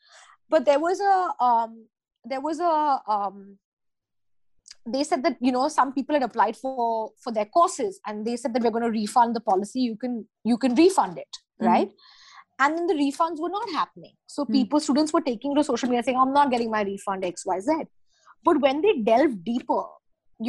but 0.49 0.65
there 0.65 0.79
was 0.79 1.01
a 1.01 1.45
um, 1.45 1.87
there 2.25 2.41
was 2.41 2.61
a 2.61 3.01
um, 3.09 3.59
they 4.95 5.03
said 5.05 5.23
that 5.25 5.37
you 5.41 5.51
know 5.53 5.69
some 5.69 5.93
people 5.93 6.15
had 6.15 6.23
applied 6.23 6.57
for 6.57 7.11
for 7.23 7.33
their 7.33 7.47
courses 7.47 7.99
and 8.07 8.25
they 8.27 8.37
said 8.37 8.55
that 8.55 8.63
we're 8.63 8.71
going 8.71 8.85
to 8.85 8.91
refund 8.91 9.35
the 9.35 9.41
policy. 9.41 9.81
You 9.81 9.97
can 9.97 10.29
you 10.45 10.57
can 10.57 10.75
refund 10.75 11.19
it 11.19 11.37
Mhm. 11.61 11.67
right? 11.67 11.93
And 12.59 12.79
then 12.79 12.87
the 12.87 12.95
refunds 12.95 13.41
were 13.41 13.51
not 13.51 13.69
happening. 13.79 14.15
So 14.27 14.45
Hmm. 14.45 14.53
people 14.53 14.81
students 14.81 15.13
were 15.13 15.21
taking 15.21 15.55
to 15.57 15.65
social 15.65 15.89
media 15.89 16.03
saying 16.05 16.19
i'm 16.19 16.33
not 16.33 16.51
getting 16.55 16.71
my 16.71 16.83
refund 16.83 17.25
xyz 17.25 17.87
but 18.45 18.61
when 18.61 18.81
they 18.87 18.95
delved 19.11 19.43
deeper 19.45 19.83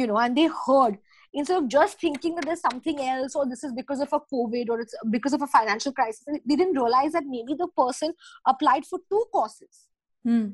you 0.00 0.06
know 0.06 0.18
and 0.24 0.36
they 0.36 0.46
heard 0.66 0.98
instead 1.34 1.62
of 1.62 1.68
just 1.68 2.00
thinking 2.00 2.34
that 2.34 2.44
there's 2.44 2.60
something 2.60 3.00
else 3.00 3.34
or 3.34 3.46
this 3.48 3.64
is 3.64 3.72
because 3.72 4.00
of 4.00 4.12
a 4.12 4.20
covid 4.32 4.68
or 4.68 4.80
it's 4.80 4.94
because 5.10 5.32
of 5.32 5.42
a 5.42 5.46
financial 5.46 5.92
crisis 5.92 6.24
they 6.26 6.56
didn't 6.56 6.74
realize 6.74 7.12
that 7.12 7.24
maybe 7.26 7.54
the 7.58 7.68
person 7.76 8.12
applied 8.46 8.84
for 8.86 8.98
two 9.10 9.24
courses. 9.32 9.84
Hmm. 10.24 10.46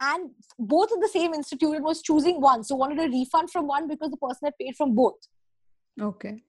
and 0.00 0.30
both 0.58 0.92
at 0.92 1.00
the 1.00 1.08
same 1.08 1.34
institute 1.34 1.74
and 1.76 1.84
was 1.84 2.00
choosing 2.02 2.40
one. 2.40 2.64
So 2.64 2.74
wanted 2.74 3.00
a 3.00 3.08
refund 3.08 3.50
from 3.50 3.66
one 3.66 3.86
because 3.86 4.10
the 4.10 4.16
person 4.16 4.46
had 4.46 4.54
paid 4.58 4.74
from 4.74 4.94
both. 4.94 5.18
Okay. 6.00 6.42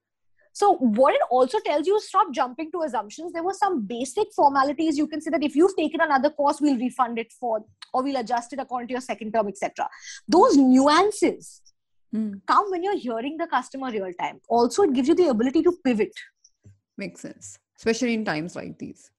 So 0.54 0.76
what 0.76 1.14
it 1.14 1.22
also 1.30 1.60
tells 1.66 1.86
you 1.86 2.00
stop 2.00 2.32
jumping 2.34 2.72
to 2.72 2.84
assumptions. 2.84 3.34
There 3.34 3.44
were 3.44 3.54
some 3.54 3.86
basic 3.86 4.32
formalities. 4.34 4.98
You 4.98 5.08
can 5.08 5.20
say 5.22 5.32
that 5.32 5.44
if 5.44 5.56
you've 5.56 5.76
taken 5.76 6.00
another 6.00 6.30
course 6.30 6.62
we'll 6.62 6.78
refund 6.78 7.20
it 7.20 7.34
for 7.34 7.66
or 7.94 8.04
we'll 8.04 8.18
adjust 8.18 8.54
it 8.54 8.60
according 8.60 8.88
to 8.90 8.94
your 8.94 9.02
second 9.02 9.34
term 9.34 9.48
etc 9.48 9.88
those 10.28 10.58
nuances 10.58 11.62
Hmm. 12.14 12.34
come 12.48 12.70
when 12.72 12.84
you're 12.84 12.98
hearing 12.98 13.38
the 13.38 13.48
customer 13.48 13.90
real 13.92 14.12
time. 14.20 14.42
Also 14.50 14.84
it 14.84 14.94
gives 14.94 15.08
you 15.08 15.16
the 15.16 15.28
ability 15.30 15.62
to 15.64 15.72
pivot. 15.84 16.12
Makes 16.98 17.22
sense. 17.22 17.58
Especially 17.78 18.14
in 18.14 18.26
times 18.26 18.56
like 18.56 18.78
these. 18.78 19.10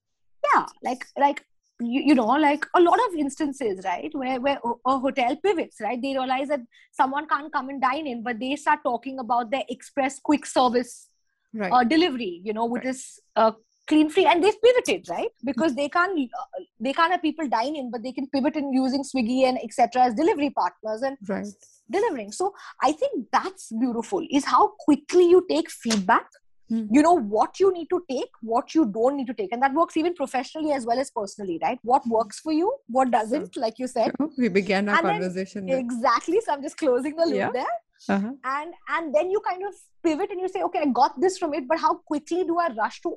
Yeah 0.53 0.67
like 0.83 1.07
like 1.19 1.45
you, 1.81 2.03
you 2.09 2.15
know 2.15 2.27
like 2.27 2.67
a 2.77 2.81
lot 2.81 2.99
of 3.09 3.15
instances 3.15 3.81
right 3.85 4.11
where 4.15 4.41
where 4.41 4.59
a- 4.65 4.91
a 4.91 4.99
hotel 4.99 5.37
pivots 5.45 5.79
right? 5.81 6.01
They 6.03 6.13
realize 6.19 6.49
that 6.49 6.61
someone 6.93 7.27
can't 7.27 7.53
come 7.53 7.71
and 7.71 7.81
dine 7.81 8.07
in 8.07 8.23
but 8.23 8.39
they 8.39 8.55
start 8.57 8.81
talking 8.85 9.19
about 9.19 9.51
their 9.51 9.65
express 9.69 10.21
quick 10.21 10.45
service 10.47 11.09
right. 11.55 11.73
uh, 11.73 11.85
delivery 11.85 12.41
you 12.45 12.53
know 12.53 12.67
which 12.67 12.85
Right. 12.85 12.91
is 12.95 13.19
uh, 13.37 13.53
clean 13.89 14.09
free 14.11 14.27
and 14.27 14.43
they've 14.43 14.61
pivoted 14.63 15.09
right? 15.09 15.31
Because 15.45 15.75
they 15.75 15.89
can't 15.89 16.19
uh, 16.19 16.61
they 16.81 16.93
can't 16.93 17.13
have 17.13 17.23
people 17.23 17.49
dine 17.49 17.75
in 17.77 17.91
but 17.91 18.03
they 18.03 18.13
can 18.13 18.27
pivot 18.29 18.57
in 18.57 18.73
using 18.73 19.03
swiggy 19.03 19.45
and 19.49 19.59
etc 19.63 20.03
as 20.03 20.15
delivery 20.15 20.51
partners 20.51 21.03
and 21.03 21.17
right. 21.29 21.47
delivering. 21.91 22.31
So 22.33 22.55
i 22.83 22.93
think 22.93 23.27
that's 23.33 23.73
beautiful 23.81 24.25
is 24.31 24.45
how 24.45 24.69
quickly 24.87 25.29
you 25.29 25.45
take 25.49 25.71
feedback. 25.71 26.27
Hmm. 26.73 26.85
you 26.97 27.03
know 27.05 27.15
what 27.37 27.59
you 27.61 27.69
need 27.77 27.89
to 27.93 27.99
take 28.11 28.31
what 28.51 28.75
you 28.75 28.83
don't 28.97 29.17
need 29.21 29.27
to 29.31 29.35
take 29.39 29.53
and 29.55 29.63
that 29.65 29.75
works 29.79 29.97
even 30.03 30.15
professionally 30.21 30.71
as 30.77 30.87
well 30.91 31.01
as 31.05 31.11
personally 31.11 31.59
right? 31.63 31.79
What 31.83 32.07
works 32.07 32.39
for 32.45 32.53
you 32.59 32.69
what 32.97 33.11
doesn't 33.11 33.57
like 33.65 33.81
you 33.83 33.89
said. 33.89 34.13
We 34.39 34.49
began 34.49 34.89
our 34.89 34.99
And 34.99 35.09
conversation 35.09 35.67
with 35.67 35.79
exactly 35.87 36.41
so 36.45 36.53
i'm 36.55 36.63
just 36.69 36.79
closing 36.85 37.17
the 37.17 37.27
loop 37.27 37.41
Yeah. 37.43 37.51
there. 37.59 37.75
Uh-huh. 38.15 38.31
and 38.45 38.71
and 38.95 39.15
then 39.17 39.31
you 39.35 39.41
kind 39.49 39.63
of 39.71 39.75
pivot 40.07 40.31
and 40.37 40.41
you 40.45 40.49
say 40.55 40.63
okay 40.69 40.81
i 40.87 40.89
got 41.03 41.21
this 41.25 41.37
from 41.43 41.53
it 41.59 41.69
but 41.75 41.79
how 41.87 41.93
quickly 42.13 42.41
do 42.53 42.57
i 42.59 42.69
rush 42.79 42.97
to 43.09 43.13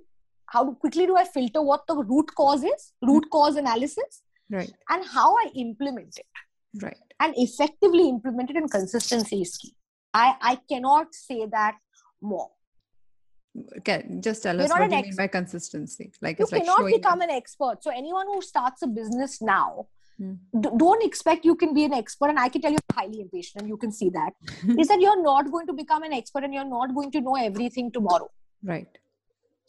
how 0.48 0.72
quickly 0.74 1.06
do 1.06 1.16
i 1.18 1.24
filter 1.24 1.62
what 1.62 1.86
the 1.88 1.96
root 1.96 2.34
cause 2.36 2.64
is 2.64 2.94
root 3.02 3.30
cause 3.32 3.56
analysis 3.56 4.22
right. 4.50 4.72
and 4.90 5.06
how 5.06 5.36
i 5.38 5.50
implement 5.56 6.18
it. 6.18 6.26
Right. 6.82 6.98
And 7.20 7.34
effectively 7.38 8.10
implement 8.10 8.50
it 8.50 8.58
and 8.58 8.70
consistency 8.70 9.42
is 9.42 9.58
key. 9.58 9.74
I 10.14 10.36
i 10.42 10.60
cannot 10.70 11.14
say 11.14 11.46
that 11.52 11.76
more. 12.22 12.50
Okay, 13.78 14.06
just 14.20 14.44
tell 14.44 14.56
You're 14.56 14.66
us 14.66 14.72
what 14.72 14.92
you 14.92 15.02
mean 15.02 15.16
by 15.16 15.28
consistency? 15.28 16.12
Like 16.22 16.40
you 16.40 16.48
like 16.52 16.64
cannot 16.64 16.80
showing 16.80 16.96
become 16.98 17.22
up. 17.22 17.30
an 17.30 17.36
expert. 17.36 17.78
So 17.82 17.92
anyone 17.92 18.28
who 18.28 18.42
starts 18.42 18.82
a 18.82 18.88
business 18.88 19.42
now 19.42 19.88
Hmm. 20.18 20.36
don't 20.82 21.04
expect 21.04 21.44
you 21.44 21.56
can 21.62 21.74
be 21.74 21.84
an 21.84 21.94
expert. 21.94 22.30
And 22.30 22.40
i 22.40 22.48
can 22.48 22.62
tell 22.62 22.72
you 22.72 22.78
I'm 22.90 22.98
highly 23.00 23.20
impatient 23.22 23.64
and 23.64 23.70
you 23.70 23.76
can 23.76 23.92
see 23.92 24.10
that. 24.12 24.32
Is 24.80 24.88
that 24.88 25.02
you're 25.02 25.22
not 25.22 25.52
going 25.52 25.68
to 25.68 25.74
become 25.74 26.04
an 26.04 26.14
expert 26.14 26.46
and 26.46 26.54
you're 26.54 26.70
not 26.70 26.94
going 26.96 27.12
to 27.16 27.22
know 27.22 27.36
everything 27.36 27.92
tomorrow. 27.92 28.30
Right 28.64 28.88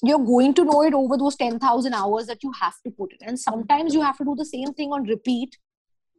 you're 0.02 0.24
going 0.24 0.54
to 0.54 0.64
know 0.64 0.82
it 0.82 0.94
over 0.94 1.16
those 1.16 1.36
10,000 1.36 1.94
hours 1.94 2.26
that 2.26 2.42
you 2.42 2.52
have 2.60 2.74
to 2.84 2.90
put 2.90 3.12
in. 3.18 3.28
And 3.28 3.38
sometimes 3.38 3.94
you 3.94 4.02
have 4.02 4.18
to 4.18 4.24
do 4.24 4.34
the 4.36 4.44
same 4.44 4.72
thing 4.74 4.92
on 4.92 5.04
repeat 5.04 5.56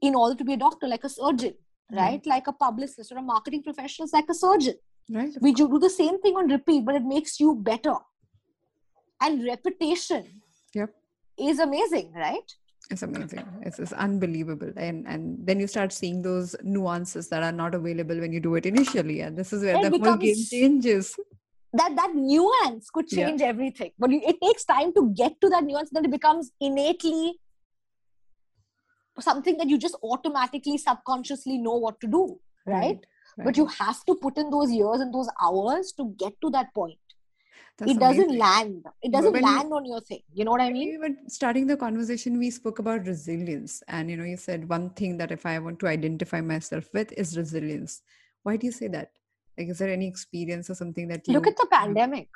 in 0.02 0.16
order 0.16 0.36
to 0.36 0.44
be 0.44 0.54
a 0.54 0.58
doctor, 0.58 0.88
like 0.88 1.04
a 1.04 1.10
surgeon, 1.10 1.54
right? 1.92 2.26
Like 2.26 2.48
a 2.48 2.54
publicist 2.54 3.12
or 3.12 3.18
a 3.18 3.22
marketing 3.22 3.64
professional, 3.64 4.06
is 4.06 4.14
like 4.14 4.30
a 4.30 4.34
surgeon. 4.34 4.76
right 5.12 5.32
We 5.42 5.54
do 5.54 5.68
do 5.70 5.80
the 5.80 5.90
same 5.90 6.20
thing 6.22 6.36
on 6.36 6.48
repeat, 6.48 6.86
but 6.86 6.96
it 6.96 7.04
makes 7.04 7.40
you 7.40 7.56
better. 7.56 7.96
And 9.22 9.44
repetition 9.46 10.42
Yep. 10.74 10.94
is 11.40 11.60
amazing, 11.60 12.14
right? 12.14 12.54
it's 12.90 13.02
amazing 13.02 13.46
it's, 13.64 13.80
it's 13.80 13.92
unbelievable 13.92 14.72
and 14.78 15.06
and 15.08 15.46
then 15.46 15.60
you 15.60 15.68
start 15.68 15.92
seeing 15.92 16.22
those 16.22 16.56
nuances 16.64 17.28
that 17.28 17.44
are 17.44 17.52
not 17.52 17.76
available 17.76 18.18
when 18.18 18.32
you 18.32 18.40
do 18.40 18.56
it 18.56 18.66
initially 18.66 19.22
and 19.22 19.38
this 19.38 19.52
is 19.52 19.64
where 19.64 19.76
It 19.78 19.92
the 19.92 19.98
whole 19.98 20.16
game 20.16 20.36
changes 20.50 21.16
That 21.74 21.96
that 21.96 22.16
nuance 22.16 22.90
could 22.90 23.08
Yeah. 23.10 23.26
change 23.26 23.42
everything. 23.42 23.92
But 24.00 24.12
it 24.12 24.38
takes 24.42 24.66
time 24.66 24.94
to 24.94 25.14
get 25.16 25.40
to 25.42 25.50
that 25.50 25.64
nuance, 25.64 25.90
then 25.92 26.06
it 26.06 26.12
becomes 26.12 26.52
innately 26.62 27.40
something 29.20 29.58
that 29.58 29.68
you 29.68 29.78
just 29.78 29.96
automatically, 30.04 30.78
subconsciously 30.78 31.58
know 31.58 31.76
what 31.76 32.00
to 32.02 32.08
do, 32.08 32.40
right? 32.66 33.00
but 33.44 33.58
you 33.58 33.66
have 33.68 34.04
to 34.06 34.16
put 34.16 34.38
in 34.38 34.50
those 34.50 34.72
years 34.72 35.00
and 35.00 35.14
those 35.14 35.30
hours 35.42 35.92
to 35.94 36.14
get 36.18 36.34
to 36.42 36.50
that 36.50 36.74
point. 36.74 36.98
That's 37.78 37.92
it 37.92 38.00
doesn't 38.00 38.38
land. 38.38 38.86
It 39.04 39.12
doesn't 39.12 39.34
when 39.34 39.44
land 39.44 39.72
on 39.72 39.86
your 39.86 40.02
thing. 40.02 40.22
You 40.34 40.46
know 40.46 40.52
what 40.52 40.62
i 40.62 40.72
mean? 40.72 41.00
Were 41.00 41.10
starting 41.28 41.68
the 41.68 41.78
conversation 41.78 42.40
we 42.40 42.50
spoke 42.50 42.80
about 42.80 43.06
resilience. 43.06 43.84
And 43.88 44.10
you 44.10 44.18
know 44.18 44.24
you 44.24 44.38
said 44.38 44.68
one 44.68 44.90
thing 44.92 45.18
that 45.18 45.32
if 45.32 45.46
i 45.46 45.60
want 45.60 45.80
to 45.80 45.88
identify 45.88 46.42
myself 46.42 46.90
with 46.94 47.12
is 47.14 47.38
resilience. 47.38 48.02
Why 48.44 48.58
do 48.58 48.66
you 48.66 48.72
say 48.72 48.88
that 48.88 49.12
like 49.58 49.70
is 49.70 49.80
there 49.80 49.90
any 49.90 50.08
experience 50.08 50.70
or 50.70 50.76
something 50.76 51.08
that 51.08 51.28
you 51.28 51.34
look 51.34 51.48
at 51.48 51.58
the 51.58 51.68
pandemic. 51.72 52.30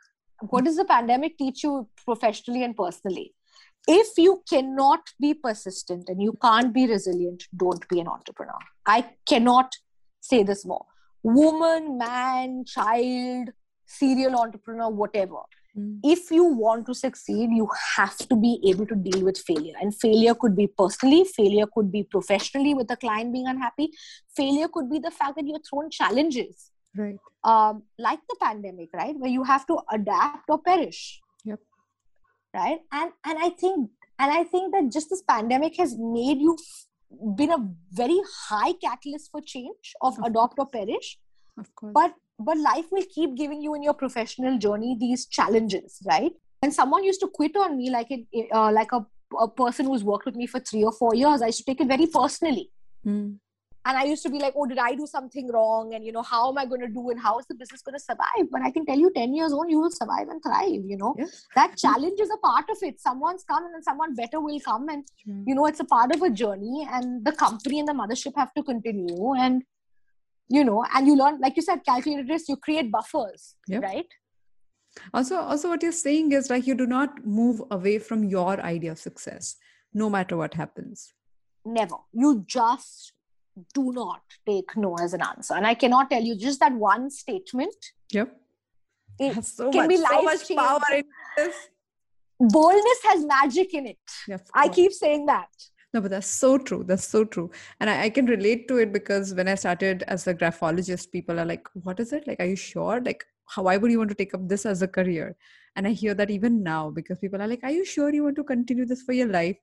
What 0.49 0.65
does 0.65 0.77
the 0.77 0.86
pandemic 0.86 1.38
teach 1.38 1.63
you 1.63 1.88
professionally 2.03 2.63
and 2.63 2.75
personally? 2.75 3.34
If 3.88 4.17
you 4.17 4.43
cannot 4.49 5.01
be 5.19 5.34
persistent 5.34 6.10
and 6.10 6.21
you 6.21 6.38
can't 6.41 6.73
be 6.73 6.88
resilient 6.88 7.43
don't 7.55 7.88
be 7.89 7.99
an 7.99 8.07
entrepreneur. 8.07 8.60
I 8.86 9.10
cannot 9.27 9.71
say 10.19 10.43
this 10.43 10.65
more. 10.65 10.86
Woman 11.23 11.97
man 11.97 12.65
child 12.65 13.49
serial 13.86 14.36
entrepreneur 14.36 14.89
whatever. 14.89 15.41
Mm, 15.77 15.99
if 16.03 16.31
you 16.31 16.43
want 16.43 16.86
to 16.88 16.93
succeed, 16.93 17.49
you 17.51 17.67
have 17.95 18.17
to 18.17 18.36
be 18.36 18.60
able 18.67 18.86
to 18.88 18.95
deal 18.95 19.23
with 19.23 19.38
failure. 19.38 19.73
And 19.81 19.95
failure 19.95 20.36
could 20.36 20.55
be 20.55 20.67
personally, 20.67 21.23
failure 21.23 21.67
could 21.73 21.91
be 21.91 22.03
professionally 22.03 22.73
with 22.73 22.91
a 22.91 22.97
client 22.97 23.31
being 23.31 23.47
unhappy, 23.47 23.91
failure 24.36 24.67
could 24.67 24.89
be 24.89 24.99
the 24.99 25.12
fact 25.12 25.36
that 25.38 25.47
you're 25.47 25.62
thrown 25.69 25.89
challenges, 25.89 26.70
right 26.95 27.17
um, 27.43 27.84
like 27.97 28.19
the 28.30 28.36
pandemic, 28.41 28.89
right? 28.93 29.15
Where 29.17 29.30
you 29.30 29.43
have 29.43 29.65
to 29.67 29.80
adapt 29.91 30.49
or 30.49 30.60
perish. 30.62 31.21
Yep. 31.45 31.60
Right. 32.54 32.80
And 32.91 33.12
and 33.25 33.39
I 33.39 33.49
think 33.49 33.89
and 34.19 34.32
I 34.32 34.43
think 34.43 34.73
that 34.73 34.91
just 34.91 35.10
this 35.10 35.23
pandemic 35.23 35.77
has 35.77 35.95
made 35.97 36.39
you 36.39 36.56
f- 36.60 37.36
been 37.36 37.51
a 37.51 37.67
very 37.91 38.19
high 38.49 38.73
catalyst 38.73 39.32
for 39.32 39.41
change 39.41 39.93
of 40.01 40.19
Of 40.19 40.25
adopt 40.25 40.60
or 40.60 40.67
perish 40.67 41.17
of 41.58 41.73
course 41.75 41.91
but 41.93 42.13
but 42.39 42.58
life 42.58 42.86
will 42.91 43.04
keep 43.13 43.36
giving 43.36 43.62
you 43.62 43.73
in 43.75 43.84
your 43.84 43.93
professional 43.93 44.58
journey 44.58 44.95
these 44.97 45.25
challenges 45.25 45.99
right 46.06 46.32
when 46.62 46.71
someone 46.71 47.04
used 47.04 47.19
to 47.21 47.27
quit 47.27 47.58
on 47.58 47.77
me 47.77 47.89
like 47.89 48.08
it 48.12 48.21
uh, 48.54 48.71
like 48.71 48.93
a, 48.93 49.06
a 49.38 49.47
person 49.49 49.88
who's 49.88 50.06
worked 50.06 50.25
with 50.25 50.36
me 50.36 50.47
for 50.47 50.62
three 50.62 50.84
or 50.84 50.93
four 50.93 51.13
years 51.13 51.41
i 51.41 51.47
used 51.47 51.57
to 51.57 51.65
take 51.65 51.82
it 51.82 51.88
very 51.88 52.07
personally 52.07 52.72
Mm, 53.05 53.39
and 53.86 53.97
i 53.97 54.03
used 54.03 54.23
to 54.23 54.29
be 54.29 54.39
like 54.39 54.53
oh 54.55 54.65
did 54.65 54.77
i 54.77 54.93
do 54.95 55.07
something 55.07 55.51
wrong 55.51 55.93
and 55.93 56.05
you 56.05 56.11
know 56.11 56.21
how 56.21 56.49
am 56.49 56.57
i 56.57 56.65
going 56.65 56.82
to 56.82 56.88
do 56.88 57.09
and 57.09 57.19
how 57.19 57.38
is 57.39 57.45
the 57.47 57.55
business 57.55 57.82
going 57.82 57.97
to 57.97 58.03
survive 58.03 58.45
but 58.51 58.61
i 58.61 58.71
can 58.71 58.86
tell 58.86 58.97
you 58.97 59.11
10 59.15 59.34
years 59.34 59.53
on 59.53 59.69
you 59.69 59.79
will 59.79 59.91
survive 59.91 60.27
and 60.27 60.43
thrive 60.43 60.86
you 60.93 60.97
know 60.97 61.15
yes 61.17 61.45
that 61.55 61.77
challenge 61.77 62.19
is 62.19 62.29
a 62.38 62.38
part 62.45 62.69
of 62.69 62.77
it 62.82 62.99
someone's 62.99 63.43
come 63.43 63.65
and 63.65 63.73
then 63.73 63.84
someone 63.84 64.15
better 64.15 64.39
will 64.39 64.59
come 64.59 64.88
and 64.89 65.05
sure. 65.23 65.43
you 65.47 65.55
know 65.55 65.65
it's 65.65 65.79
a 65.79 65.89
part 65.95 66.15
of 66.15 66.21
a 66.21 66.29
journey 66.29 66.88
and 66.91 67.25
the 67.25 67.32
company 67.32 67.79
and 67.79 67.88
the 67.88 67.93
mothership 67.93 68.34
have 68.36 68.53
to 68.53 68.63
continue 68.63 69.34
and 69.34 69.63
you 70.49 70.63
know 70.63 70.84
and 70.93 71.07
you 71.07 71.15
learn 71.15 71.39
like 71.39 71.55
you 71.55 71.61
said 71.61 71.86
calculated 71.86 72.29
risk 72.29 72.49
you 72.49 72.57
create 72.57 72.91
buffers 72.91 73.55
Yep. 73.67 73.84
right 73.84 74.17
also 75.13 75.38
also 75.38 75.69
what 75.69 75.82
you're 75.82 75.91
saying 75.91 76.32
is 76.34 76.49
like 76.49 76.67
you 76.67 76.75
do 76.75 76.86
not 76.86 77.25
move 77.25 77.61
away 77.71 77.97
from 77.97 78.23
your 78.23 78.59
idea 78.61 78.91
of 78.91 78.99
success 78.99 79.55
no 79.93 80.09
matter 80.09 80.38
what 80.38 80.53
happens. 80.53 81.13
Never. 81.65 81.97
You 82.13 82.43
just 82.47 83.13
do 83.74 83.91
not 83.91 84.22
take 84.45 84.76
no 84.76 84.95
as 84.95 85.14
an 85.14 85.22
answer. 85.22 85.53
And 85.53 85.68
I 85.68 85.74
cannot 85.74 86.09
tell 86.09 86.22
you 86.22 86.36
just 86.36 86.59
that 86.59 86.74
one 86.74 87.09
statement. 87.09 87.76
Yep. 88.12 88.36
It 89.20 89.45
so 89.45 89.72
can 89.72 89.82
much, 89.82 89.89
be 89.89 89.97
so 89.97 90.22
much 90.22 90.24
life-changing. 90.24 90.57
power 90.57 90.82
in 90.93 91.03
this. 91.38 91.55
boldness 92.39 92.99
has 93.03 93.26
magic 93.26 93.74
in 93.74 93.88
it. 93.88 94.39
I 94.53 94.68
keep 94.70 94.91
saying 94.91 95.26
that. 95.28 95.49
No, 95.93 95.99
but 95.99 96.12
that's 96.12 96.28
so 96.28 96.57
true. 96.57 96.84
That's 96.86 97.07
so 97.07 97.26
true. 97.26 97.51
And 97.80 97.89
I, 97.89 98.03
I 98.03 98.09
can 98.09 98.26
relate 98.26 98.68
to 98.70 98.78
it 98.78 98.93
because 98.93 99.34
when 99.34 99.47
I 99.49 99.55
started 99.55 100.03
as 100.07 100.26
a 100.26 100.34
graphologist, 100.34 101.12
people 101.12 101.39
are 101.39 101.45
like, 101.45 101.68
what 101.74 101.99
is 101.99 102.14
it? 102.14 102.26
Like, 102.28 102.39
are 102.39 102.45
you 102.45 102.55
sure? 102.55 103.01
Like, 103.01 103.26
how, 103.45 103.64
why 103.64 103.76
would 103.76 103.91
you 103.91 103.97
want 103.97 104.09
to 104.09 104.16
take 104.16 104.34
up 104.34 104.47
this 104.47 104.66
as 104.66 104.82
a 104.82 104.88
career? 104.88 105.36
And 105.76 105.86
I 105.86 105.91
hear 105.91 106.14
that 106.14 106.32
even 106.32 106.64
now 106.64 106.89
because 106.89 107.20
people 107.20 107.41
are 107.41 107.47
like, 107.47 107.64
are 107.64 107.72
you 107.72 107.84
sure 107.84 108.14
you 108.14 108.24
want 108.24 108.38
to 108.38 108.43
continue 108.43 108.86
this 108.86 109.01
for 109.01 109.12
your 109.12 109.28
life? 109.28 109.57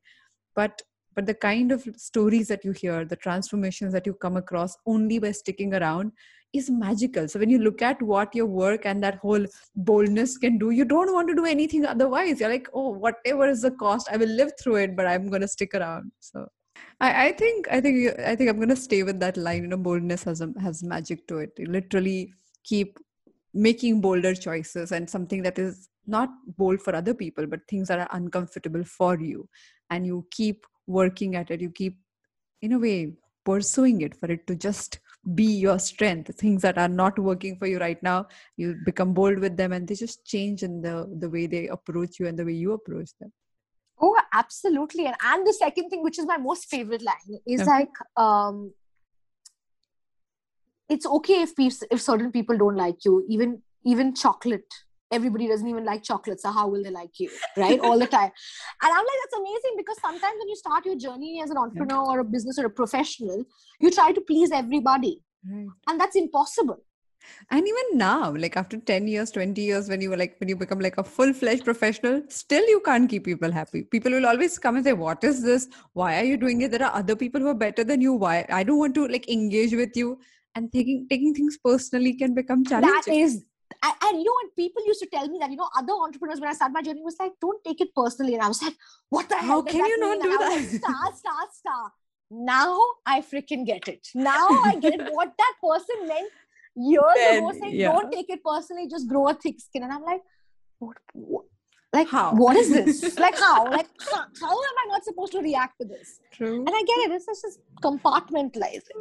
But 0.55 0.83
but 1.19 1.27
the 1.27 1.35
kind 1.35 1.73
of 1.73 1.83
stories 1.97 2.47
that 2.47 2.65
you 2.65 2.71
hear, 2.71 3.05
the 3.05 3.17
transformations 3.17 3.93
that 3.93 4.07
you 4.07 4.15
come 4.15 4.37
across 4.37 4.77
only 4.87 5.19
by 5.19 5.33
sticking 5.33 5.75
around 5.75 6.13
is 6.53 6.71
magical. 6.71 7.27
So 7.27 7.41
when 7.41 7.51
you 7.51 7.59
look 7.59 7.83
at 7.83 8.01
what 8.01 8.37
your 8.37 8.47
work 8.47 8.87
and 8.87 9.03
that 9.03 9.17
whole 9.17 9.45
boldness 9.75 10.39
can 10.39 10.59
do, 10.59 10.71
you 10.71 10.85
don't 10.85 11.13
want 11.13 11.27
to 11.29 11.35
do 11.35 11.45
anything 11.45 11.85
otherwise. 11.85 12.39
You're 12.39 12.51
like, 12.51 12.69
oh, 12.73 12.91
whatever 12.91 13.49
is 13.49 13.63
the 13.63 13.73
cost, 13.73 14.09
I 14.13 14.17
will 14.17 14.29
live 14.29 14.53
through 14.63 14.77
it, 14.77 14.95
but 14.95 15.09
I'm 15.09 15.29
gonna 15.29 15.49
stick 15.49 15.75
around. 15.75 16.13
So 16.21 16.47
I, 17.01 17.27
I 17.27 17.33
think 17.33 17.67
I 17.69 17.81
think 17.81 18.17
I 18.21 18.37
think 18.37 18.49
I'm 18.49 18.61
gonna 18.61 18.77
stay 18.77 19.03
with 19.03 19.19
that 19.19 19.37
line. 19.37 19.63
You 19.63 19.69
know, 19.71 19.77
boldness 19.77 20.23
has 20.23 20.41
a, 20.41 20.53
has 20.61 20.85
magic 20.85 21.27
to 21.27 21.39
it. 21.39 21.51
You 21.59 21.67
literally 21.67 22.33
keep 22.63 22.97
making 23.53 24.01
bolder 24.01 24.37
choices 24.37 24.93
and 24.93 25.11
something 25.11 25.43
that 25.43 25.59
is 25.59 25.89
not 26.07 26.31
bold 26.57 26.81
for 26.81 26.95
other 26.95 27.13
people, 27.13 27.49
but 27.49 27.67
things 27.69 27.89
that 27.89 27.99
are 27.99 28.09
uncomfortable 28.13 28.85
for 28.85 29.19
you, 29.19 29.49
and 29.91 30.07
you 30.07 30.25
keep 30.31 30.65
working 30.89 31.37
at 31.37 31.51
it. 31.53 31.61
You 31.61 31.71
keep, 31.71 31.99
in 32.63 32.73
a 32.73 32.79
way, 32.79 33.13
pursuing 33.45 34.01
it 34.01 34.17
for 34.17 34.31
it 34.31 34.47
to 34.49 34.55
just 34.57 34.99
be 35.35 35.45
your 35.45 35.79
strength. 35.79 36.35
Things 36.37 36.63
that 36.63 36.79
are 36.79 36.89
not 36.89 37.19
working 37.19 37.57
for 37.59 37.67
you 37.67 37.79
right 37.79 38.03
now, 38.03 38.27
you 38.57 38.77
become 38.85 39.13
bold 39.15 39.39
with 39.39 39.57
them, 39.57 39.73
and 39.73 39.87
they 39.87 39.95
just 39.95 40.25
change 40.25 40.63
in 40.63 40.81
the 40.83 40.97
the 41.21 41.31
way 41.31 41.47
they 41.47 41.69
approach 41.69 42.19
you 42.19 42.27
and 42.27 42.39
the 42.39 42.45
way 42.45 42.53
you 42.53 42.73
approach 42.73 43.11
them. 43.21 43.33
Oh, 44.01 44.17
absolutely. 44.33 45.07
And 45.07 45.17
and 45.23 45.47
the 45.47 45.53
second 45.53 45.91
thing, 45.91 46.03
which 46.03 46.19
is 46.19 46.27
my 46.27 46.39
most 46.39 46.69
favorite 46.75 47.03
line, 47.03 47.41
is 47.47 47.61
Yeah. 47.61 47.67
like 47.67 48.05
um 48.17 48.73
it's 50.89 51.07
okay 51.07 51.43
if 51.43 51.55
people 51.55 51.87
if 51.91 52.01
certain 52.01 52.33
people 52.33 52.57
don't 52.57 52.77
like 52.77 53.05
you, 53.05 53.25
even 53.29 53.63
even 53.85 54.15
chocolate. 54.15 54.73
Everybody 55.11 55.49
doesn't 55.49 55.67
even 55.67 55.85
like 55.85 56.03
chocolate, 56.03 56.41
so 56.41 56.51
how 56.51 56.69
will 56.69 56.83
they 56.83 56.91
like 56.91 57.19
you? 57.19 57.31
Right? 57.57 57.81
All 57.81 57.99
the 57.99 58.07
time. 58.19 58.31
And 58.83 58.93
I'm 58.93 59.05
like, 59.11 59.21
that's 59.25 59.39
amazing 59.41 59.75
because 59.77 59.97
sometimes 60.01 60.37
when 60.39 60.49
you 60.49 60.57
start 60.57 60.85
your 60.87 60.97
journey 60.97 61.41
as 61.43 61.51
an 61.51 61.57
entrepreneur 61.57 62.05
or 62.05 62.19
a 62.21 62.25
business 62.25 62.59
or 62.59 62.67
a 62.67 62.71
professional, 62.71 63.45
you 63.81 63.91
try 63.91 64.13
to 64.13 64.21
please 64.21 64.51
everybody. 64.53 65.23
Right. 65.51 65.67
And 65.89 66.01
that's 66.01 66.17
impossible. 66.17 66.83
and 67.51 67.67
even 67.67 67.99
now 68.01 68.35
like 68.43 68.57
after 68.57 68.77
10 68.79 69.09
years 69.09 69.31
20 69.31 69.61
years 69.61 69.89
when 69.89 70.01
you 70.01 70.11
were 70.11 70.17
like 70.17 70.37
when 70.41 70.49
you 70.49 70.57
become 70.57 70.81
like 70.81 70.99
a 70.99 71.05
full-fledged 71.05 71.65
professional 71.65 72.23
still 72.29 72.67
you 72.69 72.81
can't 72.89 73.11
keep 73.11 73.25
people 73.25 73.51
happy 73.51 73.83
people 73.83 74.13
will 74.13 74.27
always 74.27 74.59
come 74.59 74.77
and 74.77 74.85
say 74.85 74.93
what 74.93 75.25
is 75.25 75.43
this 75.43 75.69
why 75.93 76.19
are 76.21 76.25
you 76.25 76.37
doing 76.37 76.61
it 76.63 76.71
there 76.71 76.85
are 76.85 76.95
other 76.95 77.17
people 77.17 77.41
who 77.41 77.49
are 77.49 77.55
better 77.55 77.85
than 77.85 78.01
you 78.01 78.13
why 78.13 78.45
i 78.51 78.63
don't 78.63 78.79
want 78.79 78.95
to 78.95 79.07
like 79.09 79.29
engage 79.29 79.75
with 79.75 79.97
you 79.97 80.19
and 80.55 80.73
taking 80.73 81.07
taking 81.11 81.35
things 81.35 81.59
personally 81.65 82.15
can 82.15 82.35
become 82.35 82.65
challenging 82.65 83.21
is 83.27 83.45
and, 83.83 83.95
and 84.05 84.19
you 84.19 84.25
know 84.25 84.33
what? 84.33 84.57
People 84.57 84.83
used 84.87 85.01
to 85.01 85.09
tell 85.13 85.29
me 85.29 85.39
that 85.41 85.51
you 85.51 85.57
know 85.57 85.69
other 85.77 85.93
entrepreneurs 85.93 86.41
when 86.41 86.49
I 86.49 86.55
started 86.55 86.75
my 86.75 86.83
journey 86.83 87.03
was 87.03 87.17
like 87.21 87.33
don't 87.41 87.63
take 87.65 87.81
it 87.81 87.95
personally. 87.95 88.35
And 88.35 88.43
I 88.43 88.49
was 88.49 88.63
like 88.63 88.75
what 89.11 89.29
the 89.29 89.37
hell 89.37 89.63
does 89.63 89.73
can 89.75 89.85
you 89.87 90.01
not 90.01 90.19
mean? 90.19 90.23
do 90.23 90.31
And 90.33 90.41
that? 90.41 90.51
like, 90.51 90.69
star 90.69 91.15
star 91.15 91.49
star. 91.53 91.93
Now 92.31 92.81
I 93.07 93.21
freaking 93.21 93.65
get 93.67 93.89
it. 93.89 94.09
Now 94.15 94.49
I 94.65 94.77
get 94.81 94.95
it. 94.95 95.13
What 95.13 95.33
that 95.39 95.55
person 95.63 96.07
meant 96.07 96.31
years 96.77 97.03
Then, 97.17 97.39
ago 97.39 97.53
saying 97.61 97.75
yeah. 97.75 97.93
don't 97.93 98.13
take 98.13 98.31
it 98.31 98.45
personally 98.45 98.89
just 98.89 99.09
grow 99.09 99.29
a 99.29 99.35
thick 99.35 99.61
skin. 99.61 99.83
And 99.83 99.93
I'm 99.93 100.03
like 100.03 100.23
what, 100.79 100.97
what 101.13 101.45
like 101.93 102.09
How? 102.09 102.35
what 102.35 102.57
is 102.57 102.71
this? 102.71 103.19
Like 103.19 103.39
how? 103.39 103.65
Like 103.71 103.89
how, 104.11 104.25
how 104.41 104.51
am 104.51 104.75
I 104.85 104.87
not 104.89 105.05
supposed 105.05 105.33
to 105.33 105.41
react 105.41 105.81
to 105.81 105.87
this? 105.87 106.21
True. 106.33 106.57
And 106.59 106.69
I 106.69 106.83
get 106.83 106.99
it. 107.11 107.13
It's 107.13 107.27
just 107.27 107.45
it 107.45 108.95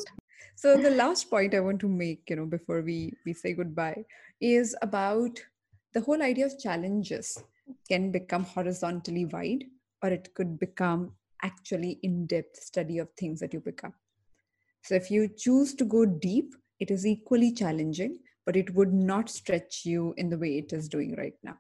so 0.62 0.76
the 0.76 0.90
last 0.90 1.30
point 1.30 1.54
i 1.54 1.60
want 1.60 1.80
to 1.80 1.88
make 1.88 2.30
you 2.30 2.36
know 2.36 2.46
before 2.46 2.82
we 2.82 3.14
we 3.26 3.34
say 3.34 3.54
goodbye 3.54 4.04
is 4.42 4.76
about 4.82 5.40
the 5.94 6.02
whole 6.02 6.22
idea 6.22 6.46
of 6.46 6.58
challenges 6.60 7.44
can 7.90 8.12
become 8.12 8.44
horizontally 8.44 9.26
wide 9.26 9.66
or 10.04 10.10
it 10.10 10.34
could 10.34 10.58
become 10.60 11.12
actually 11.44 12.00
in-depth 12.04 12.56
study 12.56 12.98
of 12.98 13.10
things 13.18 13.40
that 13.40 13.54
you 13.54 13.60
pick 13.60 13.84
up. 13.84 13.94
So 14.84 14.96
if 14.96 15.12
you 15.12 15.28
choose 15.28 15.74
to 15.76 15.86
go 15.86 16.06
deep 16.06 16.56
it 16.80 16.92
is 16.92 17.06
equally 17.06 17.52
challenging 17.52 18.20
but 18.46 18.56
it 18.56 18.74
would 18.74 18.94
not 18.94 19.30
stretch 19.30 19.86
you 19.86 20.14
in 20.18 20.30
the 20.30 20.38
way 20.38 20.58
it 20.58 20.74
is 20.74 20.88
doing 20.88 21.16
right 21.16 21.34
now 21.44 21.58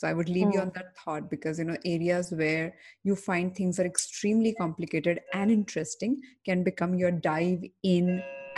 so 0.00 0.06
i 0.08 0.14
would 0.18 0.28
leave 0.34 0.50
you 0.54 0.60
Mm. 0.60 0.66
on 0.66 0.72
that 0.74 0.90
thought 1.02 1.24
because 1.30 1.58
you 1.60 1.64
know 1.68 1.78
areas 1.92 2.28
where 2.40 2.66
you 3.10 3.14
find 3.22 3.54
things 3.60 3.80
are 3.80 3.86
extremely 3.92 4.52
complicated 4.60 5.20
and 5.38 5.54
interesting 5.60 6.14
can 6.50 6.62
become 6.68 6.94
your 7.04 7.10
dive 7.30 7.64
in 7.94 8.12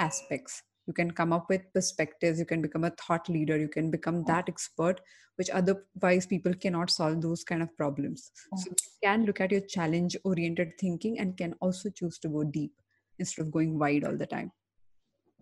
aspects 0.09 0.59
you 0.87 0.95
can 0.99 1.11
come 1.23 1.33
up 1.39 1.49
with 1.55 1.65
perspectives 1.79 2.39
you 2.43 2.49
can 2.53 2.63
become 2.67 2.85
a 2.89 2.93
thought 3.03 3.29
leader 3.37 3.57
you 3.65 3.73
can 3.79 3.91
become 3.97 4.23
that 4.33 4.53
expert 4.55 5.01
which 5.41 5.51
otherwise 5.59 6.27
people 6.35 6.55
cannot 6.65 6.91
solve 6.99 7.19
those 7.27 7.43
kind 7.51 7.63
of 7.67 7.75
problems 7.83 8.31
so 8.63 8.71
you 8.71 8.77
can 9.09 9.27
look 9.31 9.41
at 9.47 9.53
your 9.57 9.67
challenge 9.77 10.17
oriented 10.33 10.73
thinking 10.85 11.19
and 11.25 11.37
can 11.43 11.55
also 11.67 11.91
choose 12.01 12.19
to 12.25 12.29
go 12.39 12.45
deep 12.59 12.73
instead 13.19 13.47
of 13.47 13.53
going 13.59 13.79
wide 13.85 14.05
all 14.11 14.19
the 14.25 14.33
time 14.39 14.51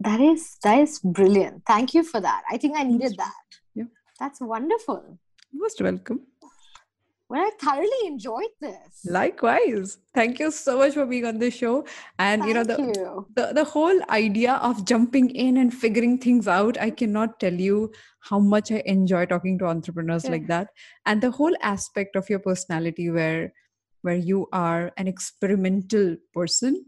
That 0.06 0.20
is 0.24 0.42
that 0.64 0.78
is 0.82 0.92
brilliant. 1.18 1.56
Thank 1.68 1.92
you 1.94 2.02
for 2.10 2.20
that. 2.24 2.42
I 2.54 2.56
think 2.64 2.76
I 2.80 2.82
needed 2.90 3.14
that. 3.22 3.56
Yeah. 3.78 3.88
That's 4.20 4.40
wonderful. 4.50 5.00
Most 5.52 5.80
welcome 5.80 6.20
Well, 7.30 7.42
I 7.42 7.50
thoroughly 7.60 8.06
enjoyed 8.06 8.54
this. 8.60 9.00
likewise 9.04 9.98
thank 10.14 10.38
you 10.40 10.50
so 10.50 10.78
much 10.78 10.94
for 10.94 11.04
being 11.06 11.26
on 11.26 11.38
the 11.38 11.50
show 11.50 11.84
and 12.18 12.44
you 12.44 12.54
know 12.54 12.64
the, 12.64 12.76
you. 12.78 13.26
the 13.36 13.44
the 13.58 13.64
whole 13.64 14.00
idea 14.10 14.54
of 14.68 14.84
jumping 14.92 15.28
in 15.30 15.58
and 15.58 15.72
figuring 15.82 16.16
things 16.18 16.48
out 16.48 16.80
i 16.86 16.88
cannot 16.90 17.38
tell 17.44 17.52
you 17.66 17.92
how 18.30 18.38
much 18.38 18.72
i 18.72 18.82
enjoy 18.86 19.24
talking 19.26 19.58
to 19.58 19.66
entrepreneurs 19.66 20.24
Yeah. 20.24 20.32
like 20.36 20.46
that 20.48 20.68
and 21.06 21.22
the 21.22 21.30
whole 21.30 21.54
aspect 21.62 22.16
of 22.16 22.28
your 22.34 22.40
personality 22.40 23.10
where 23.10 23.52
where 24.02 24.16
you 24.32 24.46
are 24.52 24.90
an 24.96 25.06
experimental 25.06 26.16
person 26.34 26.84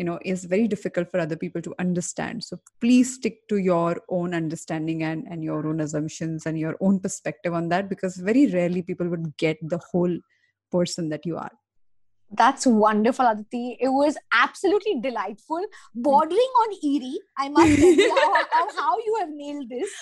you 0.00 0.06
know 0.08 0.18
is 0.34 0.44
very 0.54 0.66
difficult 0.74 1.10
for 1.10 1.20
other 1.20 1.36
people 1.44 1.62
to 1.68 1.74
understand 1.84 2.42
so 2.48 2.58
please 2.80 3.14
stick 3.14 3.40
to 3.52 3.58
your 3.70 3.90
own 4.18 4.36
understanding 4.42 5.02
and 5.08 5.26
and 5.30 5.48
your 5.48 5.60
own 5.70 5.80
assumptions 5.86 6.46
and 6.50 6.58
your 6.64 6.76
own 6.80 7.00
perspective 7.06 7.58
on 7.60 7.68
that 7.72 7.90
because 7.94 8.16
very 8.30 8.44
rarely 8.58 8.82
people 8.90 9.10
would 9.14 9.26
get 9.46 9.66
the 9.74 9.80
whole 9.90 10.14
person 10.76 11.10
that 11.16 11.32
you 11.32 11.42
are 11.46 11.56
That's 12.38 12.66
wonderful, 12.80 13.28
Aditi. 13.28 13.62
It 13.84 13.92
was 13.94 14.18
absolutely 14.40 14.92
delightful, 15.06 15.64
bordering 16.04 16.52
on 16.60 16.74
eerie. 16.88 17.16
I 17.44 17.48
must 17.54 17.80
tell 17.80 17.96
you 18.02 18.12
how, 18.18 18.44
how, 18.52 18.66
how 18.76 18.92
you 19.06 19.16
have 19.22 19.32
nailed 19.40 19.72
this. 19.72 19.96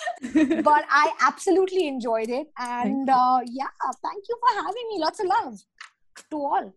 But 0.67 0.85
I 0.99 1.05
absolutely 1.29 1.87
enjoyed 1.93 2.29
it. 2.41 2.51
And 2.67 3.09
uh, 3.15 3.39
yeah, 3.45 3.73
thank 4.03 4.29
you 4.33 4.37
for 4.43 4.53
having 4.59 4.91
me. 4.91 4.99
Lots 5.05 5.23
of 5.25 5.31
love 5.33 5.57
to 6.29 6.43
all. 6.51 6.69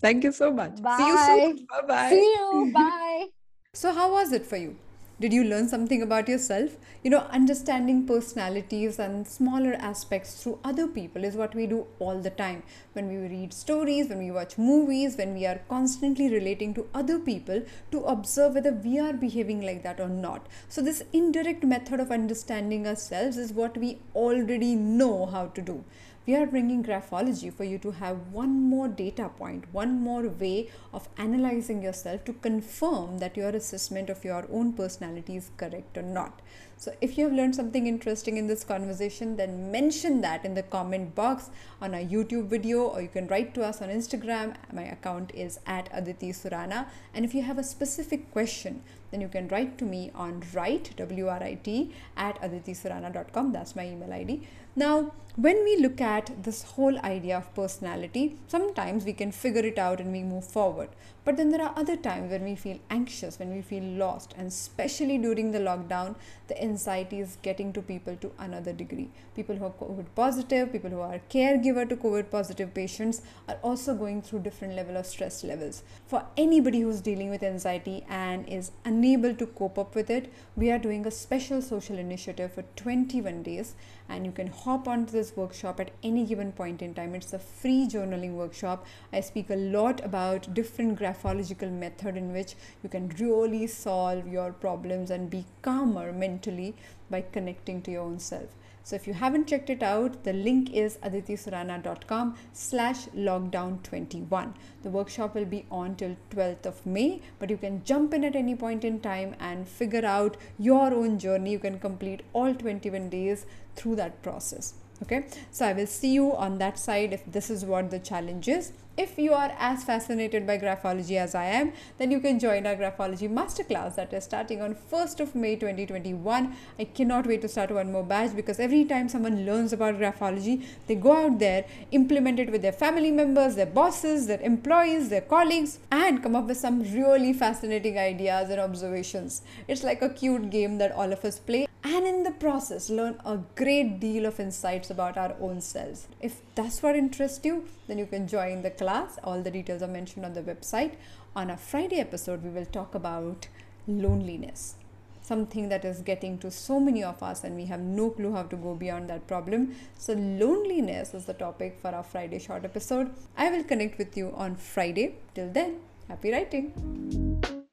Thank 0.00 0.24
you 0.24 0.32
so 0.32 0.50
much 0.52 0.76
see 0.76 1.06
you 1.06 1.18
soon 1.18 1.66
bye 1.66 1.86
bye 1.86 2.10
See 2.10 2.34
you. 2.36 2.70
Bye. 2.74 3.26
So, 3.72 3.92
how 3.92 4.10
was 4.10 4.32
it 4.32 4.44
for 4.44 4.56
you? 4.56 4.76
Did 5.20 5.32
you 5.32 5.44
learn 5.44 5.68
something 5.68 6.02
about 6.02 6.28
yourself? 6.28 6.76
You 7.04 7.10
know, 7.10 7.20
understanding 7.30 8.04
personalities 8.04 8.98
and 8.98 9.28
smaller 9.28 9.74
aspects 9.74 10.42
through 10.42 10.58
other 10.64 10.88
people 10.88 11.22
is 11.22 11.36
what 11.36 11.54
we 11.54 11.68
do 11.68 11.86
all 12.00 12.18
the 12.20 12.30
time. 12.30 12.64
When 12.94 13.06
we 13.08 13.16
read 13.28 13.52
stories, 13.52 14.08
when 14.08 14.18
we 14.18 14.32
watch 14.32 14.58
movies, 14.58 15.16
when 15.16 15.34
we 15.34 15.46
are 15.46 15.60
constantly 15.68 16.28
relating 16.28 16.74
to 16.74 16.86
other 16.94 17.20
people 17.20 17.62
to 17.92 18.00
observe 18.04 18.54
whether 18.54 18.72
we 18.72 18.98
are 18.98 19.12
behaving 19.12 19.60
like 19.60 19.84
that 19.84 20.00
or 20.00 20.08
not. 20.08 20.48
So, 20.68 20.82
this 20.82 21.04
indirect 21.12 21.62
method 21.62 22.00
of 22.00 22.10
understanding 22.10 22.88
ourselves 22.88 23.36
is 23.36 23.52
what 23.52 23.76
we 23.76 23.98
already 24.16 24.74
know 24.74 25.26
how 25.26 25.46
to 25.46 25.62
do 25.62 25.84
we 26.26 26.36
are 26.36 26.46
bringing 26.46 26.84
graphology 26.84 27.52
for 27.52 27.64
you 27.64 27.78
to 27.78 27.92
have 27.92 28.18
one 28.32 28.62
more 28.62 28.88
data 28.88 29.30
point, 29.38 29.64
one 29.72 30.00
more 30.00 30.28
way 30.28 30.70
of 30.92 31.08
analyzing 31.16 31.82
yourself 31.82 32.24
to 32.24 32.32
confirm 32.34 33.18
that 33.18 33.36
your 33.36 33.48
assessment 33.50 34.10
of 34.10 34.24
your 34.24 34.46
own 34.52 34.72
personality 34.72 35.36
is 35.36 35.50
correct 35.56 35.96
or 35.96 36.02
not. 36.02 36.40
So 36.76 36.94
if 37.02 37.18
you 37.18 37.24
have 37.24 37.34
learned 37.34 37.54
something 37.54 37.86
interesting 37.86 38.38
in 38.38 38.46
this 38.46 38.64
conversation, 38.64 39.36
then 39.36 39.70
mention 39.70 40.22
that 40.22 40.46
in 40.46 40.54
the 40.54 40.62
comment 40.62 41.14
box 41.14 41.50
on 41.78 41.94
our 41.94 42.00
YouTube 42.00 42.46
video 42.46 42.84
or 42.84 43.02
you 43.02 43.08
can 43.08 43.26
write 43.26 43.52
to 43.54 43.62
us 43.62 43.82
on 43.82 43.90
Instagram. 43.90 44.54
My 44.72 44.84
account 44.84 45.30
is 45.34 45.60
at 45.66 45.90
Aditi 45.92 46.32
Surana. 46.32 46.86
And 47.12 47.24
if 47.26 47.34
you 47.34 47.42
have 47.42 47.58
a 47.58 47.64
specific 47.64 48.30
question, 48.30 48.82
then 49.10 49.20
you 49.20 49.28
can 49.28 49.48
write 49.48 49.76
to 49.76 49.84
me 49.84 50.10
on 50.14 50.42
write, 50.54 50.96
W-R-I-T, 50.96 51.94
at 52.16 52.40
aditisurana.com. 52.40 53.52
That's 53.52 53.76
my 53.76 53.86
email 53.86 54.12
ID. 54.12 54.46
Now, 54.74 55.12
when 55.36 55.62
we 55.62 55.76
look 55.76 56.00
at 56.00 56.42
this 56.42 56.62
whole 56.62 56.98
idea 56.98 57.36
of 57.36 57.54
personality, 57.54 58.36
sometimes 58.48 59.04
we 59.04 59.12
can 59.12 59.30
figure 59.30 59.64
it 59.64 59.78
out 59.78 60.00
and 60.00 60.12
we 60.12 60.24
move 60.24 60.44
forward. 60.44 60.88
But 61.24 61.36
then 61.36 61.50
there 61.50 61.62
are 61.62 61.74
other 61.76 61.96
times 61.96 62.32
when 62.32 62.44
we 62.44 62.56
feel 62.56 62.78
anxious, 62.88 63.38
when 63.38 63.54
we 63.54 63.60
feel 63.60 63.84
lost, 63.84 64.34
and 64.36 64.48
especially 64.48 65.18
during 65.18 65.52
the 65.52 65.58
lockdown, 65.58 66.16
the 66.48 66.60
anxiety 66.60 67.20
is 67.20 67.36
getting 67.42 67.72
to 67.74 67.82
people 67.82 68.16
to 68.16 68.32
another 68.38 68.72
degree. 68.72 69.10
People 69.36 69.54
who 69.54 69.66
are 69.66 69.70
COVID 69.70 70.06
positive, 70.14 70.72
people 70.72 70.90
who 70.90 71.00
are 71.00 71.20
caregiver 71.30 71.88
to 71.88 71.94
COVID 71.94 72.30
positive 72.30 72.72
patients 72.72 73.22
are 73.48 73.58
also 73.62 73.94
going 73.94 74.22
through 74.22 74.40
different 74.40 74.74
level 74.74 74.96
of 74.96 75.06
stress 75.06 75.44
levels. 75.44 75.82
For 76.06 76.24
anybody 76.36 76.80
who's 76.80 77.00
dealing 77.00 77.30
with 77.30 77.42
anxiety 77.42 78.04
and 78.08 78.48
is 78.48 78.72
unable 78.84 79.34
to 79.34 79.46
cope 79.46 79.78
up 79.78 79.94
with 79.94 80.10
it, 80.10 80.32
we 80.56 80.70
are 80.70 80.78
doing 80.78 81.06
a 81.06 81.10
special 81.10 81.60
social 81.60 81.98
initiative 81.98 82.54
for 82.54 82.64
21 82.76 83.42
days 83.42 83.74
and 84.08 84.26
you 84.26 84.32
can 84.32 84.48
hop 84.48 84.88
onto 84.88 85.12
this 85.20 85.36
workshop 85.36 85.80
at 85.80 85.90
any 86.02 86.24
given 86.24 86.52
point 86.60 86.82
in 86.82 86.94
time. 86.94 87.14
It's 87.14 87.34
a 87.34 87.38
free 87.38 87.86
journaling 87.94 88.34
workshop. 88.42 88.86
I 89.12 89.20
speak 89.20 89.50
a 89.50 89.56
lot 89.56 90.02
about 90.04 90.54
different 90.54 90.98
graphological 90.98 91.70
method 91.70 92.16
in 92.16 92.32
which 92.32 92.54
you 92.82 92.88
can 92.88 93.10
really 93.20 93.66
solve 93.66 94.26
your 94.26 94.52
problems 94.52 95.10
and 95.10 95.28
be 95.36 95.44
calmer 95.60 96.10
mentally 96.12 96.74
by 97.10 97.20
connecting 97.20 97.82
to 97.82 97.90
your 97.90 98.04
own 98.04 98.18
self. 98.18 98.56
So 98.82 98.96
if 98.96 99.06
you 99.06 99.12
haven't 99.12 99.46
checked 99.46 99.68
it 99.68 99.82
out, 99.82 100.24
the 100.24 100.32
link 100.32 100.72
is 100.72 100.96
aditisurana.com 101.08 102.36
slash 102.52 103.06
lockdown21. 103.08 104.54
The 104.82 104.88
workshop 104.88 105.34
will 105.34 105.44
be 105.44 105.66
on 105.70 105.96
till 105.96 106.16
12th 106.30 106.66
of 106.66 106.86
May, 106.86 107.20
but 107.38 107.50
you 107.50 107.58
can 107.58 107.84
jump 107.84 108.14
in 108.14 108.24
at 108.24 108.34
any 108.34 108.54
point 108.54 108.84
in 108.84 109.00
time 109.00 109.36
and 109.38 109.68
figure 109.68 110.06
out 110.06 110.38
your 110.58 110.94
own 110.94 111.18
journey. 111.18 111.52
You 111.52 111.58
can 111.58 111.78
complete 111.78 112.22
all 112.32 112.54
21 112.54 113.10
days 113.10 113.44
through 113.76 113.96
that 113.96 114.22
process 114.22 114.74
okay? 115.02 115.24
So 115.50 115.66
i 115.66 115.72
will 115.72 115.86
see 115.86 116.12
you 116.12 116.34
on 116.36 116.58
that 116.58 116.78
side 116.78 117.12
if 117.12 117.24
this 117.26 117.50
is 117.50 117.64
what 117.64 117.90
the 117.90 117.98
challenge 117.98 118.48
is 118.48 118.72
if 119.00 119.18
you 119.24 119.32
are 119.32 119.50
as 119.66 119.82
fascinated 119.88 120.46
by 120.48 120.56
graphology 120.62 121.16
as 121.24 121.34
i 121.42 121.44
am 121.58 121.72
then 121.98 122.10
you 122.14 122.20
can 122.24 122.38
join 122.44 122.66
our 122.70 122.76
graphology 122.80 123.28
masterclass 123.38 123.94
that 123.98 124.12
is 124.18 124.24
starting 124.24 124.60
on 124.66 124.74
1st 124.92 125.20
of 125.24 125.34
may 125.34 125.52
2021 125.62 126.48
i 126.78 126.84
cannot 126.98 127.26
wait 127.30 127.40
to 127.40 127.48
start 127.54 127.70
one 127.78 127.90
more 127.94 128.02
batch 128.12 128.36
because 128.40 128.60
every 128.66 128.84
time 128.92 129.08
someone 129.08 129.38
learns 129.46 129.72
about 129.78 130.02
graphology 130.02 130.56
they 130.86 130.98
go 131.06 131.14
out 131.22 131.38
there 131.38 131.64
implement 131.92 132.38
it 132.44 132.52
with 132.52 132.60
their 132.66 132.78
family 132.84 133.10
members 133.22 133.54
their 133.54 133.72
bosses 133.80 134.26
their 134.26 134.42
employees 134.52 135.08
their 135.08 135.26
colleagues 135.34 135.78
and 135.90 136.22
come 136.22 136.36
up 136.36 136.46
with 136.52 136.62
some 136.66 136.82
really 136.92 137.32
fascinating 137.32 137.98
ideas 137.98 138.50
and 138.50 138.60
observations 138.60 139.42
it's 139.66 139.82
like 139.82 140.02
a 140.02 140.10
cute 140.10 140.50
game 140.50 140.76
that 140.76 140.92
all 140.92 141.10
of 141.10 141.24
us 141.24 141.38
play 141.38 141.66
and 141.82 142.06
in 142.06 142.22
the 142.22 142.30
process 142.30 142.90
learn 142.90 143.18
a 143.24 143.38
great 143.56 143.98
deal 144.00 144.26
of 144.26 144.38
insights 144.38 144.90
about 144.90 145.16
our 145.16 145.34
own 145.40 145.60
selves. 145.60 146.08
If 146.20 146.40
that's 146.54 146.82
what 146.82 146.96
interests 146.96 147.44
you, 147.44 147.64
then 147.90 147.98
you 147.98 148.06
can 148.06 148.26
join 148.26 148.62
the 148.62 148.70
class. 148.70 149.18
All 149.24 149.42
the 149.42 149.50
details 149.50 149.82
are 149.82 149.88
mentioned 149.88 150.24
on 150.24 150.32
the 150.34 150.42
website. 150.42 150.94
On 151.34 151.50
a 151.50 151.56
Friday 151.56 152.00
episode, 152.00 152.42
we 152.42 152.50
will 152.50 152.66
talk 152.66 152.94
about 152.94 153.48
loneliness. 153.86 154.76
Something 155.22 155.68
that 155.68 155.84
is 155.84 156.00
getting 156.00 156.38
to 156.38 156.50
so 156.50 156.80
many 156.80 157.04
of 157.04 157.22
us, 157.22 157.44
and 157.44 157.54
we 157.54 157.66
have 157.66 157.80
no 157.80 158.10
clue 158.10 158.32
how 158.32 158.42
to 158.44 158.56
go 158.56 158.74
beyond 158.74 159.08
that 159.10 159.26
problem. 159.26 159.74
So, 159.98 160.14
loneliness 160.14 161.14
is 161.14 161.26
the 161.26 161.34
topic 161.34 161.78
for 161.80 161.88
our 161.88 162.02
Friday 162.02 162.38
short 162.38 162.64
episode. 162.64 163.12
I 163.36 163.50
will 163.50 163.64
connect 163.64 163.98
with 163.98 164.16
you 164.16 164.32
on 164.36 164.56
Friday. 164.56 165.16
Till 165.34 165.50
then, 165.52 165.80
happy 166.08 166.32
writing. 166.32 167.69